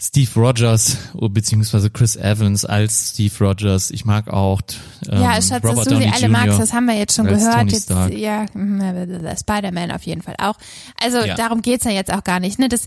[0.00, 3.90] Steve Rogers oh, beziehungsweise Chris Evans als Steve Rogers.
[3.92, 4.60] Ich mag auch
[5.08, 6.28] ähm, ja, Schatz, Robert dass du sie alle Jr.
[6.30, 7.70] magst, das haben wir jetzt schon gehört.
[7.70, 10.56] Jetzt, ja, mm, Spider-Man auf jeden Fall auch.
[11.00, 11.36] Also Ja.
[11.36, 12.58] darum geht's ja jetzt auch gar nicht.
[12.58, 12.68] Ne?
[12.68, 12.86] Das,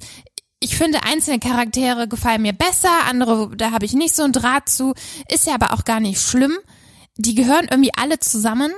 [0.60, 4.70] ich finde, einzelne Charaktere gefallen mir besser, andere, da habe ich nicht so einen Draht
[4.70, 4.94] zu.
[5.30, 6.58] Ist ja aber auch gar nicht schlimm.
[7.16, 8.72] Die gehören irgendwie alle zusammen.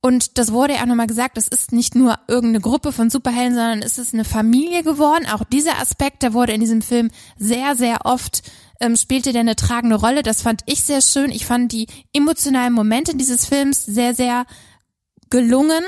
[0.00, 3.54] Und das wurde ja auch nochmal gesagt, das ist nicht nur irgendeine Gruppe von Superhelden,
[3.54, 5.26] sondern es ist eine Familie geworden.
[5.26, 8.42] Auch dieser Aspekt, der wurde in diesem Film sehr, sehr oft,
[8.80, 10.22] ähm, spielte der eine tragende Rolle.
[10.22, 11.30] Das fand ich sehr schön.
[11.30, 14.46] Ich fand die emotionalen Momente dieses Films sehr, sehr
[15.30, 15.84] gelungen.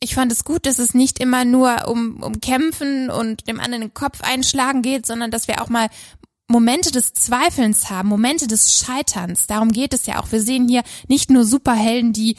[0.00, 3.82] Ich fand es gut, dass es nicht immer nur um, um Kämpfen und dem anderen
[3.82, 5.88] den Kopf einschlagen geht, sondern dass wir auch mal
[6.46, 9.46] Momente des Zweifelns haben, Momente des Scheiterns.
[9.46, 10.32] Darum geht es ja auch.
[10.32, 12.36] Wir sehen hier nicht nur Superhelden, die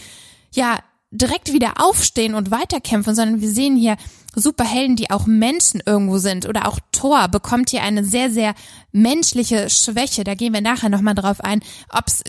[0.51, 0.79] ja
[1.11, 3.97] direkt wieder aufstehen und weiterkämpfen, sondern wir sehen hier
[4.35, 6.47] Superhelden, die auch Menschen irgendwo sind.
[6.47, 8.53] Oder auch Thor bekommt hier eine sehr, sehr
[8.91, 10.23] menschliche Schwäche.
[10.23, 12.23] Da gehen wir nachher nochmal drauf ein, ob's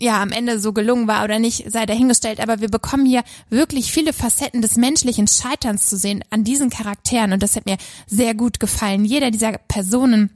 [0.00, 3.92] ja am Ende so gelungen war oder nicht, sei dahingestellt, aber wir bekommen hier wirklich
[3.92, 7.76] viele Facetten des menschlichen Scheiterns zu sehen an diesen Charakteren und das hat mir
[8.06, 9.04] sehr gut gefallen.
[9.04, 10.30] Jeder dieser Personen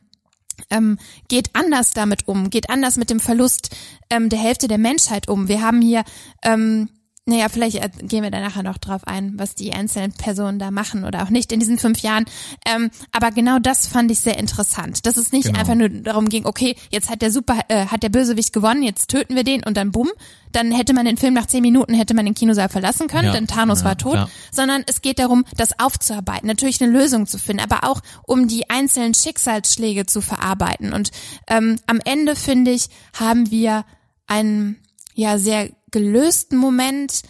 [0.71, 0.99] ähm,
[1.29, 3.75] geht anders damit um, geht anders mit dem Verlust
[4.11, 5.49] ähm, der Hälfte der Menschheit um.
[5.49, 6.05] Wir haben hier
[6.43, 6.89] ähm,
[7.27, 10.71] naja, vielleicht äh, gehen wir da nachher noch drauf ein, was die einzelnen Personen da
[10.71, 12.27] machen oder auch nicht in diesen fünf Jahren.
[12.67, 15.59] Ähm, aber genau das fand ich sehr interessant, dass es nicht Genau.
[15.59, 19.09] einfach nur darum ging, okay, jetzt hat der Super, äh, hat der Bösewicht gewonnen, jetzt
[19.09, 20.11] töten wir den und dann bumm,
[20.53, 23.33] dann hätte man den Film nach zehn Minuten hätte man den Kinosaal verlassen können, Ja,
[23.33, 24.31] denn Thanos ja, war tot, klar.
[24.53, 28.69] sondern es geht darum, das aufzuarbeiten, natürlich eine Lösung zu finden, aber auch um die
[28.69, 30.93] einzelnen Schicksalsschläge zu verarbeiten.
[30.93, 31.11] Und
[31.49, 33.85] ähm, am Ende finde ich, haben wir
[34.27, 34.77] einen
[35.15, 37.23] ja sehr gelösten Moment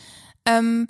[0.47, 0.89] ähm,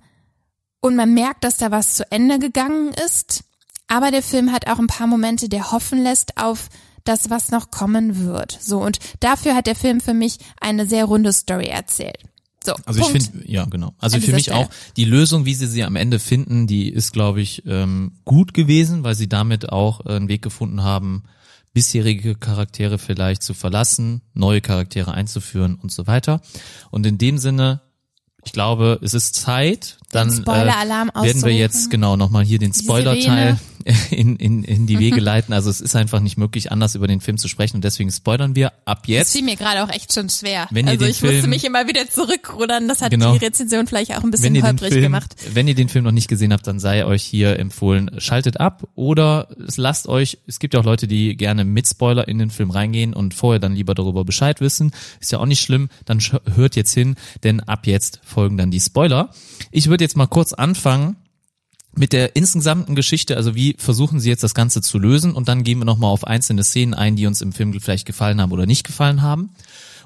[0.80, 3.44] und man merkt, dass da was zu Ende gegangen ist.
[3.86, 6.68] Aber der Film hat auch ein paar Momente, der hoffen lässt auf
[7.04, 8.56] das, was noch kommen wird.
[8.62, 12.18] So und dafür hat der Film für mich eine sehr runde Story erzählt.
[12.64, 13.16] So, Also Punkt.
[13.16, 13.92] ich finde, ja genau.
[13.98, 14.58] Also An für mich Stelle.
[14.58, 18.54] auch die Lösung, wie sie sie am Ende finden, die ist, glaube ich, ähm, gut
[18.54, 21.24] gewesen, weil sie damit auch äh, einen Weg gefunden haben,
[21.74, 26.40] bisherige Charaktere vielleicht zu verlassen, neue Charaktere einzuführen und so weiter.
[26.90, 27.82] Und in dem Sinne,
[28.44, 29.98] ich glaube, es ist Zeit.
[30.14, 33.58] Dann äh, werden wir jetzt genau nochmal hier den Spoiler-Teil
[34.10, 35.52] in, in, in die Wege leiten.
[35.52, 38.54] Also es ist einfach nicht möglich, anders über den Film zu sprechen und deswegen spoilern
[38.56, 39.32] wir ab Das jetzt.
[39.32, 40.68] fiel mir gerade auch echt schon schwer.
[40.70, 42.88] Wenn ihr also den ich musste Film- mich immer wieder zurückrudern.
[42.88, 43.36] Das hat Genau.
[43.36, 45.36] die Rezension vielleicht auch ein bisschen holprig Film, gemacht.
[45.52, 48.88] wenn ihr den Film noch nicht gesehen habt, dann sei euch hier empfohlen, schaltet ab
[48.94, 52.50] oder es lasst euch, es gibt ja auch Leute, die gerne mit Spoiler in den
[52.50, 54.92] Film reingehen und vorher dann lieber darüber Bescheid wissen.
[55.20, 56.20] Ist ja auch nicht schlimm, dann
[56.54, 59.28] hört jetzt hin, denn ab jetzt folgen dann die Spoiler.
[59.70, 61.16] Ich würde jetzt mal kurz anfangen
[61.96, 65.64] mit der insgesamten Geschichte, also wie versuchen sie jetzt das Ganze zu lösen und dann
[65.64, 68.66] gehen wir nochmal auf einzelne Szenen ein, die uns im Film vielleicht gefallen haben oder
[68.66, 69.50] nicht gefallen haben.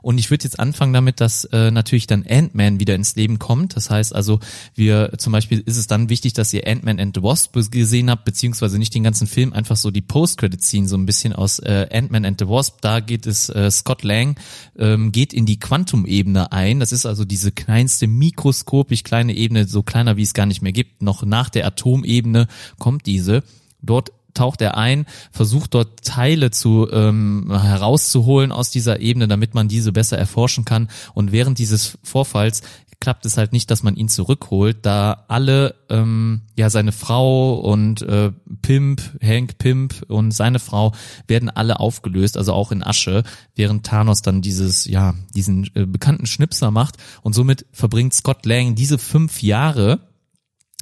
[0.02, 3.76] Und ich würde jetzt anfangen damit, dass äh, natürlich dann Ant-Man wieder ins Leben kommt.
[3.76, 4.40] Das heißt also,
[4.74, 8.24] wir zum Beispiel ist es dann wichtig, dass ihr Ant-Man and the Wasp gesehen habt,
[8.24, 12.24] beziehungsweise nicht den ganzen Film, einfach so die Post-Credit-Scene so ein bisschen aus äh, Ant-Man
[12.24, 12.80] and the Wasp.
[12.80, 14.36] Da geht es, äh, Scott Lang
[14.78, 16.80] ähm, geht in die Quantum-Ebene ein.
[16.80, 20.72] Das ist also diese kleinste, mikroskopisch kleine Ebene, so kleiner wie es gar nicht mehr
[20.72, 21.02] gibt.
[21.02, 23.42] Noch nach der Atomebene kommt diese.
[23.80, 29.68] Dort taucht er ein, versucht dort Teile zu ähm, herauszuholen aus dieser Ebene, damit man
[29.68, 30.88] diese besser erforschen kann.
[31.14, 32.62] Und während dieses Vorfalls
[33.00, 38.02] klappt es halt nicht, dass man ihn zurückholt, da alle, ähm, ja, seine Frau und
[38.02, 38.32] äh,
[38.62, 40.92] Pimp, Hank Pimp und seine Frau
[41.28, 43.22] werden alle aufgelöst, also auch in Asche,
[43.54, 48.74] während Thanos dann dieses, ja, diesen äh, bekannten Schnipser macht und somit verbringt Scott Lang
[48.74, 50.07] diese fünf Jahre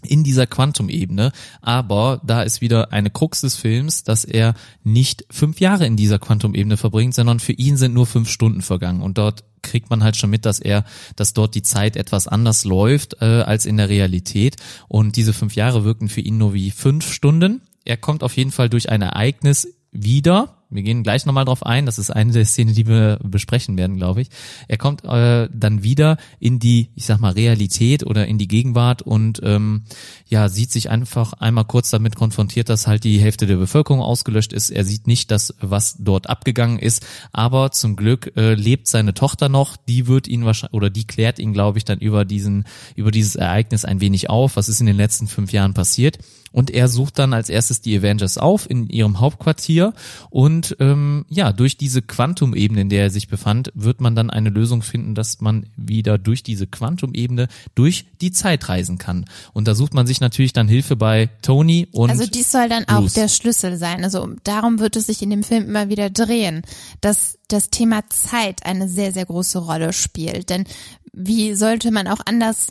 [0.07, 4.55] in dieser Quantum-Ebene, aber da ist wieder eine Krux des Films, dass er
[4.85, 9.03] nicht fünf Jahre in dieser Quantum-Ebene verbringt, sondern für ihn sind nur fünf Stunden vergangen.
[9.03, 10.85] Und dort kriegt man halt schon mit, dass er,
[11.17, 14.57] dass dort die Zeit etwas anders läuft äh, als in der Realität.
[14.89, 17.63] Und diese fünf Jahre wirken für ihn nur wie fünf Stunden.
[17.85, 21.87] Er kommt auf jeden Fall durch ein Ereignis wieder, wir gehen gleich nochmal drauf ein.
[21.87, 24.29] Das ist eine der Szenen, die wir besprechen werden, glaube ich.
[24.67, 29.03] Er kommt äh, dann wieder in die, ich sag mal, Realität oder in die Gegenwart
[29.03, 29.83] und ähm,
[30.29, 34.53] ja, sieht sich einfach einmal kurz damit konfrontiert, dass halt die Hälfte der Bevölkerung ausgelöscht
[34.53, 34.71] ist.
[34.71, 39.49] Er sieht nicht das, was dort abgegangen ist, aber zum Glück äh, lebt seine Tochter
[39.49, 39.77] noch.
[39.77, 42.64] Die wird ihn wahrscheinlich oder die klärt ihn, glaube ich, dann über diesen,
[42.97, 44.57] über dieses Ereignis ein wenig auf.
[44.57, 46.19] Was ist in den letzten fünf Jahren passiert?
[46.57, 49.93] Und er sucht dann als erstes die Avengers auf in ihrem Hauptquartier
[50.31, 54.49] und ähm, ja, durch diese Quantumebene, in der er sich befand, wird man dann eine
[54.49, 59.27] Lösung finden, dass man wieder durch diese Quantumebene durch die Zeit reisen kann.
[59.53, 62.87] Und da sucht man sich natürlich dann Hilfe bei Tony und Also dies soll dann
[62.87, 63.11] Bruce.
[63.11, 64.03] auch der Schlüssel sein.
[64.03, 66.63] Also darum wird es sich in dem Film immer wieder drehen,
[67.03, 70.49] dass das Thema Zeit eine sehr, sehr große Rolle spielt.
[70.49, 70.65] Denn
[71.13, 72.69] wie sollte man auch anders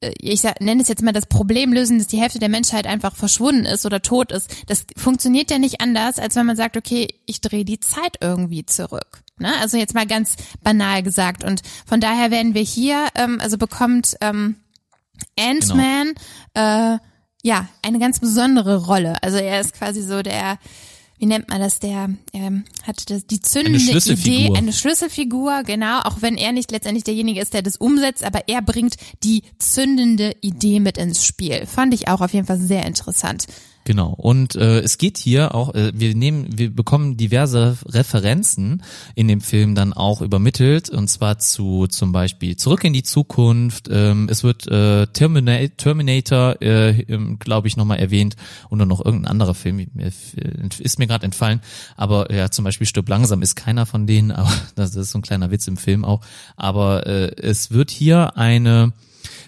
[0.00, 3.66] ich nenne es jetzt mal das Problem lösen, dass die Hälfte der Menschheit einfach verschwunden
[3.66, 4.50] ist oder tot ist.
[4.66, 8.64] Das funktioniert ja nicht anders, als wenn man sagt, okay, ich drehe die Zeit irgendwie
[8.64, 9.22] zurück.
[9.38, 9.52] Ne?
[9.60, 11.44] Also jetzt mal ganz banal gesagt.
[11.44, 14.56] Und von daher werden wir hier, ähm, also bekommt ähm,
[15.38, 16.14] Ant-Man
[16.54, 16.94] genau.
[16.94, 16.98] äh,
[17.42, 19.22] ja eine ganz besondere Rolle.
[19.22, 20.58] Also er ist quasi so der
[21.20, 26.00] wie nennt man das, der ähm, hat das, die zündende eine Idee, eine Schlüsselfigur, genau,
[26.00, 30.34] auch wenn er nicht letztendlich derjenige ist, der das umsetzt, aber er bringt die zündende
[30.40, 31.66] Idee mit ins Spiel.
[31.66, 33.46] Fand ich auch auf jeden Fall sehr interessant.
[33.90, 34.14] Genau.
[34.16, 38.84] Und äh, es geht hier auch, äh, wir nehmen, wir bekommen diverse Referenzen
[39.16, 43.88] in dem Film dann auch übermittelt, und zwar zu zum Beispiel Zurück in die Zukunft.
[43.90, 47.04] Ähm, es wird äh, Termina Terminator, äh,
[47.40, 48.36] glaube ich, nochmal erwähnt
[48.68, 49.84] und noch irgendein anderer Film,
[50.78, 51.60] ist mir gerade entfallen.
[51.96, 55.22] Aber ja, zum Beispiel Stirb langsam ist keiner von denen, aber das ist so ein
[55.22, 56.20] kleiner Witz im Film auch.
[56.54, 58.92] Aber äh, es wird hier eine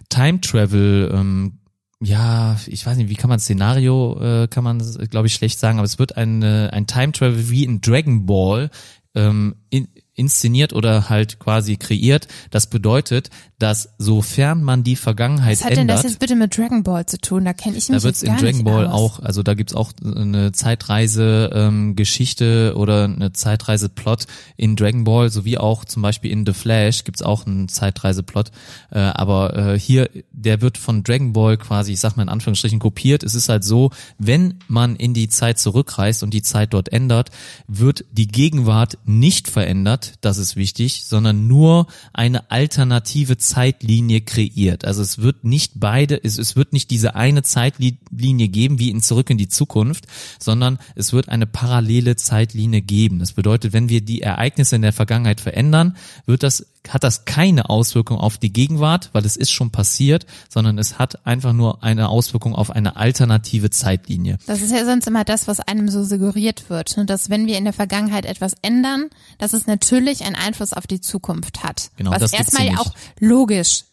[0.08, 1.58] Time Travel ähm,
[2.02, 4.78] ja, ich weiß nicht, wie kann man Szenario, äh, kann man,
[5.10, 8.70] glaube ich, schlecht sagen, aber es wird ein, ein Time Travel wie in Dragon Ball
[9.14, 12.28] ähm, in, inszeniert oder halt quasi kreiert.
[12.50, 13.30] Das bedeutet,
[13.62, 15.60] dass sofern man die Vergangenheit ändert.
[15.60, 17.44] Was hat denn das jetzt bitte mit Dragon Ball zu tun?
[17.44, 18.92] Da kenne ich mich Da wird's in Dragon Ball aus.
[18.92, 25.04] auch, also da gibt's auch eine Zeitreise ähm, Geschichte oder eine Zeitreise Plot in Dragon
[25.04, 28.50] Ball, sowie auch zum Beispiel in The Flash gibt's auch einen Zeitreise Plot.
[28.90, 32.78] Äh, aber äh, hier, der wird von Dragon Ball quasi, ich sag mal in Anführungsstrichen,
[32.78, 33.22] kopiert.
[33.22, 37.30] Es ist halt so, wenn man in die Zeit zurückreist und die Zeit dort ändert,
[37.68, 44.86] wird die Gegenwart nicht verändert das ist wichtig, sondern nur eine alternative Zeitlinie kreiert.
[44.86, 49.02] Also es wird nicht beide, es, es wird nicht diese eine Zeitlinie geben wie in
[49.02, 50.06] Zurück in die Zukunft,
[50.38, 53.18] sondern es wird eine parallele Zeitlinie geben.
[53.18, 57.70] Das bedeutet, wenn wir die Ereignisse in der Vergangenheit verändern, wird das hat das keine
[57.70, 62.08] Auswirkung auf die Gegenwart, weil es ist schon passiert, sondern es hat einfach nur eine
[62.08, 64.38] Auswirkung auf eine alternative Zeitlinie.
[64.46, 67.06] Das ist ja sonst immer das, was einem so suggeriert wird, ne?
[67.06, 71.00] dass wenn wir in der Vergangenheit etwas ändern, dass es natürlich einen Einfluss auf die
[71.00, 71.90] Zukunft hat.
[71.96, 73.41] Genau, was das erstmal ja auch logisch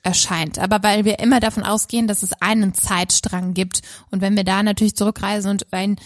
[0.03, 3.81] erscheint, aber weil wir immer davon ausgehen, dass es einen Zeitstrang gibt
[4.11, 5.97] und wenn wir da natürlich zurückreisen und ein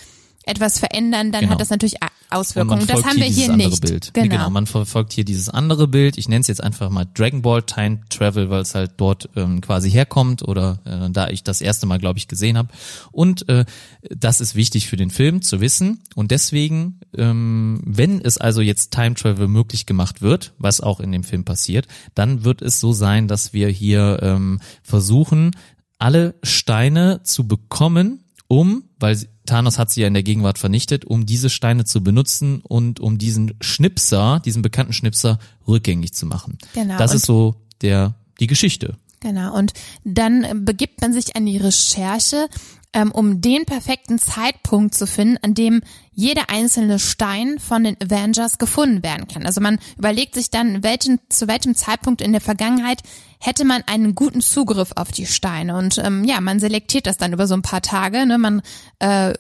[0.45, 1.53] etwas verändern, dann genau.
[1.53, 1.95] hat das natürlich
[2.33, 2.85] Auswirkungen.
[2.87, 3.81] Das haben wir hier, hier nicht.
[3.81, 4.13] Bild.
[4.13, 4.23] Genau.
[4.23, 6.17] Nee, genau, man verfolgt hier dieses andere Bild.
[6.17, 9.61] Ich nenne es jetzt einfach mal Dragon Ball Time Travel, weil es halt dort ähm,
[9.61, 12.69] quasi herkommt oder äh, da ich das erste Mal, glaube ich, gesehen habe.
[13.11, 13.65] Und äh,
[14.09, 16.01] das ist wichtig für den Film zu wissen.
[16.15, 21.11] Und deswegen, ähm, wenn es also jetzt Time Travel möglich gemacht wird, was auch in
[21.11, 25.51] dem Film passiert, dann wird es so sein, dass wir hier ähm, versuchen,
[25.99, 31.25] alle Steine zu bekommen, um, weil Thanos hat sie ja in der Gegenwart vernichtet, um
[31.25, 36.57] diese Steine zu benutzen und um diesen Schnipser, diesen bekannten Schnipser, rückgängig zu machen.
[36.73, 38.95] Genau, Das ist so der, die Geschichte.
[39.19, 42.49] Genau, und dann äh, begibt man sich an die Recherche,
[42.93, 48.59] ähm, um den perfekten Zeitpunkt zu finden, an dem jeder einzelne Stein von den Avengers
[48.59, 49.45] gefunden werden kann.
[49.45, 53.01] Also man überlegt sich dann, welchen, zu welchem Zeitpunkt in der Vergangenheit
[53.43, 55.75] hätte man einen guten Zugriff auf die Steine.
[55.75, 58.25] Und ähm, ja, man selektiert das dann über so ein paar Tage.
[58.25, 58.37] Ne?
[58.37, 58.61] Man
[58.99, 59.33] äh,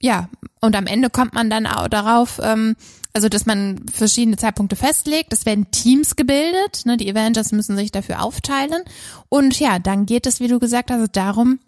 [0.00, 0.28] ja,
[0.60, 2.76] und am Ende kommt man dann auch darauf, ähm,
[3.12, 5.32] also dass man verschiedene Zeitpunkte festlegt.
[5.32, 6.96] Es werden Teams gebildet, ne?
[6.96, 8.82] die Avengers müssen sich dafür aufteilen.
[9.28, 11.60] Und ja, dann geht es, wie du gesagt hast, darum,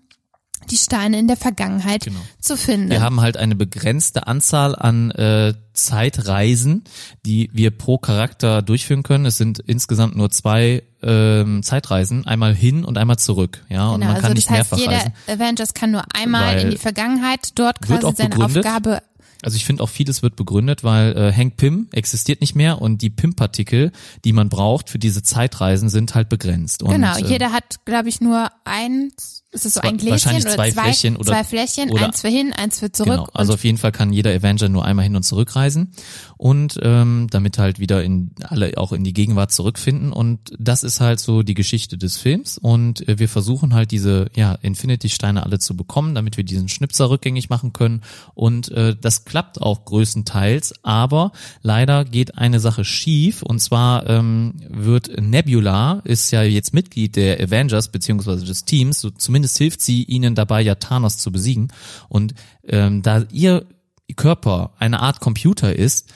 [0.71, 2.21] die Steine in der Vergangenheit Genau.
[2.41, 2.91] zu finden.
[2.91, 6.85] Wir haben halt eine begrenzte Anzahl an äh, Zeitreisen,
[7.25, 9.27] die wir pro Charakter durchführen können.
[9.27, 13.65] Es sind insgesamt nur zwei ähm, Zeitreisen, einmal hin und einmal zurück.
[13.69, 15.13] Ja, und Genau, man kann also nicht heißt, mehrfach jeder reisen.
[15.27, 19.03] Avengers kann nur einmal in die Vergangenheit dort quasi seine Aufgabe
[19.43, 23.03] Also ich finde auch vieles wird begründet, weil äh, Hank Pym existiert nicht mehr und
[23.03, 23.93] die Pym-Partikel,
[24.25, 26.83] die man braucht für diese Zeitreisen, sind halt begrenzt.
[26.83, 30.45] Und, Genau, äh, jeder hat, glaube ich, nur eins, ist es so ein Gläschen wahrscheinlich
[30.47, 33.11] zwei zwei, Fläschchen oder- zwei Fläschchen, oder- eins für hin, eins für zurück.
[33.13, 35.93] Genau, also auf jeden Fall kann jeder Avenger nur einmal hin und zurückreisen
[36.37, 41.01] und ähm, damit halt wieder in alle auch in die Gegenwart zurückfinden und das ist
[41.01, 45.45] halt so die Geschichte des Films und äh, wir versuchen halt diese ja Infinity Steine
[45.45, 48.03] alle zu bekommen, damit wir diesen Schnipser rückgängig machen können
[48.35, 53.43] und äh, das klappt auch größtenteils, aber leider geht eine Sache schief.
[53.43, 59.11] Und zwar ähm, wird Nebula ist ja jetzt Mitglied der Avengers beziehungsweise des Teams, so
[59.11, 61.69] zumindest hilft sie ihnen dabei ja Thanos zu besiegen.
[62.09, 62.35] Und
[62.65, 63.67] ähm, da ihr
[64.15, 66.11] Körper eine Art Computer ist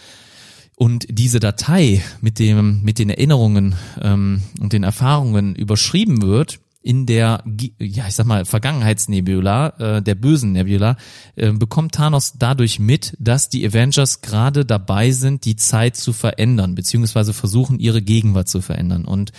[0.77, 7.05] und diese Datei mit dem mit den Erinnerungen ähm, und den Erfahrungen überschrieben wird in
[7.07, 7.43] der
[7.79, 10.97] ja ich sag mal Vergangenheitsnebula äh, der bösen Nebula
[11.37, 16.75] äh, bekommt Thanos dadurch mit, dass die Avengers gerade dabei sind, die Zeit zu verändern
[16.75, 19.33] beziehungsweise versuchen ihre Gegenwart zu verändern und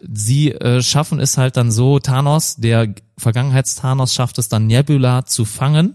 [0.00, 5.44] sie äh, schaffen es halt dann so Thanos der Vergangenheits-Thanos schafft es dann Nebula zu
[5.44, 5.94] fangen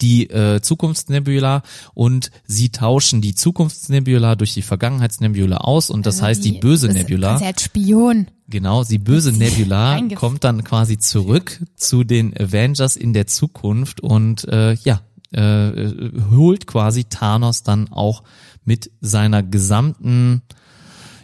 [0.00, 1.62] die äh, Zukunftsnebula
[1.94, 6.98] und sie tauschen die Zukunftsnebula durch die Vergangenheitsnebula aus und das heißt die böse Also
[6.98, 8.26] das- Nebula quasi als Spion.
[8.50, 14.44] Genau, die böse Nebula kommt dann quasi zurück zu den Avengers in der Zukunft und
[14.48, 15.00] äh, ja,
[15.32, 18.24] äh, holt quasi Thanos dann auch
[18.64, 20.42] mit seiner gesamten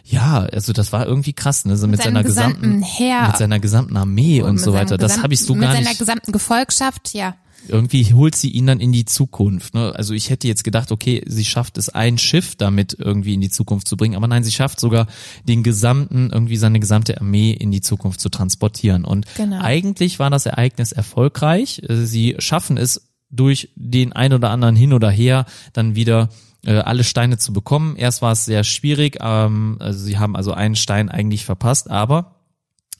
[0.09, 1.75] ja, also das war irgendwie krass, ne?
[1.75, 3.27] So mit, Mit seiner gesamten gesamten Heer.
[3.27, 4.97] mit seiner gesamten Armee und mit so weiter.
[4.97, 5.99] Das habe ich so mit gar seiner nicht.
[5.99, 7.35] gesamten Gefolgschaft, ja.
[7.67, 9.73] Irgendwie holt sie ihn dann in die Zukunft.
[9.73, 9.93] Ne?
[9.95, 13.49] Also ich hätte jetzt gedacht, okay, sie schafft es, ein Schiff damit irgendwie in die
[13.49, 15.07] Zukunft zu bringen, aber nein, sie schafft sogar
[15.43, 19.03] den gesamten, irgendwie seine gesamte Armee in die Zukunft zu transportieren.
[19.03, 19.59] Und Genau.
[19.61, 21.81] eigentlich war das Ereignis erfolgreich.
[21.89, 26.29] Sie schaffen es durch den ein oder anderen hin oder her dann wieder
[26.65, 27.95] äh, alle Steine zu bekommen.
[27.97, 32.36] Erst war es sehr schwierig, ähm, also sie haben also einen Stein eigentlich verpasst, aber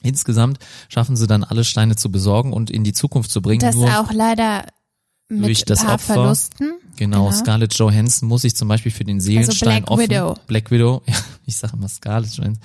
[0.02, 0.58] insgesamt
[0.88, 3.60] schaffen sie dann alle Steine zu besorgen und in die Zukunft zu bringen.
[3.60, 4.64] Das Nur auch leider
[5.28, 6.14] mit durch das ein paar Opfer.
[6.14, 6.72] Verlusten.
[6.96, 10.34] Genau, Scarlett Johansson muss sich zum Beispiel für den Seelenstein Black offen, Widow.
[10.46, 11.14] Black Widow, ja,
[11.46, 12.62] ich sage immer Scarlett Johansson,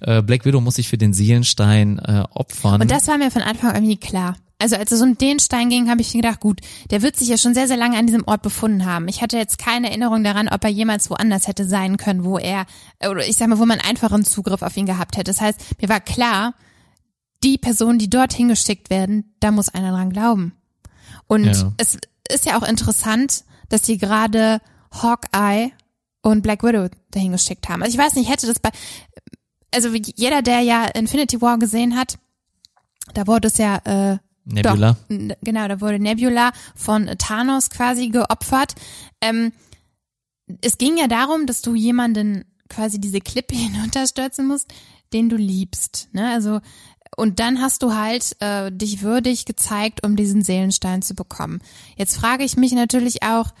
[0.00, 2.80] äh, Black Widow muss sich für den Seelenstein äh, opfern.
[2.80, 4.36] Und das war mir von Anfang an irgendwie klar.
[4.58, 7.28] Also als es um den Stein ging, habe ich mir gedacht, gut, der wird sich
[7.28, 9.08] ja schon sehr, sehr lange an diesem Ort befunden haben.
[9.08, 12.64] Ich hatte jetzt keine Erinnerung daran, ob er jemals woanders hätte sein können, wo er,
[13.06, 15.30] oder ich sag mal, wo man einfachen Zugriff auf ihn gehabt hätte.
[15.30, 16.54] Das heißt, mir war klar,
[17.44, 20.52] die Personen, die dorthin geschickt werden, da muss einer dran glauben.
[21.26, 21.72] Und Ja.
[21.76, 21.98] es
[22.32, 24.60] ist ja auch interessant, dass die gerade
[24.90, 25.70] Hawkeye
[26.22, 27.82] und Black Widow dahin geschickt haben.
[27.82, 28.70] Also ich weiß nicht, hätte das bei,
[29.74, 32.18] also wie jeder, der ja Infinity War gesehen hat,
[33.12, 34.96] da wurde es ja, äh, Nebula.
[35.08, 38.74] doch, genau, da wurde Nebula von Thanos quasi geopfert.
[39.20, 39.52] Ähm,
[40.60, 44.72] es ging ja darum, dass du jemanden quasi diese Klippe hinunterstürzen musst,
[45.12, 46.08] den du liebst.
[46.12, 46.30] Ne?
[46.32, 46.60] Also
[47.16, 51.60] und dann hast du halt äh, dich würdig gezeigt, um diesen Seelenstein zu bekommen.
[51.96, 53.52] Jetzt frage ich mich natürlich auch,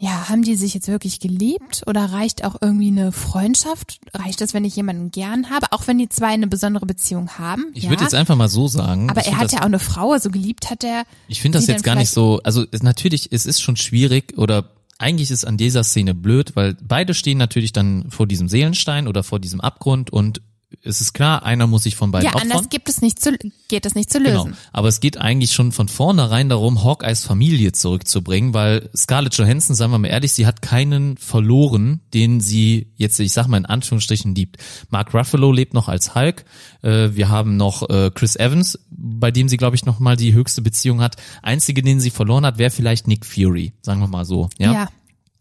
[0.00, 3.98] ja, haben die sich jetzt wirklich geliebt oder reicht auch irgendwie eine Freundschaft?
[4.14, 7.66] Reicht das, wenn ich jemanden gern habe, auch wenn die zwei eine besondere Beziehung haben?
[7.74, 7.90] Ich ja.
[7.90, 9.10] würde jetzt einfach mal so sagen.
[9.10, 11.02] aber er hat das, ja auch eine Frau, also geliebt hat er.
[11.26, 14.70] Ich finde das jetzt gar nicht so, also es, natürlich, es ist schon schwierig oder
[14.98, 19.24] eigentlich ist an dieser Szene blöd, weil beide stehen natürlich dann vor diesem Seelenstein oder
[19.24, 20.42] vor diesem Abgrund und
[20.82, 22.52] es ist klar, einer muss sich von beiden Ja, opfern.
[22.52, 23.36] anders gibt es nicht zu,
[23.68, 24.44] geht es nicht zu lösen.
[24.50, 24.56] Genau.
[24.72, 29.92] Aber es geht eigentlich schon von vornherein darum, Hawkeyes Familie zurückzubringen, weil Scarlett Johansson, sagen
[29.92, 34.34] wir mal ehrlich, sie hat keinen verloren, den sie jetzt, ich sag mal in Anführungsstrichen,
[34.34, 34.58] liebt.
[34.90, 36.44] Mark Ruffalo lebt noch als Hulk.
[36.82, 40.34] Äh, wir haben noch äh, Chris Evans, bei dem sie, glaube ich, noch mal die
[40.34, 41.16] höchste Beziehung hat.
[41.42, 44.50] Einzige, den sie verloren hat, wäre vielleicht Nick Fury, sagen wir mal so.
[44.58, 44.72] Ja.
[44.72, 44.88] ja.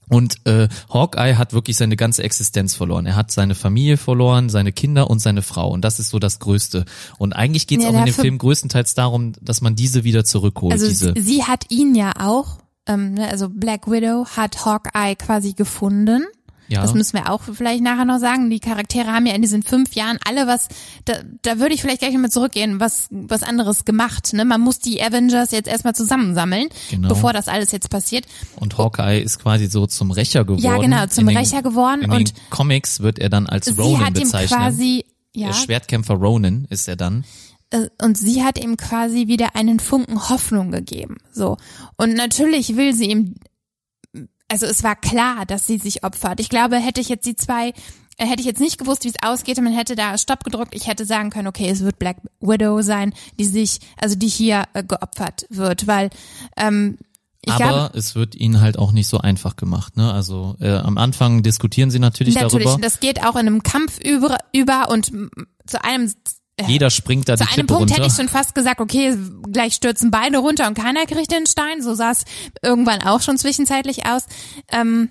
[0.10, 3.06] Und äh, Hawkeye hat wirklich seine ganze Existenz verloren.
[3.06, 5.70] Er hat seine Familie verloren, seine Kinder und seine Frau.
[5.70, 6.86] Und das ist so das Größte.
[7.18, 10.24] Und eigentlich geht es Ja, auch in dem Film größtenteils darum, dass man diese wieder
[10.24, 10.74] zurückholt.
[10.74, 11.14] Also diese.
[11.16, 16.26] sie, sie hat ihn ja auch, ähm, ne, also Black Widow hat Hawkeye quasi gefunden.
[16.69, 16.81] Ja.
[16.81, 18.49] Das müssen wir auch vielleicht nachher noch sagen.
[18.49, 20.68] Die Charaktere haben ja in diesen fünf Jahren alle was,
[21.06, 24.34] da, da würde ich vielleicht gleich nochmal zurückgehen, was, was anderes gemacht.
[24.34, 24.44] Ne?
[24.45, 27.07] Man muss die Avengers jetzt erstmal zusammensammeln, Genau.
[27.10, 28.26] bevor das alles jetzt passiert.
[28.57, 30.61] Und Hawkeye ist quasi so zum Rächer geworden.
[30.64, 33.72] Ja, genau, zum den- Rächer geworden In und den Comics wird er dann als Sie
[33.73, 34.60] Ronin hat ihm bezeichnet.
[34.60, 37.23] quasi, ja, Der Schwertkämpfer Ronin ist er dann.
[37.69, 41.18] äh, und sie hat ihm quasi wieder einen Funken Hoffnung gegeben.
[41.31, 41.57] So.
[41.98, 43.35] Und natürlich will sie ihm,
[44.48, 46.40] also es war klar, dass sie sich opfert.
[46.40, 47.69] Ich glaube, hätte ich jetzt die zwei,
[48.18, 50.74] äh, hätte ich jetzt nicht gewusst, wie es ausgeht, und man hätte da Stopp gedrückt,
[50.74, 54.64] ich hätte sagen können, okay, es wird Black Widow sein, die sich, also die hier
[54.74, 56.10] äh, geopfert wird, weil
[56.56, 56.98] ähm,
[57.41, 59.95] ich Aber glaube, es wird ihnen halt auch nicht so einfach gemacht.
[59.95, 60.11] Ne?
[60.11, 62.82] Also äh, am Anfang diskutieren sie natürlich, natürlich, darüber.
[62.82, 65.11] das geht auch in einem Kampf über, über und
[65.65, 66.14] zu einem
[66.66, 67.96] Jeder springt da die Zu einem Klippe Punkt runter.
[67.96, 69.16] hätte ich schon fast gesagt, okay,
[69.52, 71.84] gleich stürzen beide runter und keiner kriegt den Stein.
[71.84, 72.26] So sah es
[72.64, 74.24] irgendwann auch schon zwischenzeitlich aus.
[74.72, 75.10] Ähm,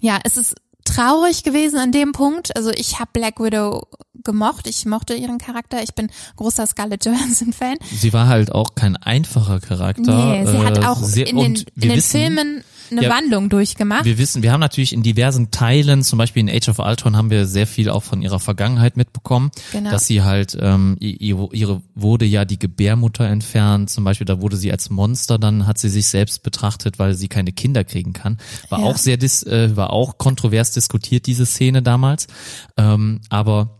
[0.00, 2.54] ja, es ist traurig gewesen an dem Punkt.
[2.56, 3.86] Also ich habe Black Widow
[4.24, 4.66] gemocht.
[4.66, 5.82] Ich mochte ihren Charakter.
[5.82, 7.76] Ich bin großer Scarlett Johansson Fan.
[7.90, 10.02] sie war halt auch kein einfacher Charakter.
[10.02, 13.10] Nee, sie hat äh, auch sehr, in den, in den wissen, Filmen eine Ja.
[13.10, 14.04] Wandlung durchgemacht.
[14.04, 17.30] Wir wissen, wir haben natürlich in diversen Teilen, zum Beispiel in Age of Ultron, haben
[17.30, 19.90] wir sehr viel auch von ihrer Vergangenheit mitbekommen, Genau.
[19.90, 24.56] dass sie halt, ähm, ihre, ihre wurde ja die Gebärmutter entfernt, zum Beispiel, da wurde
[24.56, 28.38] sie als Monster, dann hat sie sich selbst betrachtet, weil sie keine Kinder kriegen kann.
[28.68, 28.86] War Ja.
[28.86, 32.26] auch sehr, dis, äh, war auch kontrovers diskutiert diese Szene damals,
[32.76, 33.77] ähm, aber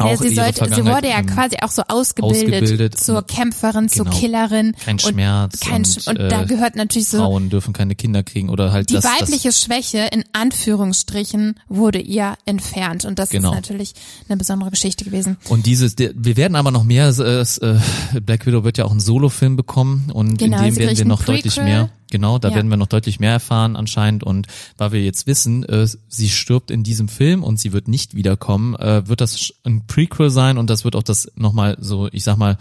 [0.00, 2.98] ja, sie, sollte, sie wurde ja quasi auch so ausgebildet, ausgebildet.
[2.98, 4.16] zur Kämpferin, zur Genau.
[4.18, 4.74] Killerin.
[4.84, 7.94] Kein und Schmerz Kein und, Sch und da äh, gehört natürlich so Frauen dürfen keine
[7.94, 13.18] Kinder kriegen oder halt Die das, das weibliche Schwäche in Anführungsstrichen wurde ihr entfernt und
[13.18, 13.50] das Genau.
[13.50, 13.94] ist natürlich
[14.28, 15.36] eine besondere Geschichte gewesen.
[15.48, 17.78] Und dieses, wir werden aber noch mehr, äh, äh,
[18.20, 21.22] Black Widow wird ja auch einen Solo-Film bekommen und Genau, in dem werden wir noch
[21.24, 22.54] deutlich mehr, genau, da Ja.
[22.56, 24.46] werden wir noch deutlich mehr erfahren anscheinend und
[24.78, 28.74] weil wir jetzt wissen, äh, sie stirbt in diesem Film und sie wird nicht wiederkommen,
[28.76, 32.36] äh, wird das ein Prequel sein und das wird auch das nochmal so, ich sag
[32.36, 32.56] mal,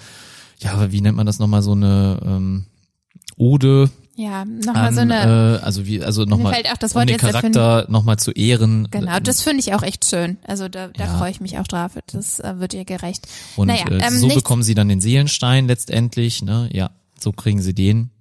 [0.59, 2.65] ja, wie nennt man das nochmal, so eine ähm,
[3.35, 7.17] Ode Ja, nochmal so eine, äh, also wie, also nochmal, fällt auch das um den
[7.17, 8.87] Charakter nochmal zu ehren.
[8.91, 10.37] genau, das finde ich auch echt schön.
[10.45, 11.17] Also da, da Ja.
[11.17, 11.93] freue ich mich auch drauf.
[12.11, 13.27] Das äh, wird ihr gerecht.
[13.55, 16.69] Und naja, äh, ähm, so nichts- bekommen sie dann den Seelenstein letztendlich, ne?
[16.71, 18.11] Ja, so kriegen sie den.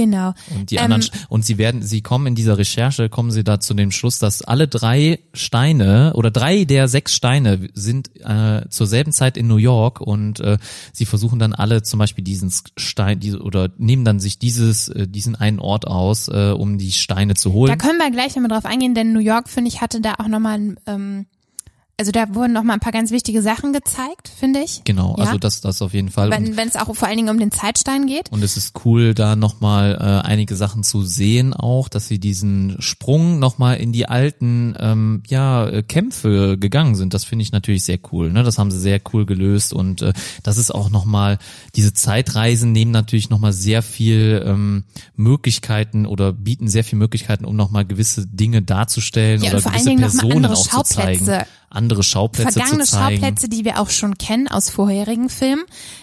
[0.00, 0.32] Genau.
[0.56, 3.60] Und die Ähm, anderen, und sie werden, sie kommen in dieser Recherche, kommen sie da
[3.60, 8.86] zu dem Schluss, dass alle drei Steine oder drei der sechs Steine sind äh, zur
[8.86, 10.56] selben Zeit in New York und äh,
[10.92, 15.06] sie versuchen dann alle zum Beispiel diesen Stein, diese, oder nehmen dann sich dieses, äh,
[15.06, 17.78] diesen einen Ort aus, äh, um die Steine zu Da holen.
[17.78, 20.58] können wir gleich nochmal drauf eingehen, denn New York, finde ich, hatte da auch nochmal
[20.58, 21.26] ein, ähm,
[22.00, 24.80] also da wurden nochmal ein paar ganz wichtige Sachen gezeigt, finde ich.
[24.84, 25.24] Genau, Ja.
[25.26, 26.30] also das, das auf jeden Fall.
[26.30, 28.32] Wenn es auch vor allen Dingen um den Zeitstein geht.
[28.32, 32.76] Und es ist cool, da nochmal äh, einige Sachen zu sehen auch, dass sie diesen
[32.80, 37.12] Sprung nochmal in die alten ähm, ja, äh, Kämpfe gegangen sind.
[37.12, 38.32] Das finde ich natürlich sehr cool.
[38.32, 38.44] Ne?
[38.44, 41.36] Das haben sie sehr cool gelöst und äh, das ist auch nochmal,
[41.76, 44.84] diese Zeitreisen nehmen natürlich nochmal sehr viel ähm,
[45.16, 49.96] Möglichkeiten oder bieten sehr viel Möglichkeiten, um nochmal gewisse Dinge darzustellen Ja, oder gewisse noch
[49.96, 51.26] mal Personen andere auch zu zeigen.
[51.72, 53.20] Andere Schauplätze vergangene zu zeigen.
[53.20, 55.62] Schauplätze, die wir auch schon kennen aus vorherigen Filmen.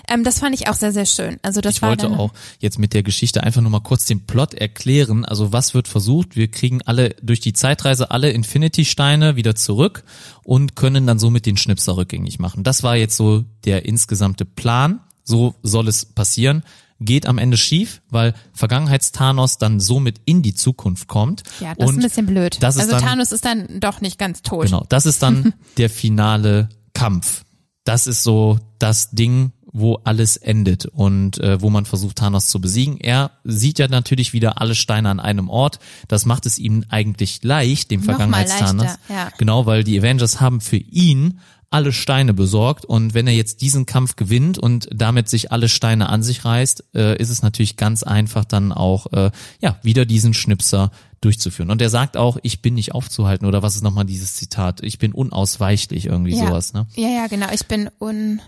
[0.09, 1.37] Ähm, das fand ich auch sehr, sehr schön.
[1.41, 4.25] Also das Ich war wollte auch jetzt mit der Geschichte einfach nur mal kurz den
[4.25, 5.25] Plot erklären.
[5.25, 6.37] Also was wird versucht?
[6.37, 10.03] Wir kriegen alle durch die Zeitreise alle Infinity-Steine wieder zurück
[10.43, 12.63] und können dann somit den Schnipser rückgängig machen.
[12.63, 15.01] Das war jetzt so der insgesamte Plan.
[15.25, 16.63] So soll es passieren.
[16.99, 21.43] Geht am Ende schief, weil Vergangenheits-Thanos dann somit in die Zukunft kommt.
[21.59, 22.55] ja, das ist und ein bisschen blöd.
[22.55, 24.65] ist also dann- Thanos ist dann doch nicht ganz tot.
[24.65, 27.43] Genau, das ist dann der finale Kampf.
[27.83, 32.59] Das ist so das Ding, wo alles endet und äh, wo man versucht, Thanos zu
[32.59, 32.97] besiegen.
[32.99, 35.77] Er sieht ja natürlich wieder alle Steine an einem Ort.
[36.07, 38.97] Das macht es ihm eigentlich leicht, dem Vergangenheits-Thanos.
[39.07, 39.29] ja.
[39.37, 41.39] Genau, weil die Avengers haben für ihn
[41.69, 46.09] alle Steine besorgt und wenn er jetzt diesen Kampf gewinnt und damit sich alle Steine
[46.09, 50.33] an sich reißt, äh, ist es natürlich ganz einfach dann auch äh, ja wieder diesen
[50.33, 51.69] Schnipser durchzuführen.
[51.69, 54.81] Und er sagt auch, ich bin nicht aufzuhalten oder was ist nochmal dieses Zitat?
[54.81, 56.47] Ich bin unausweichlich irgendwie ja.
[56.47, 56.73] sowas.
[56.73, 56.87] Ne?
[56.95, 57.47] Ja, ja, genau.
[57.51, 58.41] Ich bin un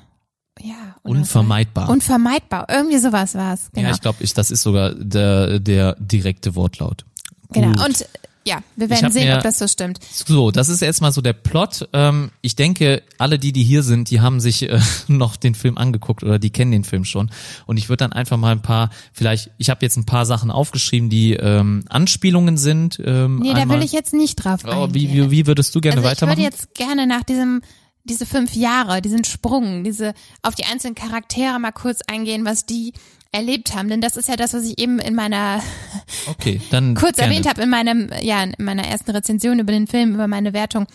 [0.62, 1.90] ja, unvermeidbar.
[1.90, 2.68] Unvermeidbar.
[2.70, 3.70] Irgendwie sowas war es.
[3.74, 3.88] Genau.
[3.88, 7.06] Ja, ich glaube, ich, das ist sogar der, der direkte Wortlaut.
[7.52, 7.72] Genau.
[7.72, 7.86] Gut.
[7.86, 8.06] Und
[8.48, 10.00] ja, wir werden sehen, mir- ob das so stimmt.
[10.12, 11.88] So, das ist erstmal so der Plot.
[11.94, 15.78] Ähm, ich denke, alle die, die hier sind, die haben sich äh, noch den Film
[15.78, 17.30] angeguckt oder die kennen den Film schon.
[17.68, 20.52] Und ich würde dann einfach mal ein paar, vielleicht, ich habe jetzt ein paar Sachen
[20.52, 23.00] aufgeschrieben, die ähm, Anspielungen sind.
[23.06, 23.78] Ähm, Nee, da einmal.
[23.80, 24.94] will ich jetzt nicht drauf Oh, eingehen.
[24.96, 26.38] wie, wie, wie würdest du gerne also ich weitermachen?
[26.38, 27.62] würde jetzt gerne nach diesem
[28.06, 32.94] diese fünf Jahre, diesen Sprung, diese auf die einzelnen Charaktere mal kurz eingehen, was die
[33.32, 35.62] erlebt haben, denn das ist ja das, was ich eben in meiner
[36.28, 37.32] okay, dann kurz gerne.
[37.34, 40.88] erwähnt habe in meinem ja in meiner ersten Rezension über den Film, über meine Wertung,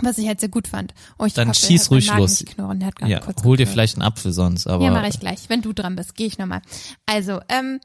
[0.00, 0.94] was ich halt sehr gut fand.
[1.18, 2.40] Oh, ich Dann hoffe, schieß ruhig los.
[2.40, 2.86] nicht knurren, Ja,
[3.26, 3.68] hol dir geknurrt.
[3.68, 5.48] vielleicht einen Apfel sonst, aber Ja, mache ich gleich.
[5.48, 6.60] Wenn du dran bist, gehe ich nochmal.
[7.06, 7.80] Also, ähm,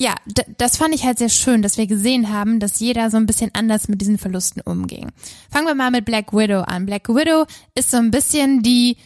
[0.00, 0.14] ja,
[0.58, 3.50] das fand ich halt sehr schön, dass wir gesehen haben, dass jeder so ein bisschen
[3.54, 5.10] anders mit diesen Verlusten umging.
[5.50, 6.86] Fangen wir mal mit Black Widow an.
[6.86, 8.96] Black Widow ist so ein bisschen die,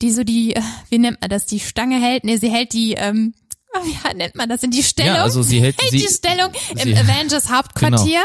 [0.00, 0.54] die so die,
[0.88, 2.24] wie nennt man das, die Stange hält?
[2.24, 3.34] Nee, sie hält die, ähm,
[3.84, 4.62] wie nennt man das?
[4.62, 5.14] In die Stellung?
[5.16, 8.24] Ja, also sie hält- sie- die Stellung sie- im Avengers Hauptquartier.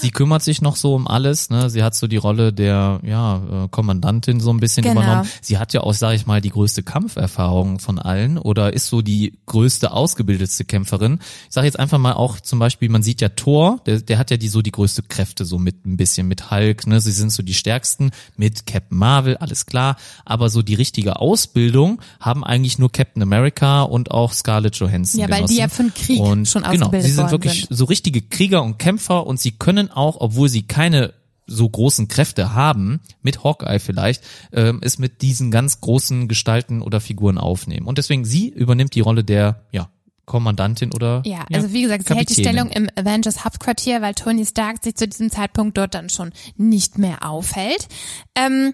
[0.00, 1.70] Sie kümmert sich noch so um alles, ne?
[1.70, 5.00] Sie hat so die Rolle der ja, äh, Kommandantin so ein bisschen Genau.
[5.02, 5.28] übernommen.
[5.42, 9.02] Sie hat ja auch, sage ich mal, die größte Kampferfahrung von allen oder ist so
[9.02, 11.18] die größte ausgebildetste Kämpferin.
[11.48, 14.30] Ich sage jetzt einfach mal auch zum Beispiel, man sieht ja Thor, der, der hat
[14.30, 17.00] ja die so die größte Kräfte so mit ein bisschen mit Hulk, ne?
[17.00, 19.96] Sie sind so die stärksten mit Captain Marvel, alles klar.
[20.24, 25.20] Aber so die richtige Ausbildung haben eigentlich nur Captain America und auch Scarlett Johansson.
[25.20, 25.58] Ja, weil die genossen.
[25.58, 27.76] ja für den Krieg und schon genau, ausgebildet sie sind wirklich sind.
[27.76, 31.12] so richtige Krieger und Kämpfer und sie können auch, obwohl sie keine
[31.46, 34.22] so großen Kräfte haben, mit Hawkeye vielleicht,
[34.52, 37.86] ähm, es mit diesen ganz großen Gestalten oder Figuren aufnehmen.
[37.86, 39.88] Und deswegen sie übernimmt die Rolle der, ja,
[40.26, 42.34] Kommandantin oder Ja, also wie gesagt, sie hält die.
[42.34, 46.98] Stellung im Avengers Hauptquartier, weil Tony Stark sich zu diesem Zeitpunkt dort dann schon nicht
[46.98, 47.88] mehr aufhält.
[48.36, 48.72] Ähm,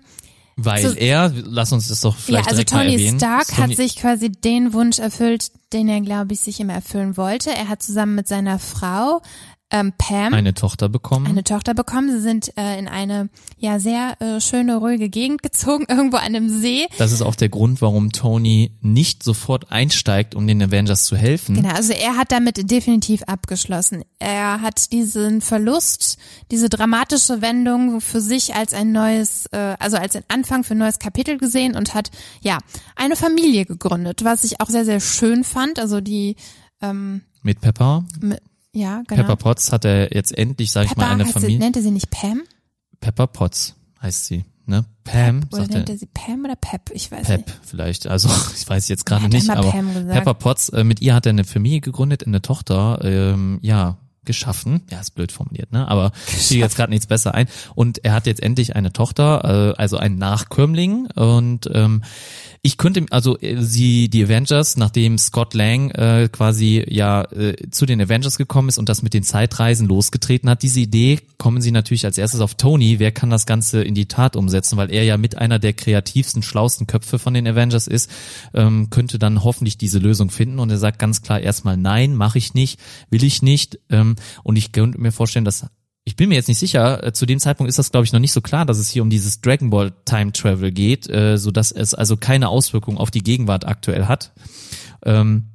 [0.56, 3.09] Weil so- er, lass uns das doch ja, vielleicht also direkt mal Tony.
[3.16, 7.16] Stark Tony- hat sich quasi den Wunsch erfüllt, den er, glaube ich, sich immer erfüllen
[7.16, 7.51] wollte.
[7.56, 9.22] Er hat zusammen mit seiner Frau
[9.70, 11.26] ähm, Pam eine Tochter bekommen.
[11.26, 12.09] eine Tochter bekommen.
[12.12, 13.28] Sie sind äh, in eine
[13.59, 16.86] ja sehr äh, schöne, ruhige Gegend gezogen, irgendwo an einem See.
[16.98, 21.56] das ist auch der Grund, warum Tony nicht sofort einsteigt, um den Avengers zu helfen.
[21.56, 24.05] Genau, also er hat damit definitiv abgeschlossen.
[24.20, 26.16] Er hat diesen Verlust,
[26.52, 30.78] diese dramatische Wendung für sich als ein neues, äh, also als ein Anfang für ein
[30.78, 32.10] neues Kapitel gesehen und hat
[32.40, 32.59] ja
[32.94, 35.80] eine Familie gegründet, was ich auch sehr, sehr schön fand.
[35.80, 36.36] Also die,
[36.80, 38.05] ähm, Mit Pepper.
[38.22, 38.36] m-
[38.77, 39.23] ja, genau.
[39.23, 41.59] Pepper Potts hat er jetzt endlich, sag ich Pepper mal, eine heißt sie, Familie.
[41.59, 42.43] nennt er sie nicht Pam?
[43.01, 44.85] Pepper Potts heißt sie, ne?
[45.05, 45.97] Pam, Oder sagt nennt er.
[45.97, 46.90] sie Pam oder Pep?
[46.93, 47.61] Ich weiß Pep nicht.
[47.65, 50.12] vielleicht, also ich weiß jetzt gerade nicht, aber Pam gesagt.
[50.12, 54.82] Pepper Potts, äh, mit ihr hat er eine Familie gegründet, eine Tochter, ähm, ja, geschaffen.
[54.90, 55.89] Ja, ist blöd formuliert, ne?
[55.89, 57.48] Aber fiel jetzt gerade nichts besser ein.
[57.74, 61.07] Und er hat jetzt endlich eine Tochter, äh, also einen Nachkömmling.
[61.15, 62.03] Und ähm,
[62.62, 67.86] ich könnte, also äh, sie, die Avengers, nachdem Scott Lang äh, quasi ja äh, zu
[67.86, 71.70] den Avengers gekommen ist und das mit den Zeitreisen losgetreten hat, diese Idee, kommen sie
[71.70, 72.98] natürlich als erstes auf Tony.
[72.98, 74.77] Wer kann das Ganze in die Tat umsetzen?
[74.77, 78.11] Weil er ja mit einer der kreativsten, schlausten Köpfe von den Avengers ist,
[78.53, 80.59] ähm, könnte dann hoffentlich diese Lösung finden.
[80.59, 82.81] Und er sagt ganz klar erstmal, nein, mache ich nicht,
[83.11, 83.78] will ich nicht.
[83.90, 85.66] Ähm, und ich könnte mir vorstellen, dass
[86.05, 88.20] ich bin mir jetzt nicht sicher, äh, zu dem Zeitpunkt ist das glaube ich noch
[88.20, 91.51] nicht so klar, dass es hier um dieses Dragon Ball Time Travel geht, äh, so
[91.51, 94.32] dass es also keine Auswirkung auf die Gegenwart aktuell hat.
[95.05, 95.51] Ähm,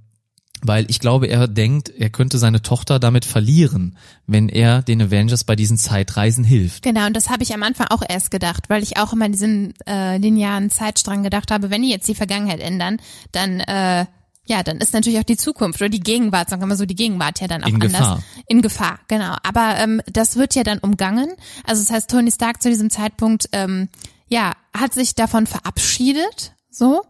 [0.63, 3.97] weil ich glaube, er denkt, er könnte seine Tochter damit verlieren,
[4.27, 6.83] wenn er den Avengers bei diesen Zeitreisen hilft.
[6.83, 9.31] Genau, und das habe ich am Anfang auch erst gedacht, weil ich auch immer in
[9.31, 12.97] diesem äh, linearen Zeitstrang gedacht habe, wenn die jetzt die Vergangenheit ändern,
[13.31, 14.05] dann äh,
[14.45, 16.95] ja, dann ist natürlich auch die Zukunft oder die Gegenwart, sagen wir mal so, die
[16.95, 17.91] Gegenwart ja dann auch In anders.
[17.91, 18.23] Gefahr.
[18.47, 19.35] In Gefahr, genau.
[19.43, 21.31] Aber ähm, das wird ja dann umgangen.
[21.65, 23.89] Also das heißt, Tony Stark zu diesem Zeitpunkt, ähm,
[24.27, 27.03] ja, hat sich davon verabschiedet, so.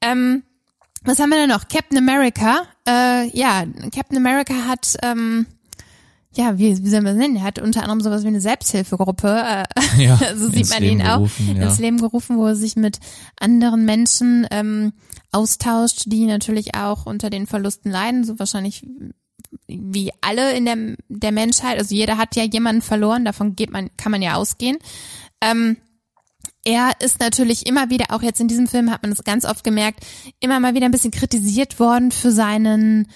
[0.00, 0.42] Ähm,
[1.02, 1.68] was haben wir denn noch?
[1.68, 2.62] Captain America.
[2.86, 5.46] Äh, ja, Captain America hat ähm,
[6.32, 7.36] ja, wie, wie soll man das nennen?
[7.36, 9.64] Er hat unter anderem sowas wie eine Selbsthilfegruppe, äh,
[10.02, 11.62] Ja, so sieht man Leben ihn auch, gerufen, ja.
[11.62, 12.98] ins Leben gerufen, wo er sich mit
[13.38, 14.92] anderen Menschen ähm,
[15.32, 18.86] austauscht, die natürlich auch unter den Verlusten leiden, so wahrscheinlich
[19.66, 20.76] wie alle in der,
[21.08, 21.78] der Menschheit.
[21.78, 24.78] Also jeder hat ja jemanden verloren, davon geht man, kann man ja ausgehen.
[25.40, 25.78] Ähm,
[26.64, 29.64] er ist natürlich immer wieder, auch jetzt in diesem Film hat man das ganz oft
[29.64, 30.06] gemerkt,
[30.40, 33.08] immer mal wieder ein bisschen kritisiert worden für seinen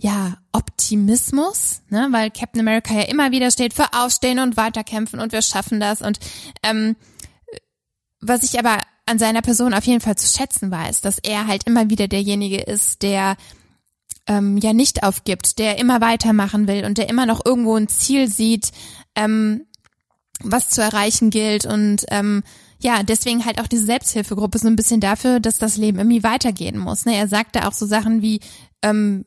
[0.00, 5.32] ja, Optimismus, ne, weil Captain America ja immer wieder steht für Aufstehen und weiterkämpfen und
[5.32, 6.20] wir schaffen das und
[6.62, 6.94] ähm,
[8.20, 11.64] was ich aber an seiner Person auf jeden Fall zu schätzen weiß, dass er halt
[11.66, 13.36] immer wieder derjenige ist, der
[14.28, 18.28] ähm, ja nicht aufgibt, der immer weitermachen will und der immer noch irgendwo ein Ziel
[18.28, 18.70] sieht,
[19.16, 19.66] ähm,
[20.40, 22.44] was zu erreichen gilt und ähm,
[22.80, 26.78] ja, deswegen halt auch diese Selbsthilfegruppe so ein bisschen dafür, dass das Leben irgendwie weitergehen
[26.78, 27.06] muss.
[27.06, 27.16] Ne?
[27.16, 28.38] Er sagte auch so Sachen wie,
[28.82, 29.24] ähm,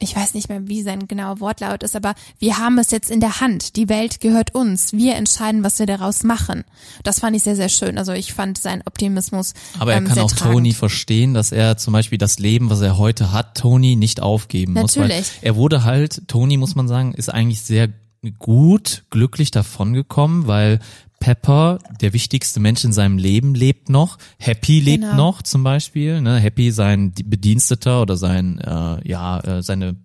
[0.00, 3.18] ich weiß nicht mehr, wie sein genauer Wortlaut ist, aber wir haben es jetzt in
[3.18, 3.74] der Hand.
[3.74, 4.92] Die Welt gehört uns.
[4.92, 6.62] Wir entscheiden, was wir daraus machen.
[7.02, 7.98] Das fand ich sehr, sehr schön.
[7.98, 9.54] Also ich fand seinen Optimismus.
[9.78, 10.54] Aber er ähm, kann auch tragend.
[10.54, 14.74] Tony verstehen, dass er zum Beispiel das Leben, was er heute hat, Tony nicht aufgeben
[14.74, 14.96] muss.
[14.96, 15.32] Weil Natürlich.
[15.42, 17.88] er wurde halt, Tony muss man sagen, ist eigentlich sehr
[18.38, 20.78] gut, glücklich davongekommen, weil
[21.20, 24.18] Pepper, der wichtigste Mensch in seinem Leben, lebt noch.
[24.38, 25.16] Happy lebt Genau.
[25.16, 26.20] noch zum Beispiel.
[26.20, 26.38] Ne?
[26.38, 29.96] Happy, sein Bediensteter oder sein, äh, ja, äh, seine,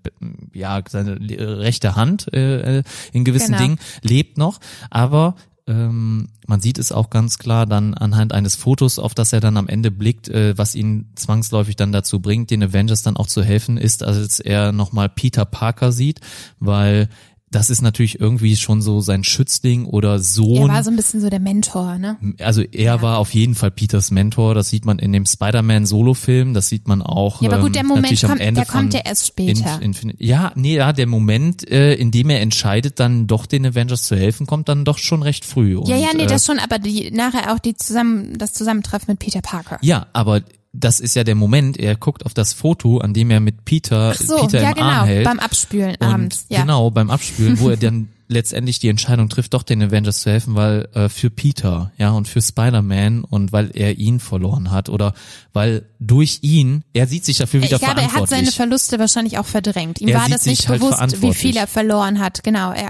[0.54, 3.60] ja, seine äh, rechte Hand äh, äh, in gewissen Genau.
[3.60, 4.60] Dingen lebt noch.
[4.90, 5.36] Aber
[5.66, 9.56] ähm, man sieht es auch ganz klar dann anhand eines Fotos, auf das er dann
[9.56, 13.44] am Ende blickt, äh, was ihn zwangsläufig dann dazu bringt, den Avengers dann auch zu
[13.44, 16.20] helfen, ist, als er nochmal Peter Parker sieht,
[16.60, 17.08] weil
[17.54, 20.70] das ist natürlich irgendwie schon so sein Schützling oder Er Sohn.
[20.70, 22.18] war so ein bisschen so der Mentor, ne?
[22.40, 24.56] Also er war auf jeden Fall Peters Mentor.
[24.56, 26.54] Das sieht man in dem Spider-Man-Solo-Film.
[26.54, 27.42] Das sieht man auch.
[27.42, 29.80] Ja, aber gut, ähm, der Moment kommt, der kommt ja erst später.
[29.82, 33.66] In, Infin- ja, nee, ja, der Moment, äh, in dem er entscheidet, dann doch den
[33.66, 35.78] Avengers zu helfen, kommt dann doch schon recht früh.
[35.78, 39.06] Und, ja, ja, nee, äh, das schon, aber die nachher auch die zusammen, das Zusammentreffen
[39.12, 39.78] mit Peter Parker.
[39.82, 40.42] Ja, aber
[40.74, 41.78] das ist ja der Moment.
[41.78, 44.88] Er guckt auf das Foto, an dem er mit Peter, so, Peter ja im genau,
[44.88, 45.24] Arm hält.
[45.26, 46.46] beim Abspülen und abends.
[46.50, 46.62] Ja.
[46.62, 50.56] Genau, beim Abspülen, wo er dann letztendlich die Entscheidung trifft, doch den Avengers zu helfen,
[50.56, 55.14] weil äh, für Peter, ja, und für Spider-Man und weil er ihn verloren hat oder
[55.54, 58.40] weil durch ihn, er sieht sich dafür wieder Ich glaube, er hat verantwortlich.
[58.48, 60.02] seine Verluste wahrscheinlich auch verdrängt.
[60.02, 61.38] Ihm Er war das nicht halt bewusst, wie verantwortlich.
[61.38, 62.44] viel er verloren hat.
[62.44, 62.90] Genau, ja.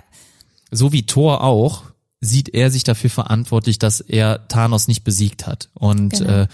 [0.72, 1.84] so wie Thor auch,
[2.24, 5.70] sieht er sich dafür verantwortlich, dass er Thanos nicht besiegt hat.
[5.74, 6.30] Und Genau.
[6.44, 6.48] äh,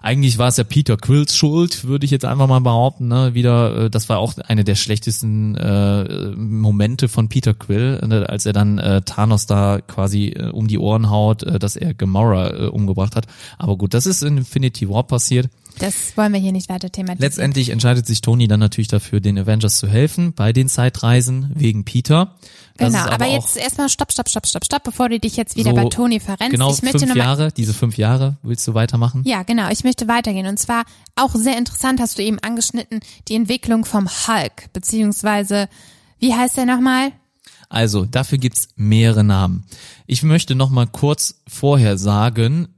[0.00, 3.08] eigentlich war es ja Peter Quills Schuld, würde ich jetzt einfach mal behaupten.
[3.08, 3.34] Ne?
[3.34, 8.46] Wieder, äh, das war auch eine der schlechtesten äh, Momente von Peter Quill, äh, als
[8.46, 12.50] er dann äh, Thanos da quasi äh, um die Ohren haut, äh, dass er Gamora
[12.50, 13.26] äh, umgebracht hat.
[13.58, 15.48] Aber gut, das ist in Infinity War passiert.
[15.80, 17.22] Das wollen wir hier nicht weiter thematisieren.
[17.22, 21.84] Letztendlich entscheidet sich Tony dann natürlich dafür, den Avengers zu helfen bei den Zeitreisen wegen
[21.84, 22.34] Peter.
[22.78, 25.70] Genau, aber, auch jetzt erstmal stopp, stopp, stopp, stopp, stopp, bevor du dich jetzt wieder
[25.70, 26.52] so bei Tony verrennst.
[26.52, 29.22] Genau, ich möchte fünf Jahre, diese fünf Jahre, willst du weitermachen?
[29.24, 30.46] Ja, genau, ich möchte weitergehen.
[30.46, 30.84] Und zwar
[31.16, 35.68] auch sehr interessant hast du eben angeschnitten, die Entwicklung vom Hulk, beziehungsweise,
[36.20, 37.12] wie heißt der nochmal?
[37.68, 39.66] Also, dafür gibt's mehrere Namen.
[40.06, 42.68] Ich möchte noch mal kurz vorher sagen,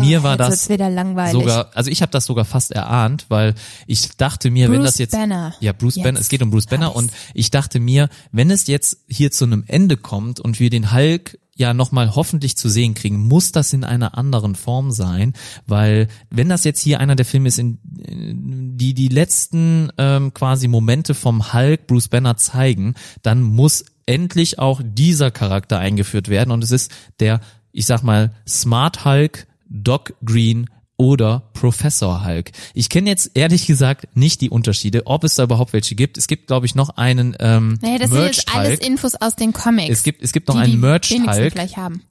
[0.00, 1.32] mir war Oh, Jetzt wird's das wieder langweilig.
[1.32, 3.54] sogar, also ich habe das sogar fast erahnt, weil
[3.86, 5.54] ich dachte mir, wenn Bruce das jetzt Banner.
[5.60, 8.98] ja Bruce Banner, es geht um Bruce Banner und ich dachte mir, wenn es jetzt
[9.08, 13.16] hier zu einem Ende kommt und wir den Hulk ja nochmal hoffentlich zu sehen kriegen,
[13.28, 15.34] muss das in einer anderen Form sein,
[15.66, 20.34] weil wenn das jetzt hier einer der Filme ist, in, in die die letzten ähm,
[20.34, 26.50] quasi Momente vom Hulk Bruce Banner zeigen, dann muss endlich auch dieser Charakter eingeführt werden
[26.50, 26.90] und es ist
[27.20, 27.40] der,
[27.70, 32.52] ich sag mal, Smart Hulk, Doc Green oder Professor Hulk.
[32.72, 36.18] Ich kenne jetzt ehrlich gesagt nicht die Unterschiede, ob es da überhaupt welche gibt.
[36.18, 38.78] Es gibt, glaube ich, noch einen ähm, Naja, das sind Merch jetzt alles.
[38.80, 39.90] Infos aus den Comics.
[39.90, 41.52] Es gibt, es gibt noch die einen Merch Hulk.
[41.52, 42.02] vielleicht haben.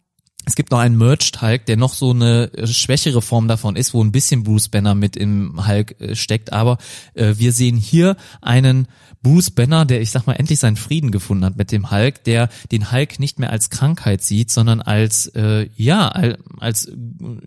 [0.45, 3.93] Es gibt noch einen Merged Hulk, der noch so eine äh, schwächere Form davon ist,
[3.93, 6.51] wo ein bisschen Bruce Banner mit im Hulk äh, steckt.
[6.51, 6.77] Aber
[7.13, 8.87] äh, wir sehen hier einen
[9.23, 12.49] Bruce Banner, der, ich sag mal, endlich seinen Frieden gefunden hat mit dem Hulk, der
[12.71, 16.91] den Hulk nicht mehr als Krankheit sieht, sondern als, äh, ja, al- als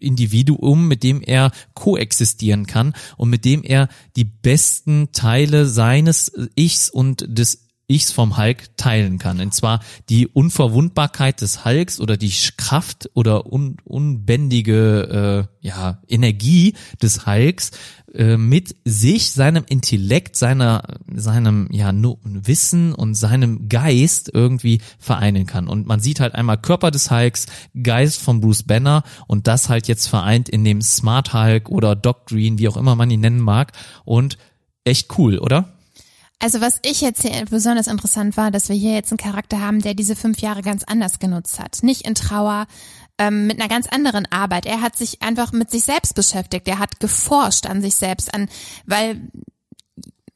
[0.01, 6.89] Individuum, mit dem er koexistieren kann und mit dem er die besten Teile seines Ichs
[6.89, 9.39] und des Ichs vom Hulk teilen kann.
[9.40, 9.78] Und zwar
[10.09, 17.70] die Unverwundbarkeit des Hulks oder die Kraft oder un unbändige äh, ja, Energie des Hulks
[18.14, 21.92] äh, mit sich, seinem Intellekt, seiner, seinem ja,
[22.24, 25.68] Wissen und seinem Geist irgendwie vereinen kann.
[25.68, 27.46] Und man sieht halt einmal Körper des Hulks,
[27.82, 32.26] Geist von Bruce Banner und das halt jetzt vereint in dem Smart Hulk oder Doc
[32.26, 33.72] Green, wie auch immer man ihn nennen mag.
[34.04, 34.38] Und
[34.84, 35.72] echt cool, oder?
[36.38, 39.80] Also was ich jetzt hier besonders interessant war, dass wir hier jetzt einen Charakter haben,
[39.80, 41.78] der diese fünf Jahre ganz anders genutzt hat.
[41.82, 42.66] Nicht in Trauer,
[43.18, 44.66] ähm, mit einer ganz anderen Arbeit.
[44.66, 46.68] Er hat sich einfach mit sich selbst beschäftigt.
[46.68, 48.48] Er hat geforscht an sich selbst, an,
[48.84, 49.28] weil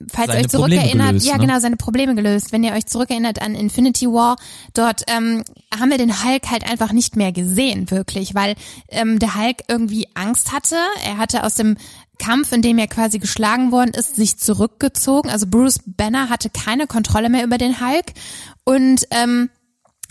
[0.08, 1.46] falls Seine ihr euch zurückerinnert, gelöst, ja ne?
[1.46, 2.52] genau, seine Probleme gelöst.
[2.52, 4.36] Wenn ihr euch zurückerinnert an Infinity War,
[4.74, 5.44] dort ähm,
[5.78, 8.54] haben wir den Hulk halt einfach nicht mehr gesehen, wirklich, weil
[8.88, 10.76] ähm, der Hulk irgendwie Angst hatte.
[11.04, 11.76] Er hatte aus dem
[12.18, 15.30] Kampf, in dem er quasi geschlagen worden ist, sich zurückgezogen.
[15.30, 18.06] Also Bruce Banner hatte keine Kontrolle mehr über den Hulk
[18.64, 19.50] und ähm,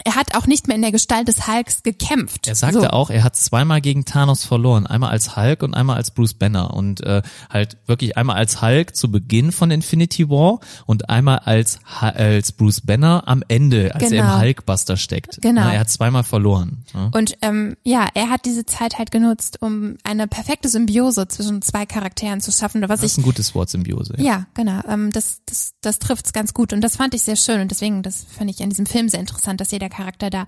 [0.06, 2.48] er hat auch nicht mehr in der Gestalt des Hulks gekämpft.
[2.48, 2.88] Er sagte so.
[2.88, 6.74] auch, er hat zweimal gegen Thanos verloren, einmal als Hulk und einmal als Bruce Banner
[6.74, 11.80] und äh, halt wirklich einmal als Hulk zu Beginn von Infinity War und einmal als
[12.00, 14.24] als Bruce Banner am Ende, als Genau.
[14.24, 15.42] er im Hulkbuster steckt.
[15.42, 15.62] Genau.
[15.62, 16.84] Na, er hat zweimal verloren.
[16.94, 17.10] Ja.
[17.14, 21.86] Und ähm, ja, er hat diese Zeit halt genutzt, um eine perfekte Symbiose zwischen zwei
[21.86, 24.14] Charakteren zu schaffen, was Das ich ist ein gutes Wort, Symbiose.
[24.18, 24.24] Ja.
[24.30, 24.80] Ja, genau.
[24.88, 28.04] Ähm, das das, das trifft's ganz gut und das fand ich sehr schön und deswegen,
[28.04, 30.48] das fand ich an diesem Film sehr interessant, dass jeder Charakter da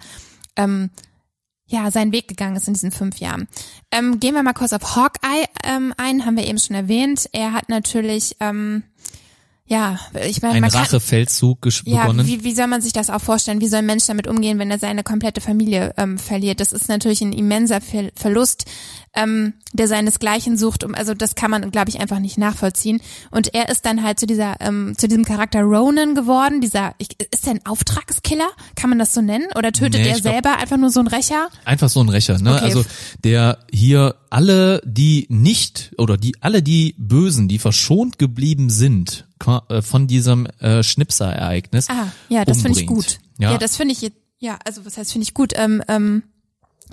[0.55, 0.89] ähm,
[1.65, 3.47] ja seinen Weg gegangen ist in diesen fünf Jahren.
[3.91, 7.29] Ähm, gehen wir mal kurz auf Hawkeye ähm, ein, haben wir eben schon erwähnt.
[7.31, 8.83] Er hat natürlich ähm,
[9.71, 12.27] ja, ich meine, Ein Rachefeldzug gesch- ja, begonnen.
[12.27, 13.61] wie, wie soll man sich das auch vorstellen?
[13.61, 16.59] Wie soll ein Mensch damit umgehen, wenn er seine komplette Familie ähm, verliert?
[16.59, 18.65] Das ist natürlich ein immenser Ver Verlust,
[19.15, 20.83] ähm, der seinesgleichen sucht.
[20.83, 22.99] Um, also das kann man, glaube ich, einfach nicht nachvollziehen.
[23.29, 26.59] Und er ist dann halt zu dieser, ähm, zu diesem Charakter Ronan geworden.
[26.59, 28.49] Dieser, ich, ist der ein Auftragskiller?
[28.75, 29.47] Kann man das so nennen?
[29.55, 31.47] Oder tötet Nee, er glaub- selber einfach nur so ein Rächer?
[31.63, 32.55] Einfach so ein Rächer, ne?
[32.55, 32.65] Okay.
[32.65, 32.83] Also
[33.23, 39.27] der hier alle, die nicht oder die alle die Bösen, die verschont geblieben sind
[39.81, 41.89] von diesem äh, Schnipser-Ereignis.
[41.89, 43.19] Ah, ja, das finde ich gut.
[43.37, 45.53] Ja, Ja, das finde ich, ja, also was heißt finde ich gut?
[45.55, 46.23] Ähm, ähm,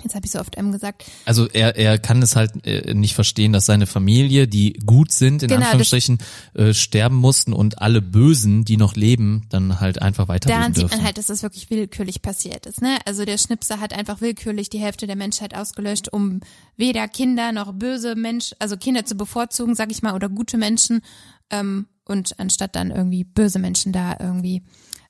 [0.03, 1.05] jetzt habe ich so oft M gesagt.
[1.25, 5.43] also er er kann es halt äh, nicht verstehen, dass seine Familie, die gut sind
[5.43, 6.19] in Genau, Anführungsstrichen,
[6.53, 10.83] äh, sterben mussten und alle Bösen, die noch leben, dann halt einfach weiterleben Daran sieht
[10.83, 10.97] dürfen.
[10.97, 12.81] man halt, dass das wirklich willkürlich passiert ist.
[12.81, 12.97] Ne?
[13.05, 16.41] Also der Schnipser hat einfach willkürlich die Hälfte der Menschheit ausgelöscht, um
[16.77, 21.01] weder Kinder noch böse Menschen, also Kinder zu bevorzugen, sag ich mal, oder gute Menschen,
[21.49, 24.63] ähm, und anstatt dann irgendwie böse Menschen da irgendwie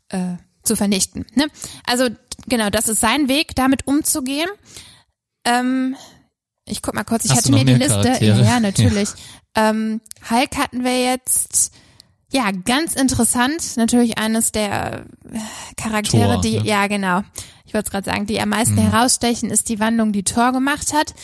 [0.10, 1.26] äh, zu vernichten.
[1.36, 1.46] Ne?
[1.86, 2.10] Also
[2.48, 4.50] genau, das ist sein Weg, damit umzugehen.
[5.46, 5.96] Ähm,
[6.66, 8.02] ich guck mal kurz, ich Hast hatte mir die Liste.
[8.02, 8.42] Charaktere?
[8.46, 9.10] Ja, natürlich.
[9.56, 11.74] Ähm, Hulk hatten wir jetzt.
[12.32, 13.76] Ja, ganz interessant.
[13.78, 15.40] Natürlich eines der äh,
[15.76, 16.66] Charaktere, Thor, die, ne?
[16.66, 17.24] ja genau,
[17.66, 20.94] ich wollte es gerade sagen, die am meisten herausstechen, ist die Wandlung, die Thor gemacht
[20.94, 21.16] hat.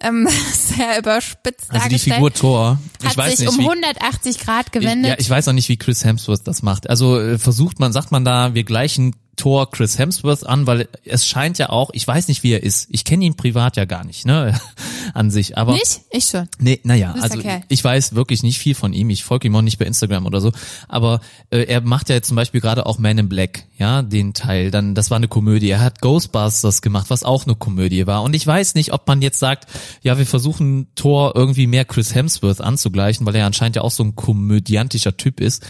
[0.00, 2.14] Ähm, sehr überspitzt also die dargestellt.
[2.16, 5.10] Figur Thor, ich hat weiß sich nicht, um wie, 180 Grad ich, gewendet.
[5.10, 6.88] ja, ich weiß auch nicht, wie Chris Hemsworth das macht.
[6.88, 11.26] Also äh, versucht man, sagt man da, wir gleichen Thor Chris Hemsworth an, weil es
[11.26, 12.88] scheint ja auch, ich weiß nicht, wie er ist.
[12.90, 14.58] Ich kenne ihn privat ja gar nicht, ne,
[15.14, 15.58] an sich.
[15.58, 16.00] Aber Nicht?
[16.10, 16.48] Ich schon.
[16.58, 17.62] Nee, naja, also Kerl.
[17.68, 19.10] ich weiß wirklich nicht viel von ihm.
[19.10, 20.52] Ich folge ihm auch nicht bei Instagram oder so.
[20.88, 24.32] Aber äh, er macht ja jetzt zum Beispiel gerade auch Man in Black, ja, den
[24.32, 24.70] Teil.
[24.70, 25.68] Dann, das war eine Komödie.
[25.68, 28.22] Er hat Ghostbusters gemacht, was auch eine Komödie war.
[28.22, 29.66] Und ich weiß nicht, ob man jetzt sagt,
[30.02, 34.02] ja, wir versuchen Thor irgendwie mehr Chris Hemsworth anzugleichen, weil er anscheinend ja auch so
[34.02, 35.66] ein komödiantischer Typ ist.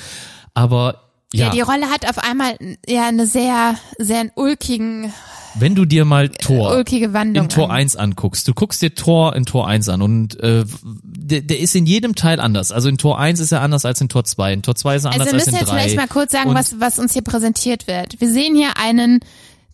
[0.55, 1.47] Aber Ja.
[1.47, 2.57] ja, die Rolle hat auf einmal
[2.89, 5.13] ja eine sehr, sehr ulkigen,
[5.59, 7.45] wenn du dir mal Thor ulkige Wandlung.
[7.45, 7.77] in Tor an.
[7.77, 10.65] 1 anguckst, du guckst dir Tor in Tor 1 an und äh,
[11.03, 12.73] der, der ist in jedem Teil anders.
[12.73, 15.05] Also in Tor 1 ist er anders als in Tor 2, in Tor 2 ist
[15.05, 15.73] er anders Also wir als in müssen 3.
[15.73, 18.21] jetzt vielleicht mal kurz sagen, Und was, was uns hier präsentiert wird.
[18.21, 19.21] Wir sehen hier einen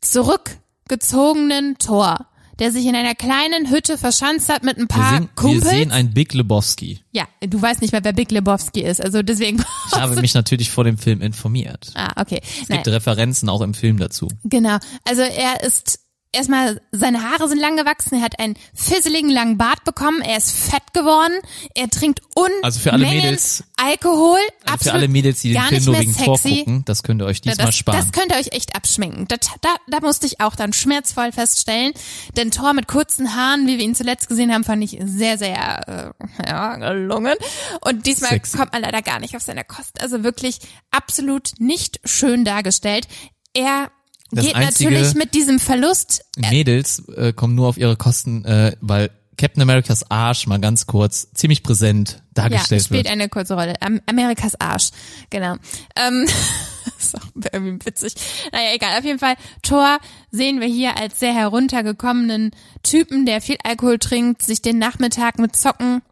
[0.00, 2.26] zurückgezogenen Tor,
[2.62, 5.68] der sich in einer kleinen Hütte verschanzt hat mit ein wir paar sehen, wir Kumpels.
[5.68, 7.00] sehen einen Big Lebowski.
[7.10, 9.58] ja, du weißt nicht mehr, wer Big Lebowski ist, also deswegen.
[9.92, 11.90] Ich habe mich natürlich vor dem Film informiert.
[11.96, 12.40] ah, okay.
[12.62, 14.28] Es Nein, gibt Referenzen auch im Film dazu.
[14.44, 14.78] genau.
[15.04, 15.98] Also er ist
[16.32, 20.50] erstmal seine Haare sind lang gewachsen, er hat einen fisseligen langen Bart bekommen, er ist
[20.50, 21.34] fett geworden,
[21.74, 25.62] er trinkt Unmengen Also für alle Mädels- Alkohol, Also absolut für alle Mädels, die den
[25.62, 26.58] Film nur wegen sexy.
[26.60, 27.98] gucken, das könnt ihr euch diesmal das, sparen.
[27.98, 29.26] das könnt ihr euch echt abschminken.
[29.28, 31.92] Das, da, da musste ich auch dann schmerzvoll feststellen.
[32.36, 36.12] Denn Thor mit kurzen Haaren, wie wir ihn zuletzt gesehen haben, fand ich sehr, sehr
[36.16, 37.34] äh, ja, gelungen.
[37.80, 38.56] Und diesmal Sexy.
[38.56, 39.98] kommt man leider gar nicht auf seine Kosten.
[40.00, 40.60] Also wirklich
[40.92, 43.08] absolut nicht schön dargestellt.
[43.52, 43.90] Er
[44.32, 46.24] Das geht einzige- natürlich mit diesem Verlust.
[46.36, 51.28] Mädels äh, kommen nur auf ihre Kosten, äh, weil Captain Americas Arsch mal ganz kurz
[51.34, 53.12] ziemlich präsent Ja, dargestellt spielt wird.
[53.12, 53.74] eine kurze Rolle.
[53.80, 54.90] Am Amerikas Arsch.
[55.30, 55.56] Genau.
[55.96, 56.26] Ähm,
[56.98, 58.14] ist auch irgendwie witzig.
[58.52, 58.98] Naja, egal.
[58.98, 59.98] Auf jeden Fall, Thor
[60.30, 62.52] sehen wir hier als sehr heruntergekommenen
[62.82, 66.02] Typen, der viel Alkohol trinkt, sich den Nachmittag mit Zocken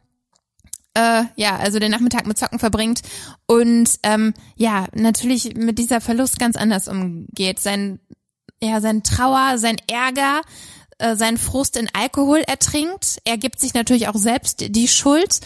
[0.94, 3.02] äh, ja, also den Nachmittag mit Zocken verbringt
[3.46, 7.60] und ähm, ja, natürlich mit dieser Verlust ganz anders umgeht.
[7.60, 8.00] Sein,
[8.62, 10.42] ja, sein Trauer, sein Ärger,
[10.98, 13.20] äh, sein Frust in Alkohol ertrinkt.
[13.24, 15.40] Er gibt sich natürlich auch selbst die Schuld,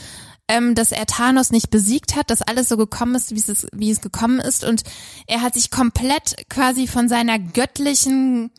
[0.49, 3.91] ähm, dass er Thanos nicht besiegt hat, dass alles so gekommen ist, wie es, wie
[3.91, 4.65] es gekommen ist.
[4.65, 4.83] Und
[5.27, 8.51] er hat sich komplett quasi von seiner göttlichen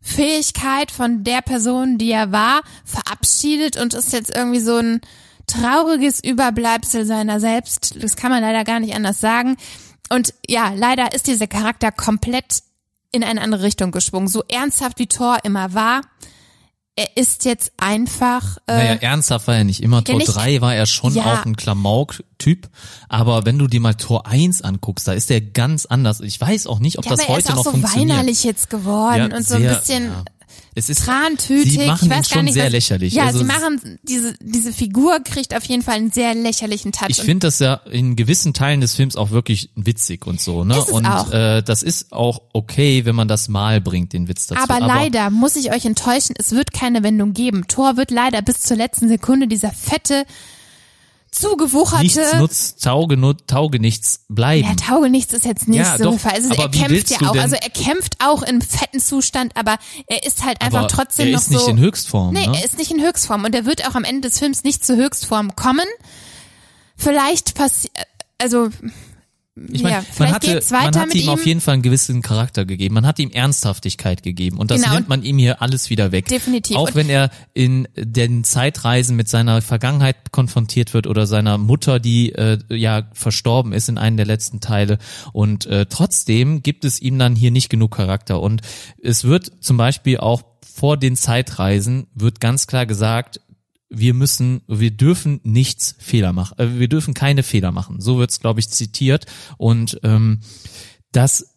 [0.00, 5.00] Fähigkeit von der Person, die er war, verabschiedet und ist jetzt irgendwie so ein
[5.52, 8.02] trauriges Überbleibsel seiner selbst.
[8.02, 9.56] Das kann man leider gar nicht anders sagen.
[10.10, 12.62] Und ja, leider ist dieser Charakter komplett
[13.12, 14.28] in eine andere Richtung geschwungen.
[14.28, 16.00] So ernsthaft wie Thor immer war,
[16.94, 18.58] er ist jetzt einfach.
[18.66, 20.04] Äh, Naja, ernsthaft war er nicht immer.
[20.04, 21.24] Tor nicht- 3 war er schon Ja.
[21.24, 22.68] auch ein Klamauk-Typ.
[23.08, 26.20] Aber wenn du dir mal Tor 1 anguckst, da ist der ganz anders.
[26.20, 28.10] Ich weiß auch nicht, ob ja, das aber er heute ist auch noch so funktioniert.
[28.10, 30.10] weinerlich jetzt geworden und so ein bisschen.
[30.74, 31.72] Es ist, trantütig.
[31.72, 33.12] Sie machen ich weiß ihn gar schon nicht, sehr was, lächerlich.
[33.12, 37.10] Ja, Also sie machen diese diese Figur kriegt auf jeden Fall einen sehr lächerlichen Touch.
[37.10, 40.82] Ich finde das ja in gewissen Teilen des Films auch wirklich witzig und so, ne?
[40.82, 41.30] Und auch.
[41.30, 44.62] Äh, das ist auch okay, wenn man das mal bringt, den Witz dazu.
[44.62, 47.66] aber, leider muss ich euch enttäuschen, es wird keine Wendung geben.
[47.68, 50.24] Thor wird leider bis zur letzten Sekunde dieser fette,
[51.32, 52.02] zugewucherte.
[52.04, 54.68] nichts nutzt, tauge, tauge nichts bleiben.
[54.68, 56.32] Ja, Tauge nichts ist jetzt nicht Ja, so doch, Fall.
[56.32, 59.56] Also aber er wie kämpft ja auch, denn- also er kämpft auch im fetten Zustand,
[59.56, 59.76] aber
[60.06, 61.68] er ist halt einfach aber trotzdem er noch ist nicht so.
[61.70, 62.56] in Höchstform, Nee, ne?
[62.58, 64.96] er ist nicht in Höchstform und er wird auch am Ende des Films nicht zur
[64.96, 65.86] Höchstform kommen.
[66.96, 67.92] Vielleicht passiert,
[68.38, 68.68] also
[69.70, 71.28] Ich meine, ja, man hatte, man hat ihm, ihm.
[71.28, 72.94] auf jeden Fall einen gewissen Charakter gegeben.
[72.94, 74.94] Man hat ihm Ernsthaftigkeit gegeben und das Genau.
[74.94, 76.26] nimmt man ihm hier alles wieder weg.
[76.28, 76.74] Definitiv.
[76.76, 82.00] Auch Und- wenn er in den Zeitreisen mit seiner Vergangenheit konfrontiert wird oder seiner Mutter,
[82.00, 84.96] die äh, ja verstorben ist in einem der letzten Teile.
[85.34, 88.40] Und äh, trotzdem gibt es ihm dann hier nicht genug Charakter.
[88.40, 88.62] Und
[89.02, 90.42] es wird zum Beispiel auch
[90.74, 93.38] vor den Zeitreisen wird ganz klar gesagt,
[93.94, 98.00] wir müssen, wir dürfen nichts Fehler machen, äh, wir dürfen keine Fehler machen.
[98.00, 99.26] So wird's, glaube ich, zitiert.
[99.58, 100.40] Und ähm,
[101.12, 101.54] das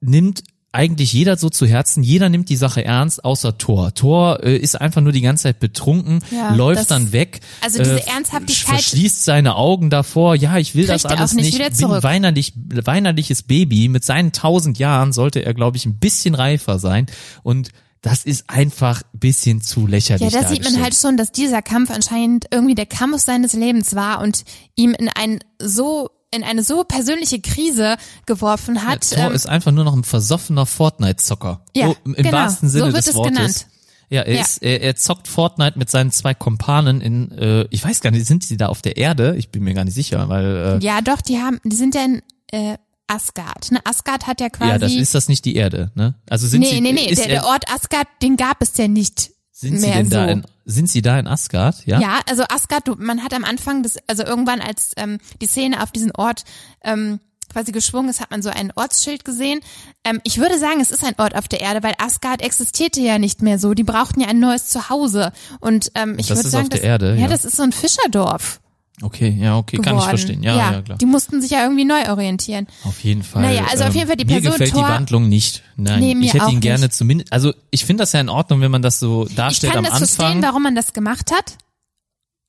[0.00, 0.42] nimmt
[0.72, 2.04] eigentlich jeder so zu Herzen.
[2.04, 3.92] Jeder nimmt die Sache ernst, außer Thor.
[3.92, 7.40] Thor äh, ist einfach nur die ganze Zeit betrunken, Ja, läuft das- dann weg.
[7.60, 10.36] also diese äh, Ernsthaftigkeit- Verschließt seine Augen davor.
[10.36, 11.78] Ja, ich will das alles nicht nicht.
[11.78, 13.88] Bin weinerlich, weinerliches Baby.
[13.88, 17.06] Mit seinen tausend Jahren sollte er, glaube ich, ein bisschen reifer sein.
[17.42, 17.70] Und
[18.02, 20.32] das ist einfach ein bisschen zu lächerlich.
[20.32, 23.94] Ja, da sieht man halt schon, dass dieser Kampf anscheinend irgendwie der Kampf seines Lebens
[23.94, 24.44] war und
[24.74, 29.10] ihm in ein so in eine so persönliche Krise geworfen hat.
[29.10, 31.64] Thor ähm, ist einfach nur noch ein versoffener Fortnite-Zocker.
[31.74, 32.32] Ja, so, Im genau.
[32.32, 33.36] wahrsten Sinne So wird des es Wortes.
[33.36, 33.66] genannt.
[34.10, 34.40] Ja, er, Ja.
[34.42, 38.26] Ist, er, er zockt Fortnite mit seinen zwei Kompanen in, äh, ich weiß gar nicht,
[38.26, 39.34] sind sie da auf der Erde?
[39.38, 42.04] Ich bin mir gar nicht sicher, weil äh, ja, doch, die haben, die sind ja
[42.04, 42.22] in
[42.52, 42.78] äh,
[43.10, 43.72] Asgard.
[43.72, 43.80] Ne?
[43.84, 44.70] Asgard hat ja quasi.
[44.70, 46.14] ja, das ist das nicht die Erde, ne?
[46.28, 48.88] Also sind nee, sie, nee, nee, der, er, der Ort Asgard, den gab es ja
[48.88, 50.16] nicht sind sie mehr denn so.
[50.16, 51.84] da in, sind sie da in Asgard?
[51.84, 52.00] Ja.
[52.00, 55.82] Ja, also Asgard, du, man hat am Anfang des, also irgendwann als ähm, die Szene
[55.82, 56.44] auf diesen Ort
[56.82, 57.20] ähm,
[57.52, 59.60] quasi geschwungen ist, hat man so ein Ortsschild gesehen.
[60.04, 63.18] Ähm, ich würde sagen, es ist ein Ort auf der Erde, weil Asgard existierte ja
[63.18, 63.74] nicht mehr so.
[63.74, 65.32] Die brauchten ja ein neues Zuhause.
[65.60, 67.28] Und ähm, ich würde ist sagen, auf der das, Erde, ja, ja.
[67.28, 68.60] das ist so ein Fischerdorf
[69.02, 69.96] Okay, ja, okay, geworden.
[69.96, 70.42] kann ich verstehen.
[70.42, 70.98] Ja, ja, klar.
[70.98, 72.66] Die mussten sich ja irgendwie neu orientieren.
[72.84, 73.42] Auf jeden Fall.
[73.42, 75.62] Naja, also auf jeden Fall die Mir Person gefällt Thor- die Wandlung nicht.
[75.76, 76.94] Nein, Nee, mir ich hätte ihn gerne nicht.
[76.94, 79.84] zumindest, also ich finde das ja in Ordnung, wenn man das so Ich darstellt kann
[79.86, 80.42] am das verstehen, Anfang.
[80.42, 81.56] warum man das gemacht hat.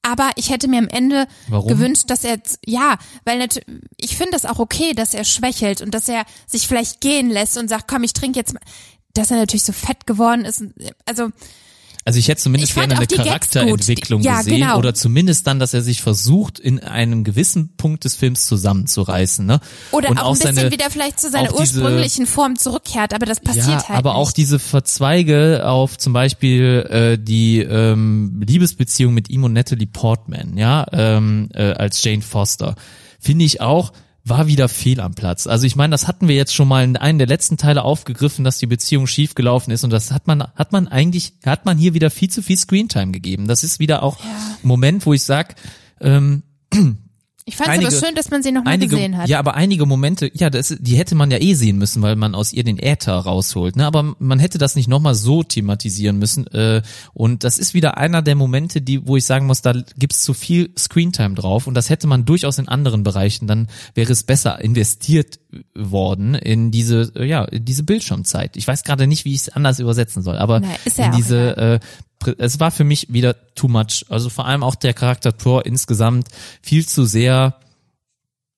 [0.03, 1.67] Aber ich hätte mir am Ende Warum?
[1.69, 3.61] gewünscht, dass er, jetzt- ja, weil nat-
[3.97, 7.55] ich finde das auch okay, dass er schwächelt und dass er sich vielleicht gehen lässt
[7.57, 8.61] und sagt, komm, ich trinke jetzt mal.
[9.13, 10.63] Dass er natürlich so fett geworden ist.
[11.05, 11.29] Also,
[12.03, 13.07] Also ich hätte zumindest Ich gerne eine auch.
[13.15, 14.77] Charakterentwicklung Ja, gesehen genau.
[14.79, 19.45] oder zumindest dann, dass er sich versucht, in einem gewissen Punkt des Films zusammenzureißen.
[19.45, 19.59] Ne?
[19.91, 23.13] oder Und auch ein bisschen seine, wieder vielleicht zu seiner auch diese- ursprünglichen Form zurückkehrt,
[23.13, 24.17] aber das passiert ja, halt aber nicht.
[24.19, 30.57] auch diese Verzweige auf zum Beispiel äh, die ähm, Liebesbeziehung mit ihm und Natalie Portman,
[30.57, 32.75] ja, ähm, äh, als Jane Foster,
[33.19, 35.47] finde ich auch war wieder fehl am Platz.
[35.47, 38.43] Also ich meine, das hatten wir jetzt schon mal in einem der letzten Teile aufgegriffen,
[38.43, 41.93] dass die Beziehung schiefgelaufen ist und das hat man hat man eigentlich hat man hier
[41.93, 43.47] wieder viel zu viel Screentime gegeben.
[43.47, 45.55] Das ist wieder auch ein Moment, wo ich sag,
[45.99, 46.43] ähm,
[47.51, 49.27] ich fand es aber schön, dass man sie nochmal gesehen hat.
[49.27, 52.33] Ja, aber einige Momente, ja, das, die hätte man ja eh sehen müssen, weil man
[52.33, 53.75] aus ihr den Äther rausholt.
[53.75, 53.85] Ne?
[53.85, 56.47] Aber man hätte das nicht nochmal so thematisieren müssen.
[56.47, 56.81] Äh,
[57.13, 60.33] und das ist wieder einer der Momente, die, wo ich sagen muss, da gibt's zu
[60.33, 61.67] viel Screentime drauf.
[61.67, 65.39] Und das hätte man durchaus in anderen Bereichen, dann wäre es besser investiert
[65.75, 68.55] worden in diese, äh, ja, in diese Bildschirmzeit.
[68.55, 71.57] Ich weiß gerade nicht, wie ich es anders übersetzen soll, aber Na, ja in diese
[71.57, 71.79] äh,
[72.37, 74.05] es war für mich wieder too much.
[74.09, 76.27] Also vor allem auch der Charakter Thor insgesamt
[76.61, 77.55] viel zu sehr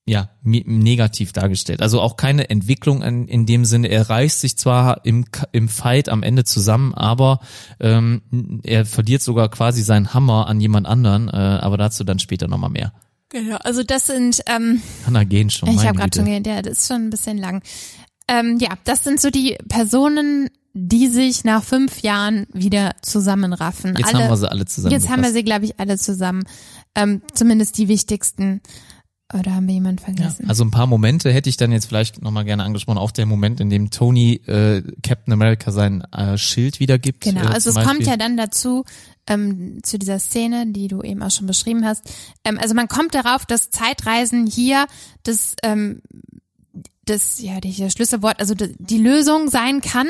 [0.06, 1.82] ja, negativ dargestellt.
[1.82, 3.88] Also auch keine Entwicklung in, in dem Sinne.
[3.88, 7.40] Er reißt sich zwar im, im Fight am Ende zusammen, aber
[7.80, 8.22] ähm,
[8.64, 12.70] er verliert sogar quasi seinen Hammer an jemand anderen, äh, aber dazu dann später nochmal
[12.70, 12.92] mehr.
[13.30, 16.80] Genau, also das sind ähm, Hannah gehen schon, Ich habe gerade schon gehört, ja, das
[16.80, 17.64] ist schon ein bisschen lang.
[18.28, 23.96] Ähm, ja, das sind so die Personen, die sich nach fünf Jahren wieder zusammenraffen.
[23.96, 24.92] Jetzt alle, haben wir sie alle zusammen.
[24.92, 26.44] Jetzt haben wir sie, glaube ich, alle zusammen.
[26.96, 28.62] Ähm, zumindest die wichtigsten.
[29.34, 30.48] Oder haben wir jemanden Ja, vergessen?
[30.48, 32.98] also ein paar Momente hätte ich dann jetzt vielleicht nochmal gerne angesprochen.
[33.00, 37.22] Auch der Moment, in dem Tony äh, Captain America sein äh, Schild wiedergibt.
[37.22, 38.08] Genau, äh, also es zum kommt Beispiel.
[38.08, 38.84] ja dann dazu,
[39.26, 42.04] ähm, zu dieser Szene, die du eben auch schon beschrieben hast.
[42.44, 44.86] Ähm, also man kommt darauf, dass Zeitreisen hier
[45.24, 46.02] das ähm,
[47.06, 50.08] das, ja, das Schlüsselwort, also die, Lösung sein kann.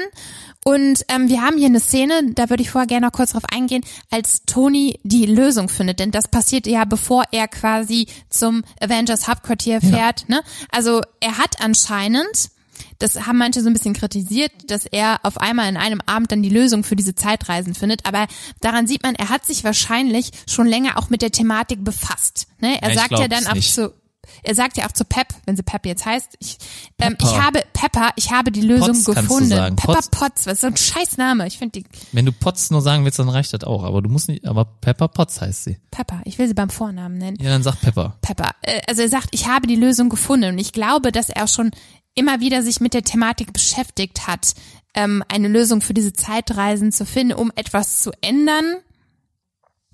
[0.63, 3.43] Und ähm, wir haben hier eine Szene, da würde ich vorher gerne noch kurz drauf
[3.51, 5.99] eingehen, als Tony die Lösung findet.
[5.99, 10.29] Denn das passiert ja, bevor er quasi zum Avengers Hauptquartier fährt.
[10.29, 10.41] Ne?
[10.71, 12.51] Also er hat anscheinend,
[12.99, 16.43] das haben manche so ein bisschen kritisiert, dass er auf einmal in einem Abend dann
[16.43, 18.05] die Lösung für diese Zeitreisen findet.
[18.05, 18.27] Aber
[18.61, 22.47] daran sieht man, er hat sich wahrscheinlich schon länger auch mit der Thematik befasst.
[22.59, 22.81] Ne?
[22.81, 23.93] Er Ja, ich sagt ja dann auch zu
[24.41, 26.57] er sagt ja auch zu Pep, wenn sie Pep jetzt heißt, ich,
[26.99, 29.75] ähm, ich habe Pepper, ich habe die Lösung du gefunden.
[29.75, 30.09] Pepper Potts.
[30.09, 31.45] Potts, was ist so ein scheiß Name.
[31.47, 33.83] Ich finde die Wenn du Potts nur sagen willst, dann reicht das auch.
[33.83, 35.77] Aber du musst nicht, aber Pepper Potts heißt sie.
[35.91, 37.37] Pepper, ich will sie beim Vornamen nennen.
[37.39, 38.17] Ja, dann sag Pepper.
[38.21, 38.51] Pepper.
[38.61, 41.47] Äh, Also er sagt, ich habe die Lösung gefunden und ich glaube, dass er auch
[41.49, 41.71] schon
[42.15, 44.53] immer wieder sich mit der Thematik beschäftigt hat,
[44.95, 48.77] ähm, eine Lösung für diese Zeitreisen zu finden, um etwas zu ändern.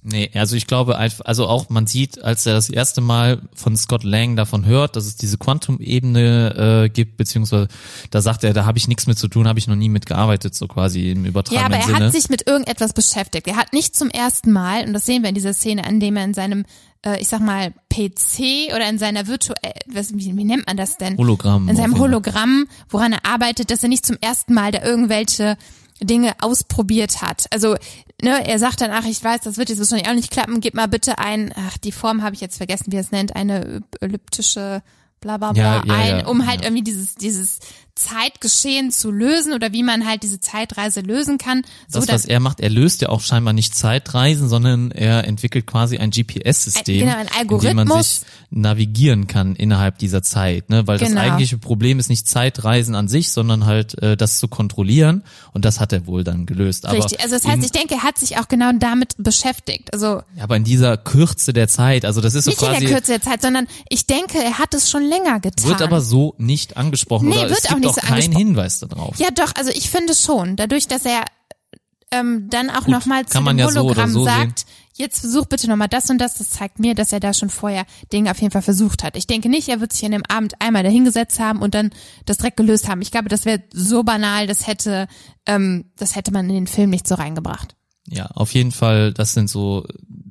[0.02, 4.04] Nee, also ich glaube, also auch man sieht, als er das erste Mal von Scott
[4.04, 7.68] Lang davon hört, dass es diese Quantum-Ebene äh, gibt, beziehungsweise
[8.10, 10.56] da sagt er, da habe ich nichts mit zu tun, habe ich noch nie mitgearbeitet,
[10.56, 12.06] so quasi im Ja, übertragenen aber er Sinne.
[12.06, 13.48] hat sich mit irgendetwas beschäftigt.
[13.48, 16.16] Er hat nicht zum ersten Mal, und das sehen wir in dieser Szene, an dem
[16.16, 16.66] er in seinem,
[17.06, 20.98] äh, ich sag mal, PC oder in seiner virtuell, was, wie, wie nennt man das
[20.98, 21.18] denn?
[21.18, 21.68] Hologramm.
[21.68, 22.00] In seinem.
[22.00, 25.58] Hologramm, woran er arbeitet, dass er nicht zum ersten Mal da irgendwelche
[26.02, 27.46] Dinge ausprobiert hat.
[27.52, 27.76] Also,
[28.22, 30.74] ne, er sagt dann, ach, ich weiß, das wird jetzt wahrscheinlich auch nicht klappen, gib
[30.74, 33.82] mal bitte ein, ach, die Form habe ich jetzt vergessen, wie er es nennt, eine
[34.00, 34.82] elliptische
[35.22, 37.60] bla bla bla Ja, ja, ein, um halt irgendwie dieses, dieses
[38.00, 41.64] Zeitgeschehen zu lösen oder wie man halt diese Zeitreise lösen kann.
[41.88, 45.68] So Das, was er macht, er löst ja auch scheinbar nicht Zeitreisen, sondern er entwickelt
[45.68, 48.22] quasi ein GPS-System, Ein- genau, in dem man sich
[48.52, 50.88] navigieren kann innerhalb dieser Zeit, ne?
[50.88, 51.22] Weil das Genau.
[51.22, 55.24] eigentliche Problem ist nicht Zeitreisen an sich, sondern halt äh, das zu kontrollieren
[55.54, 56.86] und das hat er wohl dann gelöst.
[56.86, 57.20] Aber Richtig.
[57.22, 59.94] Also das heißt, in, ich denke, er hat sich auch genau damit beschäftigt.
[59.94, 62.86] Also ja, aber in dieser Kürze der Zeit, also das ist so nicht in quasi
[62.86, 65.70] der Kürze der Zeit, sondern ich denke, er hat es schon länger getan.
[65.70, 68.36] wird aber so nicht angesprochen Nee, oder wird auch nicht so keinen.
[68.36, 69.18] Hinweis darauf.
[69.20, 70.56] Ja, doch, also ich finde schon.
[70.56, 71.26] Dadurch, dass er
[72.12, 75.88] ähm, dann auch nochmal zu dem ja so Hologramm so sagt, jetzt versuch bitte nochmal
[75.88, 78.62] das und das, das zeigt mir, dass er da schon vorher Dinge auf jeden Fall
[78.62, 79.16] versucht hat.
[79.16, 81.92] Ich denke nicht, er wird sich an dem Abend einmal dahingesetzt haben und dann
[82.26, 83.02] das direkt gelöst haben.
[83.02, 85.08] Ich glaube, das wäre so banal, das hätte,
[85.46, 87.76] ähm, das hätte man in den Film nicht so reingebracht.
[88.08, 89.86] Ja, auf jeden Fall, das sind so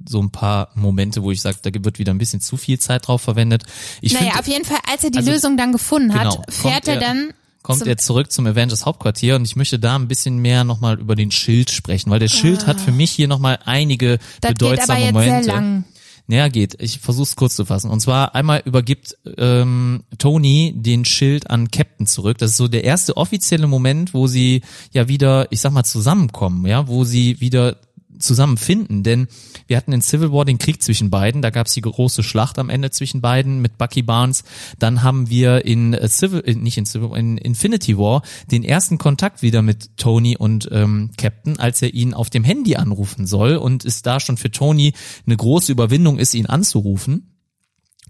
[0.08, 3.06] so ein paar Momente, wo ich sage, da wird wieder ein bisschen zu viel Zeit
[3.06, 3.64] drauf verwendet.
[4.00, 6.42] Ich naja, finde, auf jeden Fall, als er die also, Lösung dann gefunden hat, genau,
[6.48, 9.96] fährt er er- dann kommt zum- er zurück zum Avengers Hauptquartier und ich möchte da
[9.96, 13.28] ein bisschen mehr nochmal über den Schild sprechen, weil der Schild hat für mich hier
[13.28, 14.24] nochmal einige Ah.
[14.40, 15.44] das geht bedeutsame aber jetzt Momente.
[15.44, 15.84] sehr lang.
[16.30, 16.76] Naja, geht.
[16.82, 17.90] Ich versuch's kurz zu fassen.
[17.90, 22.36] Und zwar einmal übergibt ähm, Tony den Schild an Captain zurück.
[22.36, 24.60] Das ist so der erste offizielle Moment, wo sie
[24.92, 27.78] ja wieder, ich sag mal, zusammenkommen, ja, wo sie wieder
[28.18, 29.28] zusammenfinden, denn
[29.66, 32.70] wir hatten in Civil War den Krieg zwischen beiden, da gab's die große Schlacht am
[32.70, 34.44] Ende zwischen beiden mit Bucky Barnes,
[34.78, 38.98] dann haben wir in äh, Civil, äh, nicht in Civil, in Infinity War den ersten
[38.98, 43.56] Kontakt wieder mit Tony und ähm, Captain, als er ihn auf dem Handy anrufen soll
[43.56, 44.92] und es da schon für Tony
[45.26, 47.37] eine große Überwindung ist, ihn anzurufen.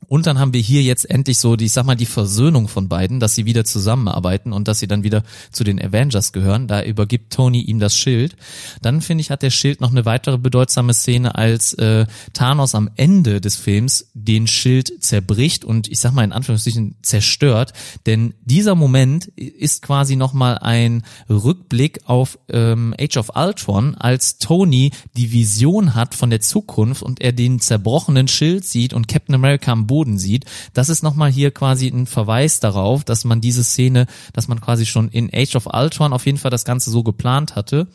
[0.09, 2.89] Und dann haben wir hier jetzt endlich so, die, ich sag mal, die Versöhnung von
[2.89, 5.23] beiden, dass sie wieder zusammenarbeiten und dass sie dann wieder
[5.53, 6.67] zu den Avengers gehören.
[6.67, 8.35] Da übergibt Tony ihm das Schild.
[8.81, 12.89] Dann finde ich, hat der Schild noch eine weitere bedeutsame Szene, als äh, Thanos am
[12.97, 17.75] Ende des Films den Schild zerbricht und ich sag mal in Anführungszeichen zerstört.
[18.07, 24.91] Denn dieser Moment ist quasi nochmal ein Rückblick auf ähm, Age of Ultron, als Tony
[25.17, 29.71] die Vision hat von der Zukunft und er den zerbrochenen Schild sieht und Captain America
[29.71, 30.45] am Boden sieht.
[30.73, 34.87] Das ist nochmal hier quasi ein Verweis darauf, dass man diese Szene, dass man quasi
[34.87, 37.89] schon in Age of Ultron auf jeden Fall das Ganze so geplant hatte,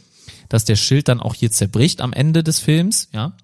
[0.50, 3.36] dass der Schild dann auch hier zerbricht am Ende des Films, ja.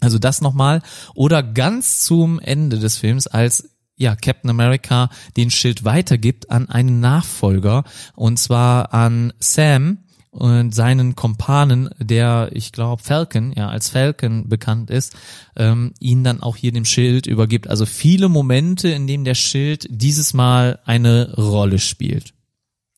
[0.00, 0.82] Also das nochmal.
[1.14, 7.00] Oder ganz zum Ende des Films, als ja, Captain America den Schild weitergibt an einen
[7.00, 7.84] Nachfolger
[8.14, 10.03] und zwar an Sam
[10.34, 15.14] und seinen Kompanen, der, ich glaube, Falcon, ja, als Falcon bekannt ist,
[15.56, 17.68] ähm, ihn dann auch hier dem Schild übergibt.
[17.68, 22.34] Also viele Momente, in denen der Schild dieses Mal eine Rolle spielt.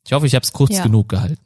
[0.06, 0.82] Ich hoffe, ich habe es kurz Ja.
[0.84, 1.40] genug gehalten.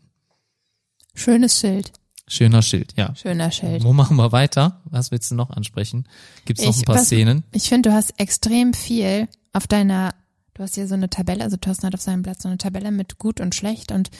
[1.15, 1.93] Schönes Schild.
[2.29, 3.12] Schöner Schild, ja.
[3.17, 3.83] Schöner Schild.
[3.83, 4.81] Wo machen wir weiter?
[4.85, 6.07] Was willst du noch ansprechen?
[6.45, 7.43] Gibt es noch ein paar was- Szenen?
[7.53, 10.15] Ich finde, du hast extrem viel auf deiner,
[10.55, 12.93] du hast hier so eine Tabelle, also Thorsten hat auf seinem Blatt so eine Tabelle
[12.93, 14.11] mit gut und schlecht und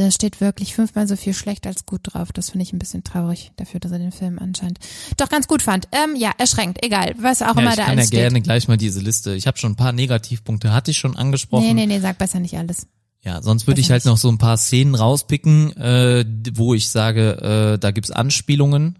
[0.00, 2.32] da steht wirklich fünfmal so viel schlecht als gut drauf.
[2.32, 4.78] Das finde ich ein bisschen traurig dafür, dass er den Film anscheinend
[5.18, 5.88] doch ganz gut fand.
[5.92, 8.18] Ähm, ja, erschränkt, egal, was auch Ja, immer ich da kann ja alles steht.
[8.20, 9.34] gerne gleich mal diese Liste.
[9.34, 11.66] Ich habe schon ein paar Negativpunkte, hatte ich schon angesprochen.
[11.66, 12.86] Nee, nee, nee, sag besser nicht alles.
[13.22, 16.24] Ja, sonst würde ich halt noch so ein paar Szenen rauspicken, äh,
[16.54, 18.98] wo ich sage, äh, da gibt's Anspielungen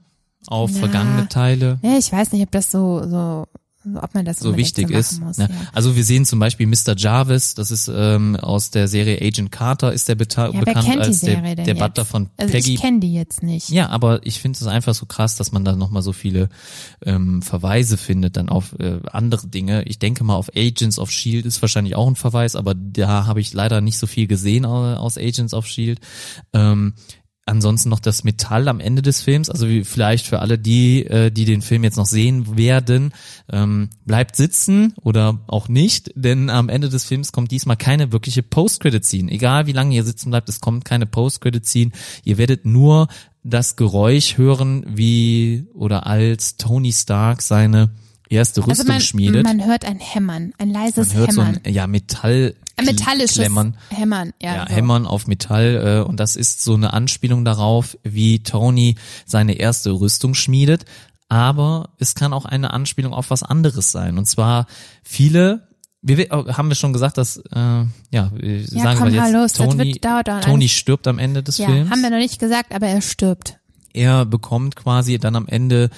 [0.49, 0.81] auf Ja.
[0.81, 1.79] vergangene Teile.
[1.81, 3.47] Nee, ich weiß nicht, ob das so, so,
[4.01, 5.21] ob man das so wichtig so ist.
[5.21, 5.45] Muss, Ja.
[5.47, 5.55] ja.
[5.73, 6.95] Also wir sehen zum Beispiel Mr.
[6.97, 11.21] Jarvis, das ist ähm, aus der Serie Agent Carter, ist der beta- Ja, bekannt als
[11.21, 11.75] der, der?
[11.75, 12.75] Butler von Also Peggy.
[12.75, 13.71] ich kenne die jetzt nicht.
[13.71, 16.49] Ja, aber ich finde es einfach so krass, dass man da nochmal so viele
[17.05, 19.85] ähm, Verweise findet dann auf äh, andere Dinge.
[19.85, 23.41] Ich denke mal auf Agents of Shield ist wahrscheinlich auch ein Verweis, aber da habe
[23.41, 26.01] ich leider nicht so viel gesehen au- aus Agents of Shield.
[26.53, 26.95] Ähm,
[27.51, 31.31] ansonsten noch das Metall am Ende des Films, also wie vielleicht für alle die, äh,
[31.31, 33.13] die den Film jetzt noch sehen werden,
[33.53, 38.43] ähm, bleibt sitzen oder auch nicht, denn am Ende des Films kommt diesmal keine wirkliche
[38.43, 39.31] Post-Credit-Scene.
[39.31, 41.91] Egal wie lange ihr sitzen bleibt, es kommt keine Post-Credit-Scene.
[42.25, 43.09] Ihr werdet nur
[43.43, 47.91] das Geräusch hören, wie oder als Tony Stark seine
[48.31, 49.45] erste Also Rüstung man, schmiedet.
[49.45, 51.61] man hört ein Hämmern, ein leises Man hört so Hämmern.
[51.65, 53.77] ein ja, Metall ein metallisches Klemmern.
[53.91, 54.33] Hämmern.
[54.41, 54.75] Ja, Ja, so.
[54.75, 58.97] Hämmern auf Metall äh, und das ist so eine Anspielung darauf, wie Tony
[59.27, 60.87] seine erste Rüstung schmiedet.
[61.29, 64.17] Aber es kann auch eine Anspielung auf was anderes sein.
[64.19, 64.67] Und zwar
[65.05, 65.69] viele,
[66.03, 67.45] wir wir- haben wir schon gesagt, dass äh,
[68.11, 70.01] ja, wir sagen komm, wir jetzt, los, Tony,
[70.43, 71.91] Tony stirbt am Ende des Ja, Films.
[71.91, 73.59] haben wir noch nicht gesagt, aber er stirbt.
[73.93, 75.91] er bekommt quasi dann am Ende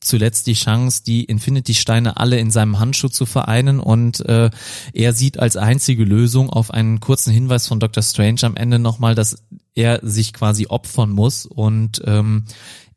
[0.00, 4.50] zuletzt die Chance, die Infinity-Steine alle in seinem Handschuh zu vereinen und äh,
[4.92, 8.02] er sieht als einzige Lösung auf einen kurzen Hinweis von Dr.
[8.02, 9.42] Strange am Ende nochmal, dass
[9.74, 12.44] er sich quasi opfern muss und ähm,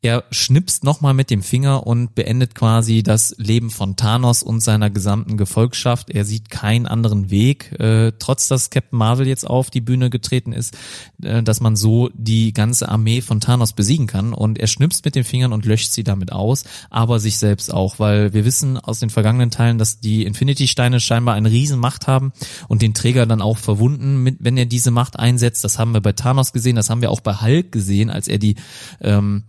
[0.03, 4.89] er schnipst nochmal mit dem Finger und beendet quasi das Leben von Thanos und seiner
[4.89, 6.09] gesamten Gefolgschaft.
[6.09, 10.53] Er sieht keinen anderen Weg, äh, trotz dass Captain Marvel jetzt auf die Bühne getreten
[10.53, 10.75] ist,
[11.21, 14.33] äh, dass man so die ganze Armee von Thanos besiegen kann.
[14.33, 17.99] Und er schnipst mit den Fingern und löscht sie damit aus, aber sich selbst auch,
[17.99, 22.33] weil wir wissen aus den vergangenen Teilen, dass die Infinity-Steine scheinbar eine Riesenmacht haben
[22.67, 25.63] und den Träger dann auch verwunden, mit, wenn er diese Macht einsetzt.
[25.63, 28.39] Das haben wir bei Thanos gesehen, das haben wir auch bei Hulk gesehen, als er
[28.39, 28.55] die
[28.99, 29.43] ähm,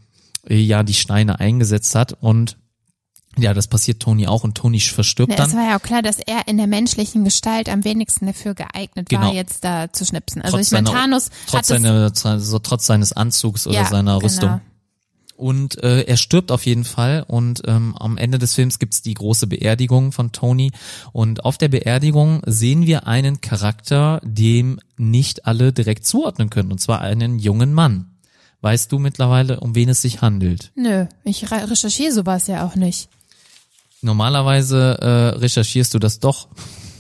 [0.49, 2.57] ja die Steine eingesetzt hat und
[3.39, 5.49] ja, das passiert Tony auch und Tony verstirbt Ne, dann.
[5.49, 9.09] es war ja auch klar, dass er in der menschlichen Gestalt am wenigsten dafür geeignet
[9.09, 9.29] Genau.
[9.29, 10.43] war, jetzt da zu schnipsen.
[10.43, 14.25] Also trotz ich meine, Thanos trotz, seiner, so, trotz seines Anzugs oder Ja, seiner genau.
[14.27, 14.61] Rüstung.
[15.35, 19.15] Und äh, er stirbt auf jeden Fall und ähm, am Ende des Films gibt's die
[19.15, 20.71] große Beerdigung von Tony
[21.13, 26.81] und auf der Beerdigung sehen wir einen Charakter, dem nicht alle direkt zuordnen können und
[26.81, 28.12] zwar einen jungen Mann.
[28.63, 30.73] Weißt du mittlerweile, um wen es sich handelt?
[30.75, 33.09] nö, ich re- recherchiere sowas ja auch nicht.
[34.01, 36.49] Normalerweise äh, recherchierst du das doch.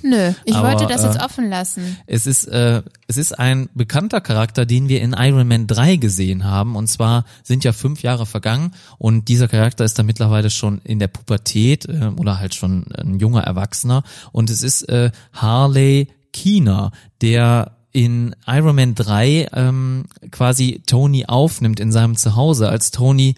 [0.04, 1.96] Nö, ich Aber, wollte das äh, jetzt offen lassen.
[2.06, 6.44] Es ist, äh, es ist ein bekannter Charakter, den wir in Iron Man 3 gesehen
[6.44, 6.74] haben.
[6.76, 10.98] Und zwar sind ja fünf Jahre vergangen und dieser Charakter ist da mittlerweile schon in
[10.98, 14.02] der Pubertät äh, oder halt schon ein junger Erwachsener.
[14.32, 16.90] Und es ist äh, Harley Keener,
[17.20, 23.34] der in Iron Man 3 ähm, quasi Tony aufnimmt in seinem Zuhause, als Tony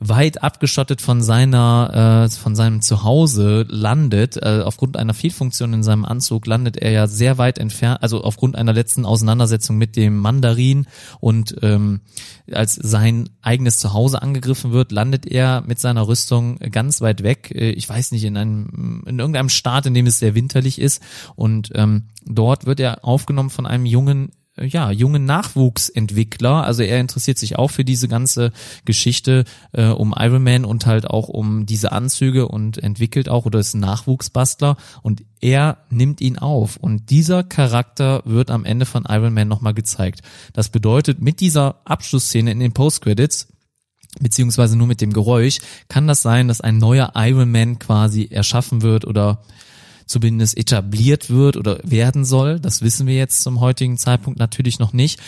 [0.00, 4.36] weit abgeschottet von seiner äh, von seinem Zuhause landet.
[4.36, 8.56] Äh, aufgrund einer Fehlfunktion in seinem Anzug landet er ja sehr weit entfernt also aufgrund
[8.56, 10.86] einer letzten Auseinandersetzung mit dem Mandarin.
[11.20, 12.00] Und ähm,
[12.52, 17.50] als sein eigenes Zuhause angegriffen wird landet er mit seiner Rüstung ganz weit weg.
[17.54, 21.02] Äh, ich weiß nicht in einem in irgendeinem Staat in dem es sehr winterlich ist.
[21.34, 24.30] Und ähm, dort wird er aufgenommen von einem jungen
[24.66, 26.64] ja, jungen Nachwuchsentwickler.
[26.64, 28.52] Also er interessiert sich auch für diese ganze
[28.84, 33.58] Geschichte äh, um Iron Man und halt auch um diese Anzüge und entwickelt auch oder
[33.58, 36.76] ist ein Nachwuchsbastler und er nimmt ihn auf.
[36.76, 40.20] Und dieser Charakter wird am Ende von Iron Man nochmal gezeigt.
[40.52, 43.48] Das bedeutet, mit dieser Abschlussszene in den Postcredits
[44.20, 45.58] beziehungsweise nur mit dem Geräusch,
[45.88, 49.42] kann das sein, dass ein neuer Iron Man quasi erschaffen wird oder
[50.08, 52.58] zumindest etabliert wird oder werden soll.
[52.58, 55.20] Das wissen wir jetzt zum heutigen Zeitpunkt natürlich noch nicht.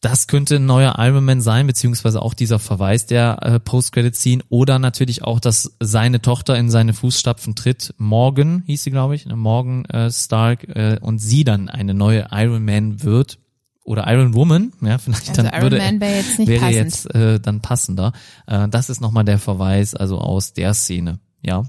[0.00, 4.80] Das könnte ein neuer Iron Man sein, beziehungsweise auch dieser Verweis der äh, Post-Credit-Scene oder
[4.80, 7.94] natürlich auch, dass seine Tochter in seine Fußstapfen tritt.
[7.98, 9.36] Morgan hieß sie, glaube ich, ne?
[9.36, 13.38] Morgan äh, Stark äh, und sie dann eine neue Iron Man wird
[13.84, 16.76] oder Iron Woman, ja, vielleicht Also dann Iron würde Man wäre jetzt nicht wäre passend.
[16.84, 18.12] jetzt äh, dann passender.
[18.48, 21.62] Äh, das ist nochmal der Verweis, also aus der Szene, ja.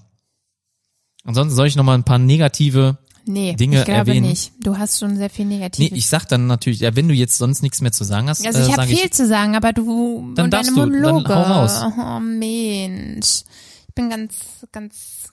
[1.23, 4.27] Ansonsten soll ich nochmal ein paar negative Nee, Dinge ich glaube erwähnen.
[4.27, 4.51] nicht.
[4.61, 5.97] Du hast schon sehr viel Nee, Negatives.
[5.97, 8.59] ich sag dann natürlich, ja, wenn du jetzt sonst nichts mehr zu sagen hast, also
[8.59, 11.01] äh, ich habe sag viel zu sagen, aber du Dann und darfst deine du, dann
[11.01, 11.33] Monologe.
[11.35, 11.81] hau raus.
[11.97, 13.43] Oh Mensch.
[13.87, 14.33] Ich bin ganz,
[14.73, 15.29] ganz,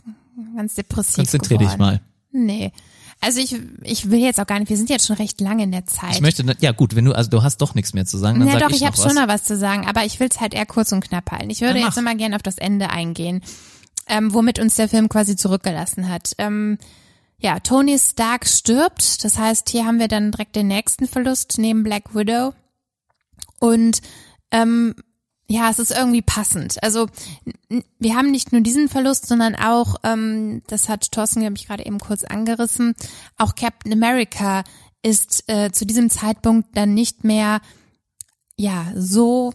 [0.56, 1.70] ganz depressiv konzentrier geworden.
[1.72, 2.00] dich mal.
[2.32, 2.72] Nee.
[3.22, 5.72] Also ich, ich will jetzt auch gar nicht, wir sind jetzt schon recht lange in
[5.72, 6.12] der Zeit.
[6.14, 8.48] Ich möchte, ja gut, wenn du, also du hast doch nichts mehr zu sagen, dann
[8.48, 10.28] ja sag doch, ich, ich, noch habe schon noch was zu sagen, aber ich will
[10.30, 11.50] es halt eher kurz und knapp halten.
[11.50, 13.42] Ich würde Dann jetzt nochmal gerne auf das Ende eingehen,
[14.10, 16.32] ähm, womit uns der Film quasi zurückgelassen hat.
[16.38, 16.78] Ähm,
[17.38, 21.82] ja, Tony Stark stirbt, das heißt, hier haben wir dann direkt den nächsten Verlust neben
[21.82, 22.52] Black Widow.
[23.60, 24.02] Und
[24.50, 24.94] ähm,
[25.48, 26.82] ja, es ist irgendwie passend.
[26.82, 27.08] Also
[27.98, 31.86] wir haben nicht nur diesen Verlust, sondern auch, ähm, das hat Thorsten, glaube ich, gerade
[31.86, 32.94] eben kurz angerissen,
[33.36, 34.62] auch Captain America
[35.02, 37.60] ist äh, zu diesem Zeitpunkt dann nicht mehr
[38.56, 39.54] ja so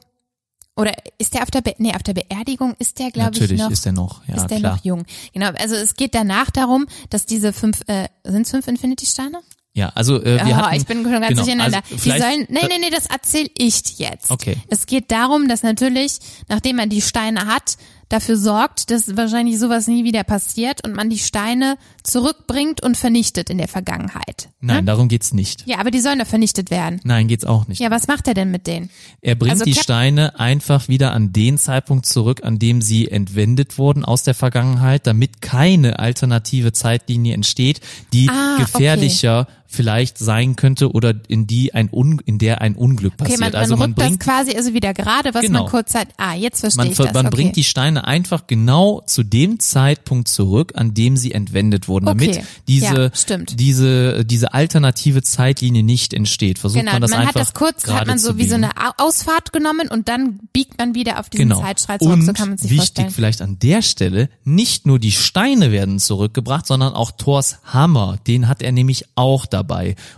[0.76, 3.62] oder ist der auf der Be nee, auf der Beerdigung ist der glaube ich Natürlich
[3.62, 4.76] noch ist er noch, ja ist der klar.
[4.76, 5.06] noch jung.
[5.34, 9.42] Genau, also es geht danach darum, dass diese fünf äh, sind fünf Infinity Steine?
[9.76, 11.82] Ja, also äh, wir oh, hatten, ich bin schon ganz genau, durcheinander.
[11.92, 14.32] also die sollen, nee, nee, nee, das erzähl ich jetzt.
[14.32, 14.56] Okay.
[14.70, 17.76] Es geht darum, dass natürlich, nachdem man die Steine hat,
[18.10, 23.50] dafür sorgt, dass wahrscheinlich sowas nie wieder passiert und man die Steine zurückbringt und vernichtet
[23.50, 24.50] in der Vergangenheit.
[24.62, 25.64] Nein, darum geht's nicht.
[25.68, 27.02] Ja, aber die sollen doch vernichtet werden.
[27.04, 27.80] Nein, geht's auch nicht.
[27.82, 28.90] Ja, was macht er denn mit denen?
[29.22, 33.10] Er bringt Also die Cap- Steine einfach wieder an den Zeitpunkt zurück, an dem sie
[33.10, 37.82] entwendet wurden aus der Vergangenheit, damit keine alternative Zeitlinie entsteht,
[38.14, 43.14] die Ah, gefährlicher vielleicht sein könnte oder in die ein Un in der ein Unglück
[43.14, 43.40] Okay, passiert.
[43.42, 45.62] man, man also man rückt das bringt quasi also wieder gerade, was Genau.
[45.64, 46.08] man kurz hat.
[46.18, 47.14] Ah, jetzt verstehe man, ich das.
[47.14, 47.36] man okay.
[47.36, 52.30] bringt die Steine einfach genau zu dem Zeitpunkt zurück, an dem sie entwendet wurden, damit
[52.30, 52.44] Okay.
[52.68, 56.60] diese, Ja, diese, diese alternative Zeitlinie nicht entsteht.
[56.60, 58.70] Versucht Genau, man das man einfach hat das kurz, hat man so wie so eine
[58.78, 61.62] Au- Ausfahrt genommen und dann biegt man wieder auf diesen Genau.
[61.62, 63.10] Zeitstrahl zurück, Und so kann man sich wichtig vorstellen.
[63.12, 68.18] vielleicht an der Stelle, nicht nur die Steine werden zurückgebracht, sondern auch Thors Hammer.
[68.28, 69.65] Den hat er nämlich auch dabei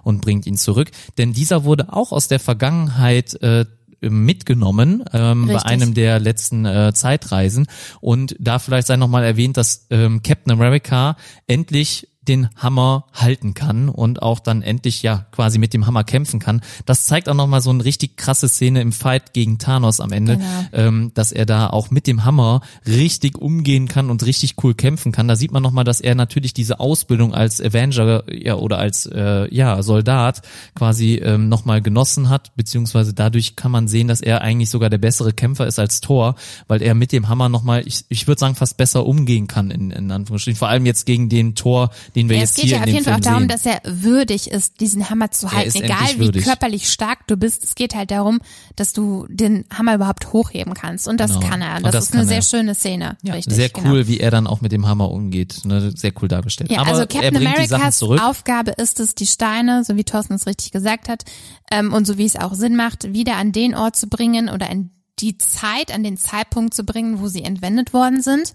[0.03, 0.91] und bringt ihn zurück.
[1.17, 3.65] Denn dieser wurde auch aus der Vergangenheit äh,
[4.01, 7.67] mitgenommen ähm, bei einem der letzten äh, Zeitreisen.
[7.99, 11.17] Und da vielleicht sei nochmal erwähnt, dass ähm, Captain America
[11.47, 16.39] endlich den Hammer halten kann und auch dann endlich ja quasi mit dem Hammer kämpfen
[16.39, 16.61] kann.
[16.85, 20.37] Das zeigt auch nochmal so eine richtig krasse Szene im Fight gegen Thanos am Ende,
[20.37, 20.47] Genau.
[20.73, 25.11] ähm, dass er da auch mit dem Hammer richtig umgehen kann und richtig cool kämpfen
[25.11, 25.27] kann.
[25.27, 29.53] Da sieht man nochmal, dass er natürlich diese Ausbildung als Avenger ja oder als äh,
[29.53, 30.41] ja Soldat
[30.75, 34.97] quasi ähm, nochmal genossen hat, beziehungsweise dadurch kann man sehen, dass er eigentlich sogar der
[34.97, 36.35] bessere Kämpfer ist als Thor,
[36.67, 39.91] weil er mit dem Hammer nochmal, ich, ich würde sagen, fast besser umgehen kann in,
[39.91, 40.57] in Anführungsstrichen.
[40.57, 42.87] Vor allem jetzt gegen den Thor, den wir Ja, jetzt es geht hier ja auf
[42.89, 45.77] jeden Fall auch darum, dass er würdig ist, diesen Hammer zu halten.
[45.83, 48.39] Egal wie körperlich stark du bist, es geht halt darum,
[48.75, 51.07] dass du den Hammer überhaupt hochheben kannst.
[51.07, 51.47] Und das Genau.
[51.47, 51.79] kann er.
[51.81, 53.17] Das, das ist eine sehr schöne Szene.
[53.21, 53.91] Ja, Richtig, sehr genau.
[53.91, 55.61] cool, wie er dann auch mit dem Hammer umgeht.
[55.65, 55.91] Ne?
[55.95, 56.71] Sehr cool dargestellt.
[56.71, 58.01] Ja, Aber also er Captain Americas.
[58.03, 61.23] Aufgabe ist es, die Steine, so wie Thorsten es richtig gesagt hat,
[61.71, 64.69] ähm, und so wie es auch Sinn macht, wieder an den Ort zu bringen oder
[64.69, 64.89] in
[65.19, 68.53] die Zeit, an den Zeitpunkt zu bringen, wo sie entwendet worden sind,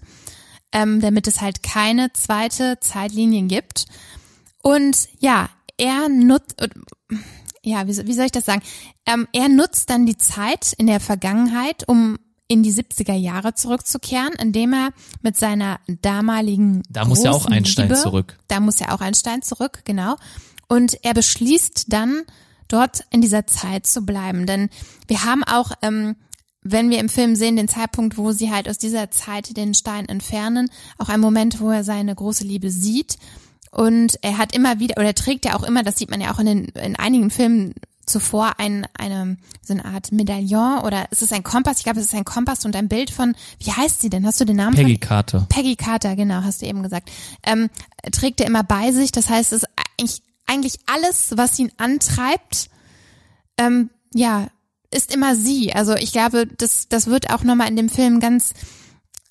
[0.73, 3.85] ähm, damit es halt keine zweite Zeitlinie gibt.
[4.61, 6.55] Und ja, er nutzt,
[7.63, 8.61] ja, wie, wie soll ich das sagen?
[9.05, 12.17] Ähm, er nutzt dann die Zeit in der Vergangenheit, um
[12.47, 14.89] in die 70er Jahre zurückzukehren, indem er
[15.21, 18.37] mit seiner damaligen Da muss ja auch Einstein Liebe, zurück.
[18.47, 20.17] Da muss ja auch Einstein zurück, genau.
[20.67, 22.23] Und er beschließt dann,
[22.67, 24.45] dort in dieser Zeit zu bleiben.
[24.45, 24.69] Denn
[25.07, 26.15] wir haben auch, ähm,
[26.63, 30.07] wenn wir im Film sehen, den Zeitpunkt, wo sie halt aus dieser Zeit den Stein
[30.07, 33.17] entfernen, auch ein Moment, wo er seine große Liebe sieht.
[33.71, 36.33] Und er hat immer wieder, oder er trägt ja auch immer, das sieht man ja
[36.33, 37.73] auch in, den, in einigen Filmen
[38.05, 41.77] zuvor, ein, eine, so eine Art Medaillon oder ist es ein Kompass?
[41.77, 44.25] Ich glaube, es ist ein Kompass und ein Bild von, wie heißt sie denn?
[44.25, 44.99] Hast du den Namen Peggy von?
[44.99, 45.47] Carter.
[45.49, 47.09] Peggy Carter, genau, hast du eben gesagt.
[47.43, 47.69] Ähm,
[48.11, 49.11] trägt er immer bei sich.
[49.11, 52.69] Das heißt, es ist eigentlich, eigentlich alles, was ihn antreibt,
[53.57, 54.47] ähm, ja,
[54.93, 55.73] ist immer sie.
[55.73, 58.53] Also ich glaube, das, das wird auch nochmal in dem Film ganz,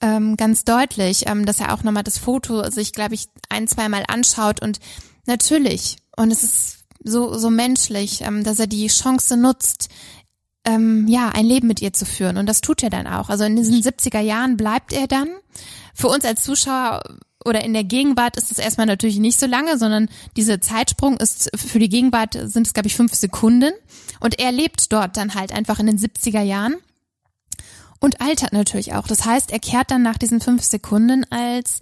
[0.01, 4.05] ähm, ganz deutlich, ähm, dass er auch nochmal das Foto sich, glaube ich, ein, zweimal
[4.09, 4.79] anschaut und
[5.27, 9.89] natürlich, und es ist so, so menschlich, ähm, dass er die Chance nutzt,
[10.65, 12.37] ähm, ja, ein Leben mit ihr zu führen.
[12.37, 13.29] Und das tut er dann auch.
[13.29, 15.29] Also in diesen 70er Jahren bleibt er dann.
[15.95, 17.03] Für uns als Zuschauer
[17.45, 21.51] oder in der Gegenwart ist es erstmal natürlich nicht so lange, sondern dieser Zeitsprung ist
[21.55, 23.73] für die Gegenwart sind es, glaube ich, fünf Sekunden.
[24.21, 26.77] Und er lebt dort dann halt einfach in den 70er Jahren
[27.99, 29.07] und altert natürlich auch.
[29.07, 31.81] Das heißt, er kehrt dann nach diesen fünf Sekunden als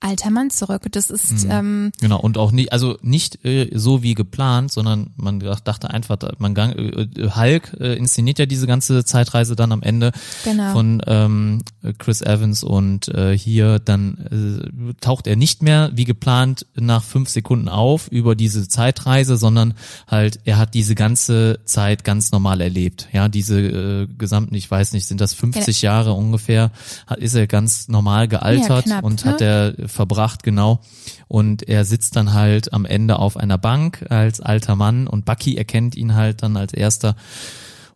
[0.00, 0.82] alter Mann zurück.
[0.92, 5.40] Das ist, ähm, Genau, und auch nicht, also nicht äh, so wie geplant, sondern man
[5.40, 9.72] dach- dachte einfach, man gang, äh, äh, Hulk äh, inszeniert ja diese ganze Zeitreise dann
[9.72, 10.12] am Ende
[10.44, 10.72] Genau.
[10.72, 11.58] von ähm,
[11.98, 17.28] Chris Evans und äh, hier dann äh, taucht er nicht mehr wie geplant nach fünf
[17.28, 19.74] Sekunden auf über diese Zeitreise, sondern
[20.08, 23.08] halt er hat diese ganze Zeit ganz normal erlebt.
[23.12, 26.70] Ja, diese äh, gesamten, ich weiß nicht, sind das 50 Jahre ungefähr,
[27.06, 29.30] hat, ist er ganz normal gealtert knapp, und ne?
[29.30, 30.80] hat er verbracht, genau.
[31.28, 35.56] Und er sitzt dann halt am Ende auf einer Bank als alter Mann und Bucky
[35.56, 37.16] erkennt ihn halt dann als erster.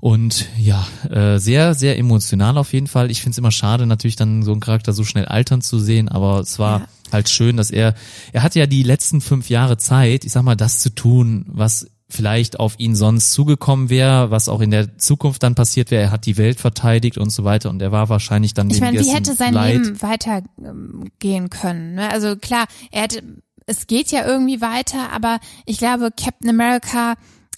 [0.01, 3.11] Und ja, äh, sehr, sehr emotional auf jeden Fall.
[3.11, 6.11] Ich finde es immer schade, natürlich dann so einen Charakter so schnell altern zu sehen,
[6.11, 6.87] aber es war Ja.
[7.13, 7.95] halt schön, dass er,
[8.33, 11.87] er hatte ja die letzten fünf Jahre Zeit, ich sag mal, das zu tun, was
[12.09, 16.05] vielleicht auf ihn sonst zugekommen wäre, was auch in der Zukunft dann passiert wäre.
[16.05, 19.01] Er hat die Welt verteidigt und so weiter und er war wahrscheinlich dann Ich meine,
[19.01, 19.75] wie hätte sein Leid.
[19.75, 21.95] Leben weitergehen können?
[21.95, 22.11] Ne?
[22.11, 23.23] Also klar, er hätte,
[23.67, 27.15] es geht ja irgendwie weiter, aber ich glaube, Captain America,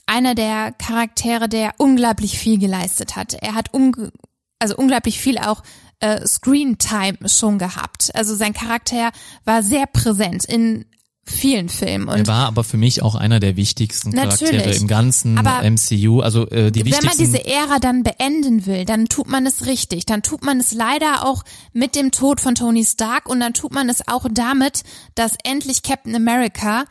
[0.07, 3.35] einer der Charaktere, der unglaublich viel geleistet hat.
[3.35, 4.13] Er hat unge
[4.59, 5.63] also unglaublich viel auch
[6.01, 8.11] äh, Screen Time schon gehabt.
[8.15, 9.11] Also sein Charakter
[9.45, 10.87] war sehr präsent in
[11.29, 14.81] vielen Filmen und Er war aber für mich auch einer der wichtigsten Charaktere Natürlich.
[14.81, 16.21] im ganzen Aber MCU.
[16.21, 17.19] Also äh, die wenn man wichtigsten.
[17.19, 20.07] diese Ära dann beenden will, dann tut man es richtig.
[20.07, 21.43] Dann tut man es leider auch
[21.73, 24.83] mit dem Tod von Tony Stark und dann tut man es auch damit,
[25.15, 26.85] dass endlich Captain America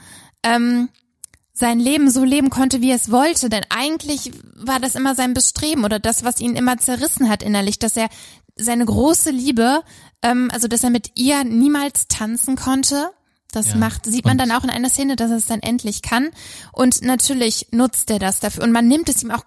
[0.43, 0.89] ähm,
[1.53, 3.49] sein Leben so leben konnte, wie er es wollte.
[3.49, 7.79] Denn eigentlich war das immer sein Bestreben oder das, was ihn immer zerrissen hat innerlich,
[7.79, 8.09] dass er
[8.57, 9.81] seine große Liebe,
[10.21, 13.09] ähm, also dass er mit ihr niemals tanzen konnte.
[13.55, 13.75] Das Ja.
[13.77, 16.29] macht, sieht man Und- dann auch in einer Szene, dass er es dann endlich kann.
[16.71, 18.63] Und natürlich nutzt er das dafür.
[18.63, 19.43] Und man nimmt es ihm auch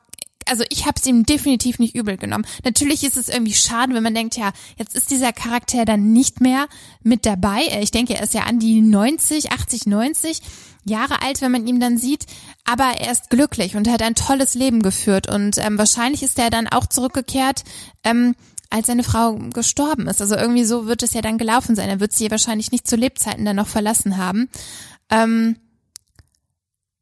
[0.51, 2.47] also ich habe es ihm definitiv nicht übel genommen.
[2.65, 6.41] Natürlich ist es irgendwie schade, wenn man denkt, ja, jetzt ist dieser Charakter dann nicht
[6.41, 6.69] mehr
[7.03, 7.65] mit dabei.
[7.67, 10.41] Äh, Ich denke, er ist ja an die 90, 80, 90
[10.85, 12.25] Jahre alt, wenn man ihn dann sieht.
[12.65, 15.29] Aber er ist glücklich und er hat ein tolles Leben geführt.
[15.31, 17.65] Und ähm, wahrscheinlich ist er dann auch zurückgekehrt,
[18.03, 18.35] ähm,
[18.71, 20.21] als seine Frau gestorben ist.
[20.21, 21.89] Also irgendwie so wird es ja dann gelaufen sein.
[21.89, 24.49] Er wird sie wahrscheinlich nicht zu Lebzeiten dann noch verlassen haben.
[25.11, 25.57] Ähm,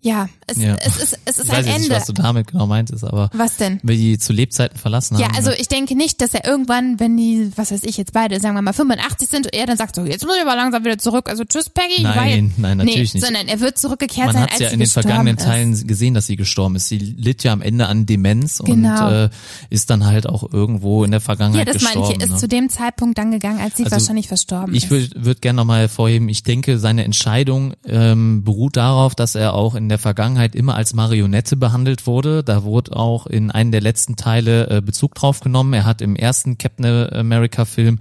[0.01, 0.77] ja, es, Ja.
[0.85, 1.81] es ist, es ist ich ein weiß Ende.
[1.81, 3.81] nicht, was du damit genau meintest, aber Was denn?
[3.83, 5.37] wenn die zu Lebzeiten verlassen Ja, haben.
[5.37, 5.57] also ne?
[5.59, 8.63] ich denke nicht, dass er irgendwann, wenn die, was weiß ich jetzt beide, sagen wir
[8.63, 11.29] mal 85 sind, er dann sagt so, jetzt muss ich aber langsam wieder zurück.
[11.29, 11.95] Also tschüss Peggy.
[11.97, 13.27] ich Nein, nein, natürlich nee, nicht.
[13.27, 15.45] Sondern er wird zurückgekehrt man sein, hat als ja sie in den gestorben vergangenen ist.
[15.45, 16.89] Teilen gesehen, dass sie gestorben ist.
[16.89, 19.07] Sie litt ja am Ende an Demenz Genau.
[19.09, 19.29] und äh,
[19.71, 22.13] ist dann halt auch irgendwo in der Ja, Vergangenheit das meine gestorben.
[22.13, 22.39] ich, er ist ne?
[22.39, 24.91] zu dem Zeitpunkt dann gegangen, als sie Also, wahrscheinlich verstorben Ich ist.
[24.91, 29.75] würde würd gerne nochmal hervorheben, ich denke, seine Entscheidung ähm, beruht darauf, dass er auch
[29.75, 32.43] in der Vergangenheit immer als Marionette behandelt wurde.
[32.45, 35.73] Da wurde auch in einem der letzten Teile äh, Bezug drauf genommen.
[35.73, 38.01] Er hat im ersten Captain America Film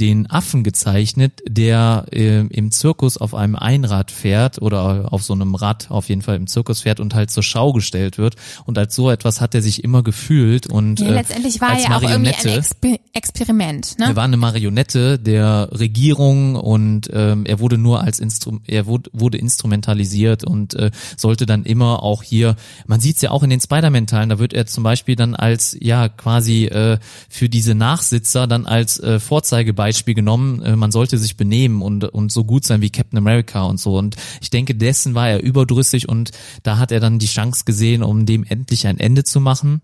[0.00, 5.54] den Affen gezeichnet, der äh, im Zirkus auf einem Einrad fährt oder auf so einem
[5.54, 8.36] Rad auf jeden Fall im Zirkus fährt und halt zur Schau gestellt wird.
[8.64, 11.84] Und als so etwas hat er sich immer gefühlt und ja, äh, letztendlich war als
[11.84, 12.50] er ja auch irgendwie Marionette.
[12.50, 14.06] ein Exper Experiment, ne?
[14.06, 19.10] Er war eine Marionette der Regierung und ähm, er wurde nur als Instru er wurde,
[19.12, 22.56] wurde instrumentalisiert und äh, sollte dann immer auch hier,
[22.86, 25.76] man sieht es ja auch in den Spider-Man-Teilen, da wird er zum Beispiel dann als,
[25.80, 26.98] ja, quasi äh,
[27.28, 32.32] für diese Nachsitzer dann als äh, Vorzeigebeispiel genommen, äh, man sollte sich benehmen und, und
[32.32, 33.96] so gut sein wie Captain America und so.
[33.98, 36.30] Und ich denke, dessen war er überdrüssig und
[36.62, 39.82] da hat er dann die Chance gesehen, um dem endlich ein Ende zu machen.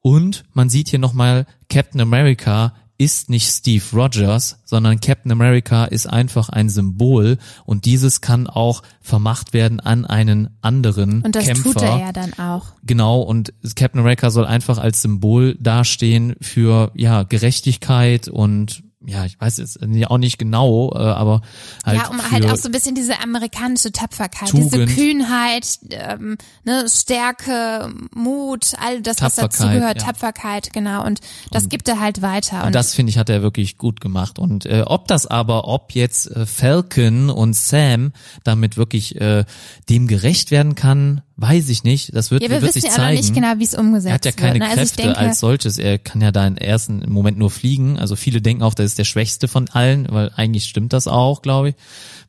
[0.00, 6.06] Und man sieht hier nochmal, Captain America ist nicht Steve Rogers, sondern Captain America ist
[6.06, 11.72] einfach ein Symbol und dieses kann auch vermacht werden an einen anderen Und das Kämpfer.
[11.72, 12.66] tut er ja dann auch.
[12.84, 19.40] Genau, und Captain America soll einfach als Symbol dastehen für ja Gerechtigkeit und ja, ich
[19.40, 21.42] weiß jetzt auch nicht genau, äh, aber
[21.84, 24.94] halt ja, um halt auch so ein bisschen diese amerikanische Tapferkeit, diese Tugend.
[24.94, 30.06] Kühnheit, ähm, ne, Stärke, Mut, all das, was dazugehört, ja.
[30.06, 31.04] Tapferkeit, genau.
[31.04, 31.20] Und
[31.50, 32.64] das gibt er halt weiter.
[32.64, 34.38] Und das finde ich hat er wirklich gut gemacht.
[34.38, 38.12] Und äh, ob das aber, ob jetzt äh, Falcon und Sam
[38.44, 39.44] damit wirklich äh,
[39.88, 42.14] dem gerecht werden kann, weiß ich nicht.
[42.14, 43.18] Das wird, ja, wir wird sich ja zeigen.
[43.20, 44.62] nicht genau, wie es umgesetzt er hat ja keine wird.
[44.62, 44.68] ne?
[44.68, 45.76] Also Kräfte denke, als solches.
[45.76, 47.98] Er kann ja da im ersten Moment nur fliegen.
[47.98, 51.42] Also viele denken auch, das ist der schwächste von allen, weil eigentlich stimmt das auch,
[51.42, 51.74] glaube ich.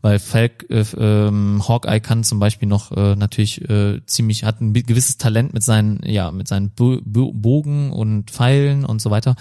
[0.02, 4.74] Weil Falk, äh, ähm, Hawkeye kann zum Beispiel noch äh, natürlich äh, ziemlich, hat ein
[4.74, 9.36] gewisses Talent mit seinen, ja, mit seinen Bo Bo Bogen und Pfeilen und so weiter.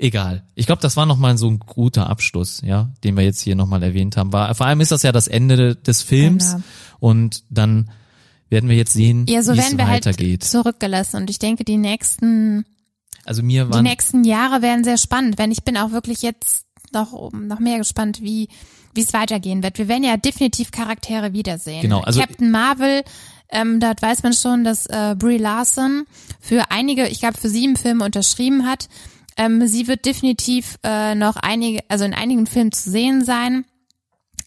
[0.00, 0.44] Egal.
[0.54, 3.82] Ich glaube, das war nochmal so ein guter Abschluss, ja, den wir jetzt hier nochmal
[3.82, 4.32] erwähnt haben.
[4.32, 6.62] War, vor allem ist das ja das Ende des Films Genau.
[7.00, 7.90] und dann
[8.50, 10.44] werden wir jetzt sehen, ja, so wie es werden wir halt weitergeht.
[10.44, 11.16] zurückgelassen.
[11.16, 12.64] Und ich denke, die nächsten,
[13.24, 15.38] also mir die waren nächsten Jahre werden sehr spannend.
[15.38, 18.48] Wenn ich bin auch wirklich jetzt noch, noch mehr gespannt, wie,
[18.94, 19.78] wie es weitergehen wird.
[19.78, 21.82] Wir werden ja definitiv Charaktere wiedersehen.
[21.82, 23.02] Genau, also- Captain Marvel,
[23.50, 26.04] ähm, dort weiß man schon, dass äh, Brie Larson
[26.40, 28.88] für einige, ich glaube für sieben Filme unterschrieben hat.
[29.36, 33.64] Ähm, sie wird definitiv äh, noch einige, also in einigen Filmen zu sehen sein.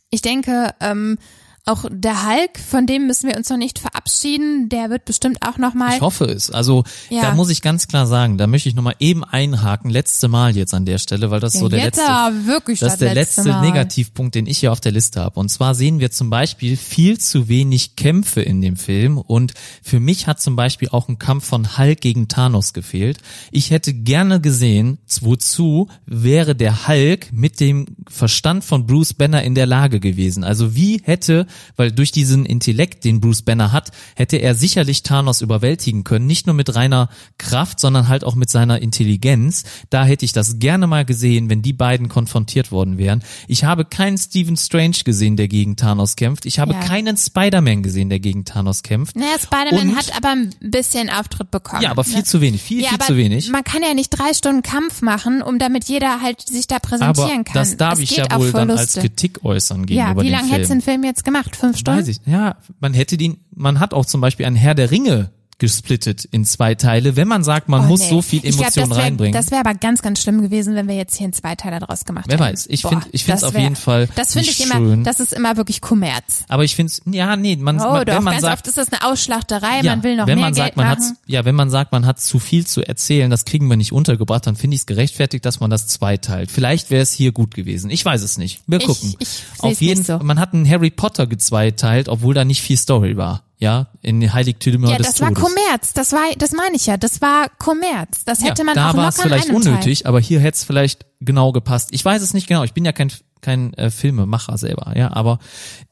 [0.09, 1.17] Ich denke, ähm,
[1.65, 4.67] auch der Hulk, von dem müssen wir uns noch nicht verabschieden.
[4.69, 5.93] Der wird bestimmt auch noch mal.
[5.95, 6.49] Ich hoffe es.
[6.49, 7.21] Also Ja.
[7.21, 10.73] da muss ich ganz klar sagen, da möchte ich nochmal eben einhaken, letzte Mal jetzt
[10.73, 12.01] an der Stelle, weil das Ja, so der letzte,
[12.45, 13.61] wirklich das ist der letzte Mal.
[13.61, 15.39] Negativpunkt, den ich hier auf der Liste habe.
[15.39, 19.99] Und zwar sehen wir zum Beispiel viel zu wenig Kämpfe in dem Film und für
[19.99, 23.19] mich hat zum Beispiel auch ein Kampf von Hulk gegen Thanos gefehlt.
[23.51, 29.55] Ich hätte gerne gesehen, wozu wäre der Hulk mit dem Verstand von Bruce Banner in
[29.55, 30.43] der Lage gewesen?
[30.43, 31.45] Also wie hätte,
[31.75, 36.47] weil durch diesen Intellekt, den Bruce Banner hat, hätte er sicherlich Thanos überwältigen können, nicht
[36.47, 39.63] nur mit reiner Kraft, sondern halt auch mit seiner Intelligenz.
[39.89, 43.23] Da hätte ich das gerne mal gesehen, wenn die beiden konfrontiert worden wären.
[43.47, 46.45] Ich habe keinen Stephen Strange gesehen, der gegen Thanos kämpft.
[46.45, 46.79] Ich habe Ja.
[46.79, 49.15] keinen Spider-Man gesehen, der gegen Thanos kämpft.
[49.15, 51.81] Naja, Spider-Man hat aber ein bisschen Auftritt bekommen.
[51.81, 52.23] Ja, aber viel ne?
[52.23, 53.49] zu wenig, viel, ja, viel aber zu wenig.
[53.49, 56.87] Man kann ja nicht drei Stunden Kampf machen, um damit jeder halt sich da Aber
[56.89, 57.53] präsentieren kann.
[57.55, 58.91] das darf Es ich ja wohl dann als.
[58.95, 61.40] Kritik äußern Ja, gegenüber wie dem lange hättest du den Film jetzt gemacht?
[61.49, 61.99] Fünf Stunden?
[61.99, 62.17] Weiß ich.
[62.25, 65.31] Ja, man hätte den, man hat auch zum Beispiel einen Herr der Ringe
[65.61, 68.09] gesplittet in zwei Teile, wenn man sagt, man Oh, muss nee.
[68.09, 69.31] so viel Ich glaub, Emotion wär, reinbringen.
[69.33, 72.25] Das wäre aber ganz, ganz schlimm gewesen, wenn wir jetzt hier einen Zweiteiler draus gemacht
[72.27, 72.43] Wer hätten.
[72.43, 72.65] weiß.
[72.69, 75.03] Ich Boah, find- ich find's das auf jeden Fall Das finde ich immer, schön.
[75.03, 76.43] das ist immer wirklich Kommerz.
[76.49, 78.67] Aber ich finde es, ja, nee, man, Oh, man doch, wenn man ganz sagt, oft
[78.67, 81.03] ist das eine Ausschlachterei, ja, man will noch wenn mehr man sagt, Geld man machen.
[81.11, 83.91] hat, ja, wenn man sagt, man hat zu viel zu erzählen, das kriegen wir nicht
[83.93, 86.51] untergebracht, dann finde ich es gerechtfertigt, dass man das zweiteilt.
[86.51, 87.89] Vielleicht wäre es hier gut gewesen.
[87.91, 88.61] Ich weiß es nicht.
[88.67, 89.15] Wir Ich- gucken.
[89.19, 90.17] ich seh's Auf jeden nicht so.
[90.19, 93.43] man hat einen Harry Potter gezweiteilt, obwohl da nicht viel Story war.
[93.61, 95.43] Ja, in den Heiligtümer Ja, des das war Todes.
[95.43, 95.93] Kommerz.
[95.93, 96.97] Das war, das meine ich ja.
[96.97, 98.25] Das war Kommerz.
[98.25, 99.71] Das hätte ja, man da auch war es locker in vielleicht einem Teil.
[99.73, 101.89] unnötig, aber hier hätte es vielleicht genau gepasst.
[101.91, 102.63] Ich weiß es nicht genau.
[102.63, 103.11] Ich bin ja kein
[103.41, 105.39] kein äh, Filmemacher selber, ja, aber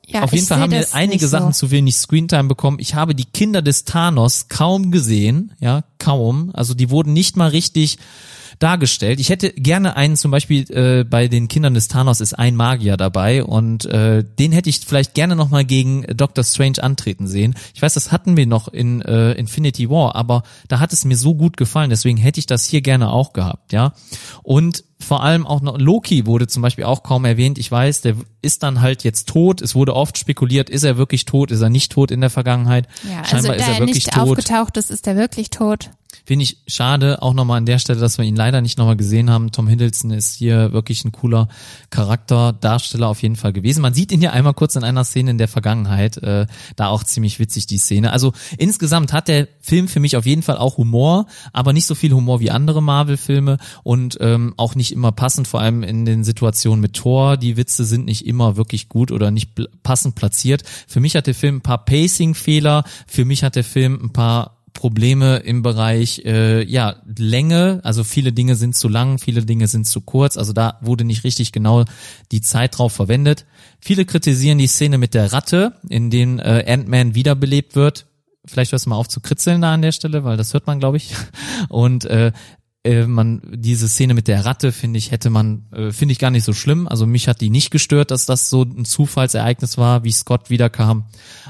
[0.05, 1.27] Ja, auf jeden Fall haben wir einige nicht so.
[1.29, 2.77] Sachen zu wenig Screentime bekommen.
[2.79, 6.51] Ich habe die Kinder des Thanos kaum gesehen, ja, kaum.
[6.53, 7.97] Also die wurden nicht mal richtig
[8.59, 9.19] dargestellt.
[9.19, 12.97] Ich hätte gerne einen, zum Beispiel äh, bei den Kindern des Thanos ist ein Magier
[12.97, 17.55] dabei und äh, den hätte ich vielleicht gerne nochmal gegen Doctor Strange antreten sehen.
[17.73, 21.17] Ich weiß, das hatten wir noch in äh, Infinity War, aber da hat es mir
[21.17, 23.93] so gut gefallen, deswegen hätte ich das hier gerne auch gehabt, ja.
[24.43, 27.57] Und vor allem auch noch Loki wurde zum Beispiel auch kaum erwähnt.
[27.57, 29.61] Ich weiß, der ist dann halt jetzt tot.
[29.61, 32.87] Es wurde oft spekuliert, ist er wirklich tot, ist er nicht tot in der Vergangenheit.
[33.09, 34.23] Ja, also Scheinbar da ist er er wirklich nicht tot.
[34.23, 35.91] aufgetaucht ist, ist er wirklich tot.
[36.29, 39.31] Finde ich schade, auch nochmal an der Stelle, dass wir ihn leider nicht nochmal gesehen
[39.31, 39.51] haben.
[39.51, 41.47] Tom Hiddleston ist hier wirklich ein cooler
[41.89, 43.81] Charakter, Darsteller auf jeden Fall gewesen.
[43.81, 46.45] Man sieht ihn ja einmal kurz in einer Szene in der Vergangenheit, äh,
[46.75, 48.13] da auch ziemlich witzig die Szene.
[48.13, 51.95] Also insgesamt hat der Film für mich auf jeden Fall auch Humor, aber nicht so
[51.95, 56.23] viel Humor wie andere Marvel-Filme und ähm, auch nicht immer passend, vor allem in den
[56.23, 57.37] Situationen mit Thor.
[57.37, 60.61] Die Witze sind nicht immer wirklich gut oder nicht passend platziert.
[60.87, 64.58] Für mich hat der Film ein paar Pacing-Fehler, für mich hat der Film ein paar
[64.73, 69.85] Probleme im Bereich äh, ja Länge, also viele Dinge sind zu lang, viele Dinge sind
[69.85, 71.85] zu kurz, also da wurde nicht richtig genau
[72.31, 73.45] die Zeit drauf verwendet.
[73.79, 78.07] Viele kritisieren die Szene mit der Ratte, in dem äh, Ant-Man wiederbelebt wird.
[78.45, 80.79] Vielleicht hörst du mal auf zu kritzeln da an der Stelle, weil das hört man,
[80.79, 81.13] glaube ich.
[81.69, 82.31] Und äh,
[82.83, 86.31] äh, man diese Szene mit der Ratte finde ich hätte man äh, finde ich gar
[86.31, 90.03] nicht so schlimm also mich hat die nicht gestört dass das so ein Zufallsereignis war
[90.03, 91.05] wie Scott wiederkam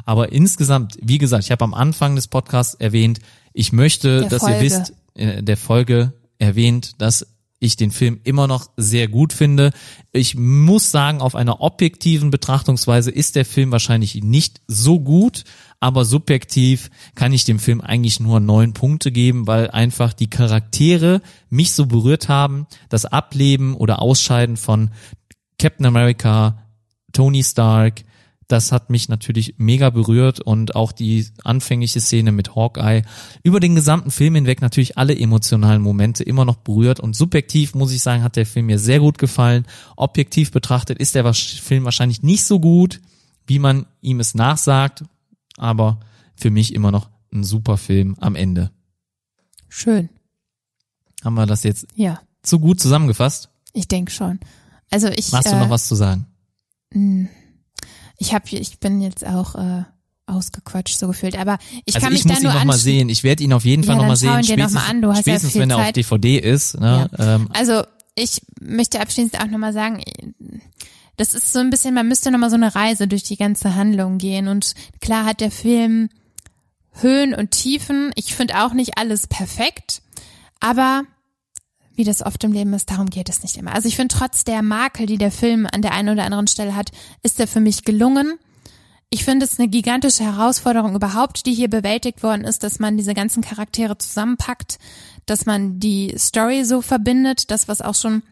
[0.06, 3.20] aber insgesamt wie gesagt ich habe am Anfang des Podcasts erwähnt
[3.54, 4.56] ich möchte Der dass Folge.
[4.56, 7.28] ihr wisst äh, der Folge erwähnt dass
[7.60, 9.72] ich den Film immer noch sehr gut finde.
[10.14, 15.44] Ich muss sagen, auf einer objektiven Betrachtungsweise ist der Film wahrscheinlich nicht so gut,
[15.80, 21.22] aber subjektiv kann ich dem Film eigentlich nur neun Punkte geben, weil einfach die Charaktere
[21.50, 24.92] mich so berührt haben, das Ableben oder Ausscheiden von
[25.58, 26.64] Captain America,
[27.14, 28.04] Tony Stark,
[28.50, 33.04] das hat mich natürlich mega berührt und auch die anfängliche Szene mit Hawkeye.
[33.44, 37.92] Über den gesamten Film hinweg natürlich alle emotionalen Momente immer noch berührt und subjektiv muss
[37.92, 39.68] ich sagen, hat der Film mir sehr gut gefallen.
[39.96, 43.00] Objektiv betrachtet ist der Film wahrscheinlich nicht so gut,
[43.46, 45.04] wie man ihm es nachsagt,
[45.60, 46.00] aber
[46.36, 48.72] für mich immer noch ein super Film am Ende.
[49.68, 50.10] Schön.
[51.24, 53.50] Haben wir das jetzt Ja, zu gut zusammengefasst?
[53.74, 54.40] ich denke schon.
[54.90, 56.26] Also ich, Hast du äh, noch was zu sagen?
[58.18, 59.84] ich habe, ich bin jetzt auch äh,
[60.26, 62.78] ausgequatscht so gefühlt, aber ich also kann mich ich muss da ihn nur noch mal
[62.78, 63.10] sehen.
[63.10, 64.40] Ich werde ihn auf jeden Fall Ja, noch mal sehen.
[64.40, 65.02] ihn dir noch mal Spätestens, an.
[65.04, 65.96] Du hast ja spätestens viel wenn er auf Zeit.
[65.98, 66.80] DVD ist.
[66.80, 67.10] Ne?
[67.20, 67.84] Ähm, Also
[68.16, 70.02] ich möchte abschließend auch nochmal sagen,
[71.20, 74.20] das ist so ein bisschen, man müsste nochmal so eine Reise durch die ganze Handlung
[74.20, 74.48] gehen.
[74.48, 76.08] Und klar hat der Film
[76.94, 78.12] Höhen und Tiefen.
[78.16, 80.02] Ich finde auch nicht alles perfekt,
[80.62, 81.04] aber
[81.94, 83.74] wie das oft im Leben ist, darum geht es nicht immer.
[83.74, 86.74] Also ich finde, trotz der Makel, die der Film an der einen oder anderen Stelle
[86.74, 86.92] hat,
[87.22, 88.40] ist er für mich gelungen.
[89.10, 93.14] Ich finde es eine gigantische Herausforderung überhaupt, die hier bewältigt worden ist, dass man diese
[93.14, 94.80] ganzen Charaktere zusammenpackt,
[95.26, 98.24] dass man die Story so verbindet, das, was auch schon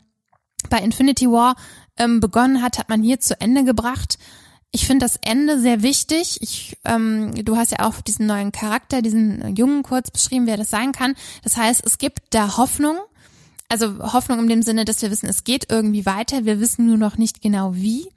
[0.69, 1.57] bei Infinity War
[1.97, 4.17] ähm, begonnen hat, hat man hier zu Ende gebracht.
[4.71, 6.39] Ich finde das Ende sehr wichtig.
[6.41, 10.69] Ich, ähm, du hast ja auch diesen neuen Charakter, diesen Jungen kurz beschrieben, wer das
[10.69, 11.15] sein kann.
[11.43, 12.97] Das heißt, es gibt da Hoffnung.
[13.69, 16.45] Also Hoffnung in dem Sinne, dass wir wissen, es geht irgendwie weiter.
[16.45, 18.07] Wir wissen nur noch nicht genau wie.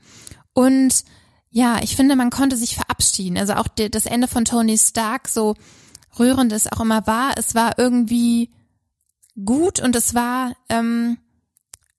[0.53, 1.05] Und
[1.51, 3.37] ja, ich finde, man konnte sich verabschieden.
[3.37, 5.55] Also auch die, das Ende von Tony Stark, so
[6.19, 8.51] rührend es auch immer war, es war irgendwie
[9.45, 11.19] gut und es war ähm,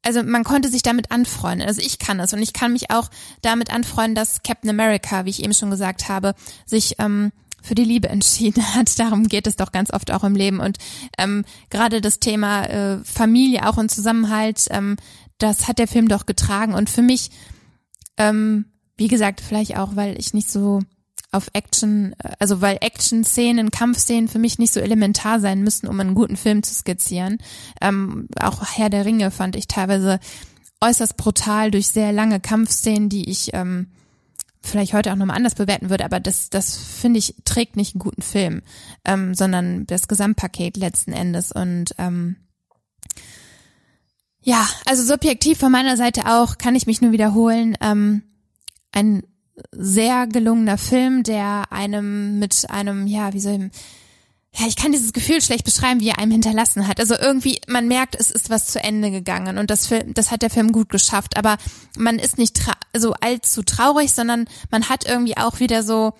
[0.03, 1.68] also man konnte sich damit anfreunden.
[1.68, 3.10] Also ich kann es und ich kann mich auch
[3.41, 6.34] damit anfreunden, dass Captain America, wie ich eben schon gesagt habe,
[6.65, 8.98] sich ähm, für die Liebe entschieden hat.
[8.99, 10.60] Darum geht es doch ganz oft auch im Leben.
[10.60, 10.78] Und
[11.18, 14.98] ähm, gerade das Thema äh, Familie auch und Zusammenhalt, ähm,
[15.38, 16.73] das hat der Film doch getragen.
[16.73, 17.32] Und für mich,
[18.18, 18.65] ähm,
[18.98, 20.82] wie gesagt, vielleicht auch, weil ich nicht so
[21.32, 25.99] auf Action, äh, also weil Action-Szenen, Kampfszenen für mich nicht so elementar sein müssen, um
[25.99, 27.40] einen guten Film zu skizzieren.
[27.80, 30.20] Ähm, auch Herr der Ringe fand ich teilweise
[30.82, 33.88] äußerst brutal durch sehr lange Kampfszenen, die ich ähm,
[34.62, 37.99] vielleicht heute auch nochmal anders bewerten würde, aber das, das finde ich, trägt nicht einen
[37.99, 38.62] guten Film,
[39.06, 41.52] ähm, sondern das Gesamtpaket letzten Endes.
[41.52, 42.36] Und ähm,
[44.41, 48.24] ja, also subjektiv von meiner Seite auch, kann ich mich nur wiederholen, ähm,
[48.91, 49.24] ein
[49.72, 55.14] sehr gelungener Film, der einem mit einem, ja, wie soll ich, ja, ich kann dieses
[55.14, 56.99] Gefühl schlecht beschreiben, wie er einem hinterlassen hat.
[56.99, 60.41] Also irgendwie, man merkt, es ist was zu Ende gegangen und das Film, das hat
[60.41, 61.38] der Film gut geschafft.
[61.38, 61.57] Aber
[61.98, 62.60] man ist nicht
[62.95, 66.14] so allzu traurig, sondern man hat irgendwie auch wieder so,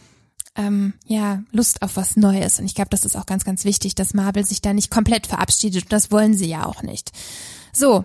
[0.56, 2.60] ähm, ja, Lust auf was Neues.
[2.60, 5.28] Und ich glaube, das ist auch ganz, ganz wichtig, dass Marvel sich da nicht komplett
[5.28, 5.84] verabschiedet.
[5.84, 7.12] Und das wollen sie ja auch nicht.
[7.74, 8.04] So,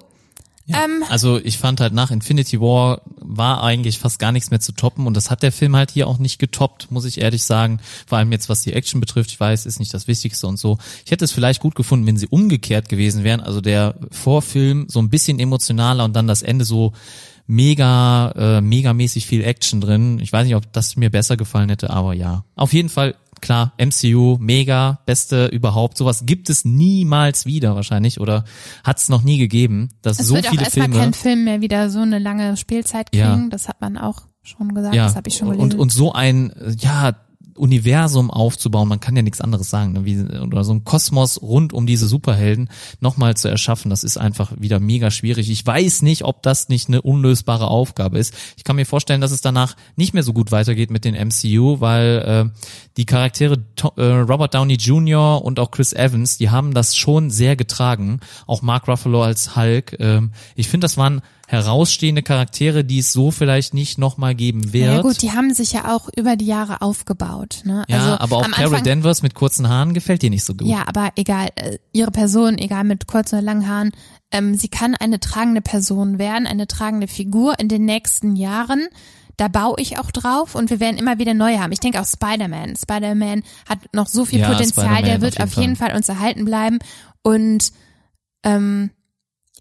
[0.67, 4.61] ja, ähm, also ich fand halt nach Infinity War war eigentlich fast gar nichts mehr
[4.61, 7.45] zu toppen und das hat der Film halt hier auch nicht getoppt, muss ich ehrlich
[7.45, 7.81] sagen.
[8.07, 10.79] Vor allem jetzt was die Action betrifft, ich weiß, ist nicht das Wichtigste und so.
[11.05, 15.01] Ich hätte es vielleicht gut gefunden, wenn sie umgekehrt gewesen wären, also der Vorfilm so
[15.01, 16.93] ein bisschen emotionaler und dann das Ende so
[17.47, 20.19] mega, äh, megamäßig viel Action drin.
[20.21, 22.45] Ich weiß nicht, ob das mir besser gefallen hätte, aber ja.
[22.57, 25.97] Auf jeden Fall klar, MCU, mega, beste überhaupt.
[25.97, 28.45] Sowas gibt es niemals wieder wahrscheinlich oder
[28.85, 30.97] hat es noch nie gegeben, dass es so wird viele auch Filme.
[30.97, 33.25] kein Film mehr wieder so eine lange Spielzeit kriegen.
[33.25, 33.49] Ja.
[33.51, 34.95] Das hat man auch schon gesagt.
[34.95, 35.73] ja, Das habe ich schon gelesen.
[35.73, 37.17] und, und so ein, ja,
[37.57, 40.05] Universum aufzubauen, man kann ja nichts anderes sagen, ne?
[40.05, 42.71] wie, oder so ein Kosmos rund um diese Superhelden
[43.01, 45.51] nochmal zu erschaffen, das ist einfach wieder mega schwierig.
[45.51, 48.35] Ich weiß nicht, ob das nicht eine unlösbare Aufgabe ist.
[48.57, 51.81] Ich kann mir vorstellen, dass es danach nicht mehr so gut weitergeht mit den MCU,
[51.81, 52.59] weil äh,
[52.97, 53.59] die Charaktere
[53.97, 55.45] äh, Robert Downey Jr.
[55.45, 58.21] und auch Chris Evans, die haben das schon sehr getragen.
[58.47, 59.97] Auch Mark Ruffalo als Hulk.
[59.99, 64.95] Ähm, ich finde, das waren herausstehende Charaktere, die es so vielleicht nicht nochmal geben wird.
[64.95, 67.61] Ja gut, die haben sich ja auch über die Jahre aufgebaut.
[67.65, 67.85] Ne?
[67.89, 70.67] Ja, also aber auch Carol Anfang, Danvers mit kurzen Haaren gefällt dir nicht so gut.
[70.67, 73.91] Ja, aber egal, äh, ihre Person, egal mit kurzen oder langen Haaren,
[74.33, 78.89] ähm, sie kann eine tragende Person werden, eine tragende Figur in den nächsten Jahren.
[79.37, 81.71] Da baue ich auch drauf und wir werden immer wieder neue haben.
[81.73, 82.75] Ich denke auch Spider-Man.
[82.75, 86.09] Spider-Man hat noch so viel Ja, Potenzial, der wird auf jeden auf jeden Fall uns
[86.09, 86.79] erhalten bleiben.
[87.23, 87.71] Und
[88.43, 88.91] ähm,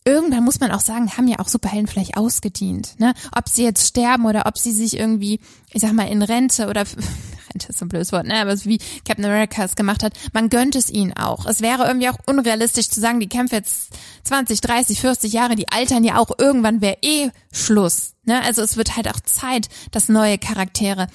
[0.06, 2.99] irgendwann muss man auch sagen, haben ja auch Superhelden vielleicht ausgedient.
[2.99, 3.14] Ne?
[3.36, 5.40] Ob sie jetzt sterben oder ob sie sich irgendwie,
[5.72, 6.82] ich sag mal, in Rente oder
[7.49, 8.40] Rente ist ein blödes Wort, ne?
[8.40, 11.48] aber wie Captain America es gemacht hat, man gönnt es ihnen auch.
[11.48, 15.69] Es wäre irgendwie auch unrealistisch zu sagen, die kämpfen jetzt 20, 30, 40 Jahre, die
[15.69, 18.14] altern ja auch, irgendwann wäre eh Schluss.
[18.23, 18.41] Ne?
[18.44, 21.07] Also es wird halt auch Zeit, dass neue Charaktere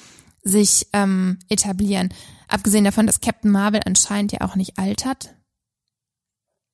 [0.43, 2.09] sich ähm, etablieren.
[2.47, 5.29] Abgesehen davon, dass Captain Marvel anscheinend ja auch nicht altert.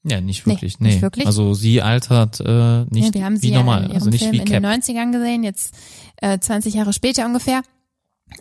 [0.10, 0.80] Ja, nicht Nee, wirklich.
[0.80, 1.26] Nee, nicht wirklich.
[1.26, 4.22] Also sie altert äh, nicht ja, wir haben sie wie ja normal, in also nicht
[4.22, 4.64] Film wie in Cap.
[4.64, 5.74] den 90ern gesehen, jetzt
[6.18, 7.62] äh, 20 Jahre später ungefähr.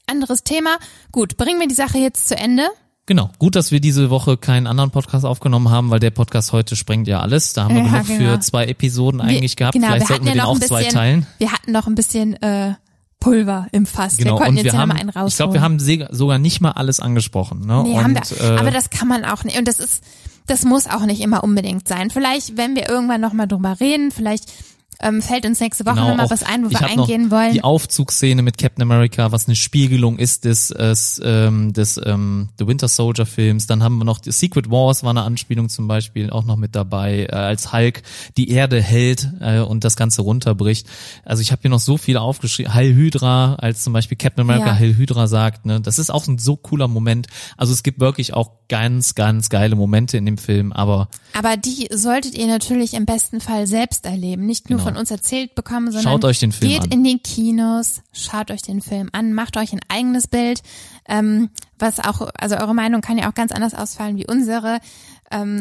[0.07, 0.77] Anderes Thema.
[1.13, 2.65] Gut, bringen wir die Sache jetzt zu Ende.
[3.07, 6.75] Genau, gut, dass wir diese Woche keinen anderen Podcast aufgenommen haben, weil der Podcast heute
[6.75, 7.53] sprengt ja alles.
[7.53, 8.33] Da haben wir Ja, genug genau.
[8.33, 9.75] für zwei Episoden eigentlich wir, gehabt.
[9.75, 11.27] Genau, Vielleicht wir sollten wir ja den auch ein zwei bisschen, teilen.
[11.39, 12.75] wir hatten noch ein bisschen äh,
[13.21, 14.17] Pulver im Fass.
[14.17, 15.29] Genau, wir konnten und jetzt wir ja haben, einen rausholen.
[15.29, 17.61] ich glaube, wir haben sogar nicht mal alles angesprochen.
[17.61, 17.83] Ne?
[17.85, 19.57] Nee, und, haben wir, äh, aber das kann man auch nicht.
[19.57, 20.03] Und das ist,
[20.47, 22.11] das muss auch nicht immer unbedingt sein.
[22.11, 24.53] Vielleicht, wenn wir irgendwann nochmal drüber reden, vielleicht
[25.01, 27.53] ähm, fällt uns nächste Woche Genau, nochmal was ein, wo wir eingehen wollen.
[27.53, 32.67] Die Aufzugsszene mit Captain America, was eine Spiegelung ist des, des, ähm, des ähm, The
[32.67, 33.67] Winter Soldier Films.
[33.67, 36.75] Dann haben wir noch die Secret Wars war eine Anspielung zum Beispiel auch noch mit
[36.75, 38.03] dabei, äh, als Hulk
[38.37, 40.87] die Erde hält äh, und das Ganze runterbricht.
[41.25, 42.73] Also ich habe hier noch so viel aufgeschrieben.
[42.75, 44.79] Heil Hydra, als zum Beispiel Captain America Ja.
[44.79, 47.27] Heil Hydra sagt, ne, das ist auch ein so cooler Moment.
[47.57, 51.89] Also es gibt wirklich auch ganz, ganz geile Momente in dem Film, aber Aber die
[51.93, 54.47] solltet ihr natürlich im besten Fall selbst erleben.
[54.47, 54.86] Nicht nur Genau.
[54.87, 56.91] Von uns erzählt bekommen, sondern Schaut euch den Film geht an.
[56.91, 60.63] in die Kinos, schaut euch den Film an, macht euch ein eigenes Bild.
[61.09, 64.81] Ähm, was auch, also eure Meinung kann ja auch ganz anders ausfallen wie unsere.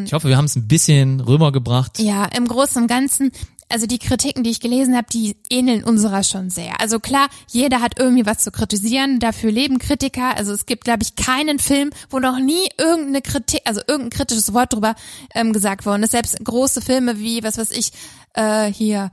[0.06, 1.99] ich hoffe, wir haben es ein bisschen rübergebracht.
[1.99, 3.31] Ja, im Großen und Ganzen,
[3.69, 6.79] also die Kritiken, die ich gelesen habe, die ähneln unserer schon sehr.
[6.79, 10.37] Also klar, jeder hat irgendwie was zu kritisieren, dafür leben Kritiker.
[10.37, 14.53] Also es gibt, glaube ich, keinen Film, wo noch nie irgendeine Kritik, also irgendein kritisches
[14.53, 14.95] Wort drüber
[15.33, 16.11] ähm, gesagt worden ist.
[16.11, 17.91] Selbst große Filme wie, was weiß ich,
[18.33, 19.11] äh, hier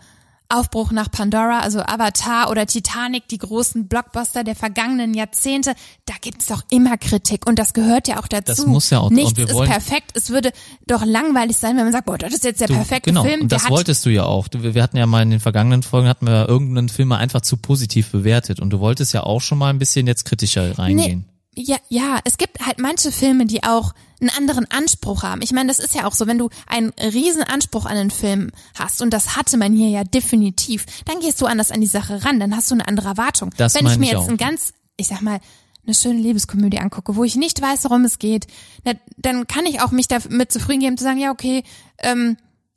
[0.52, 5.74] Aufbruch nach Pandora, also Avatar oder Titanic, die großen Blockbuster der vergangenen Jahrzehnte,
[6.04, 8.44] da gibt's doch immer Kritik und das gehört ja auch dazu.
[8.46, 9.10] Das muss ja auch.
[9.10, 10.12] Nichts ist perfekt.
[10.14, 10.52] Es würde
[10.86, 13.42] doch langweilig sein, wenn man sagt, boah, das ist jetzt der Du, perfekte genau, Film.
[13.42, 14.48] und der das wolltest du ja auch.
[14.52, 17.56] Wir hatten ja mal in den vergangenen Folgen, hatten wir irgendeinen Film mal einfach zu
[17.56, 21.26] positiv bewertet und du wolltest ja auch schon mal ein bisschen jetzt kritischer reingehen.
[21.54, 25.42] Ja, ja, es gibt halt manche Filme, die auch einen anderen Anspruch haben.
[25.42, 28.50] Ich meine, das ist ja auch so, wenn du einen riesen Anspruch an einen Film
[28.78, 32.24] hast, und das hatte man hier ja definitiv, dann gehst du anders an die Sache
[32.24, 33.50] ran, dann hast du eine andere Erwartung.
[33.56, 34.28] Das wenn ich mir ich jetzt auch.
[34.28, 35.40] ein ganz, ich sag mal,
[35.84, 38.46] eine schöne Liebeskomödie angucke, wo ich nicht weiß, worum es geht,
[38.84, 41.64] na, dann kann ich auch mich damit zufrieden geben zu sagen, ja, okay,
[41.98, 42.36] ähm,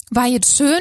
[0.10, 0.80] war jetzt schön,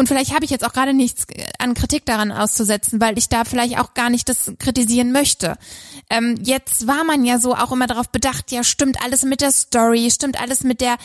[0.00, 3.28] und vielleicht habe ich jetzt auch gerade nichts äh, an Kritik daran auszusetzen, weil ich
[3.28, 5.56] da vielleicht auch gar nicht das kritisieren möchte.
[6.08, 9.52] Ähm, jetzt war man ja so auch immer darauf bedacht, ja, stimmt alles mit der
[9.52, 10.96] Story, stimmt alles mit der,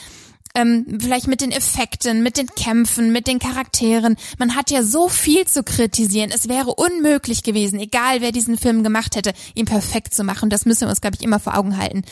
[0.55, 4.15] ähm, vielleicht mit den Effekten, mit den Kämpfen, mit den Charakteren.
[4.39, 6.31] Man hat ja so viel zu kritisieren.
[6.33, 10.49] Es wäre unmöglich gewesen, egal wer diesen Film gemacht hätte, ihn perfekt zu machen.
[10.49, 12.03] Das müssen wir uns, glaube ich, immer vor Augen halten.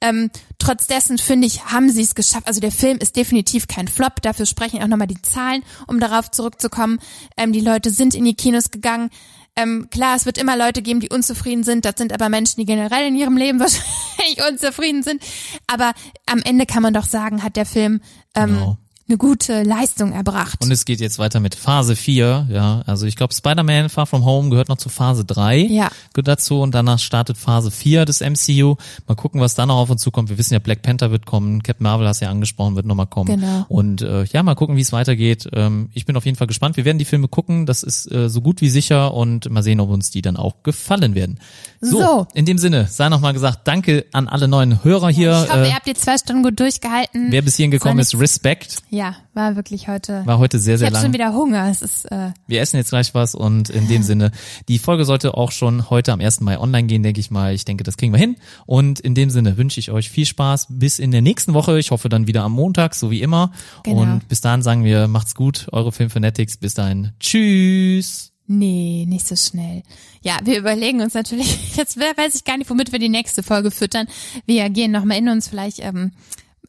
[0.00, 2.46] Ähm, trotz dessen finde ich, haben sie es geschafft.
[2.46, 4.22] Also der Film ist definitiv kein Flop.
[4.22, 7.00] Dafür sprechen auch nochmal die Zahlen, um darauf zurückzukommen.
[7.36, 9.10] Ähm, die Leute sind in die Kinos gegangen.
[9.56, 11.84] Ähm, klar, es wird immer Leute geben, die unzufrieden sind.
[11.84, 15.22] Das sind aber Menschen, die generell in ihrem Leben wahrscheinlich unzufrieden sind.
[15.66, 15.92] Aber
[16.26, 18.00] am Ende kann man doch sagen, hat der Film
[18.34, 18.78] ähm, Genau.
[19.08, 20.62] Eine gute Leistung erbracht.
[20.62, 22.82] Und es geht jetzt weiter mit Phase 4, ja.
[22.86, 25.88] Also ich glaube, Spider-Man Far From Home gehört noch zu Phase 3 Ja.
[26.12, 28.76] gehört dazu und danach startet Phase 4 des MCU.
[29.06, 30.28] Mal gucken, was da noch auf uns zukommt.
[30.28, 33.28] Wir wissen ja, Black Panther wird kommen, Captain Marvel hast ja angesprochen, wird nochmal kommen.
[33.40, 33.64] Genau.
[33.68, 35.48] Und äh, ja, mal gucken, wie es weitergeht.
[35.54, 36.76] Ähm, ich bin auf jeden Fall gespannt.
[36.76, 39.80] Wir werden die Filme gucken, das ist äh, so gut wie sicher und mal sehen,
[39.80, 41.40] ob uns die dann auch gefallen werden.
[41.80, 42.26] So, So.
[42.34, 45.44] in dem Sinne, sei nochmal gesagt, danke an alle neuen Hörer hier.
[45.44, 47.28] ich hoffe, äh, ihr habt die zwei Stunden gut durchgehalten.
[47.30, 48.76] wer bis hierhin gekommen ist, Respekt.
[48.90, 48.97] ja,
[49.34, 50.24] war wirklich heute.
[50.26, 51.02] War heute sehr, ich sehr habe lang.
[51.04, 51.68] schon wieder Hunger.
[51.70, 54.30] Es ist äh, Wir essen jetzt gleich was und in dem Sinne,
[54.68, 56.40] die Folge sollte auch schon heute am 1.
[56.40, 57.54] Mai online gehen, denke ich mal.
[57.54, 58.36] Ich denke, das kriegen wir hin.
[58.66, 61.78] Und in dem Sinne wünsche ich euch viel Spaß bis in der nächsten Woche.
[61.78, 63.52] Ich hoffe dann wieder am Montag, so wie immer.
[63.84, 64.02] Genau.
[64.02, 66.56] Und bis dahin sagen wir, macht's gut, eure Filmfanatics.
[66.56, 67.12] Bis dahin.
[67.20, 68.32] Tschüss.
[68.50, 69.82] Nee, nicht so schnell.
[70.22, 73.70] Ja, wir überlegen uns natürlich, jetzt weiß ich gar nicht, womit wir die nächste Folge
[73.70, 74.06] füttern.
[74.46, 76.12] Wir gehen nochmal in uns, vielleicht ähm,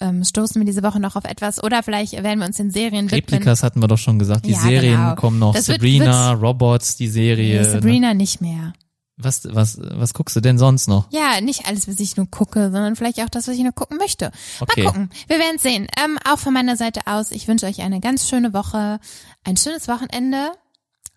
[0.02, 3.12] ähm, stoßen wir diese Woche noch auf etwas oder vielleicht werden wir uns den Serien
[3.12, 3.20] widmen.
[3.40, 4.46] Replikas hatten wir doch schon gesagt.
[4.46, 5.16] Die Ja, Serien genau.
[5.16, 5.54] kommen noch.
[5.54, 7.60] Das wird- Sabrina, Robots, die Serie.
[7.62, 7.72] Nee, ne?
[7.72, 8.74] Sabrina nicht mehr.
[9.22, 11.12] Was, was, was guckst du denn sonst noch?
[11.12, 13.98] Ja, nicht alles, was ich nur gucke, sondern vielleicht auch das, was ich nur gucken
[13.98, 14.32] möchte.
[14.62, 14.84] Okay.
[14.84, 15.10] Mal gucken.
[15.28, 15.88] Wir werden sehen.
[16.02, 19.02] Ähm, auch von meiner Seite aus, ich wünsche euch eine ganz schöne Woche,
[19.44, 20.52] ein schönes Wochenende,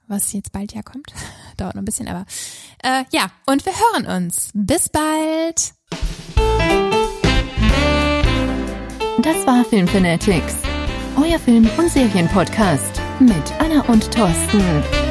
[0.09, 1.12] was jetzt bald ja kommt.
[1.59, 2.26] Dauert noch ein bisschen, aber
[2.82, 4.50] äh, ja, und wir hören uns.
[4.52, 5.72] Bis bald.
[9.23, 10.57] Das war Filmfanatics,
[11.16, 15.02] euer Film- und Serienpodcast mit Anna und Thorsten.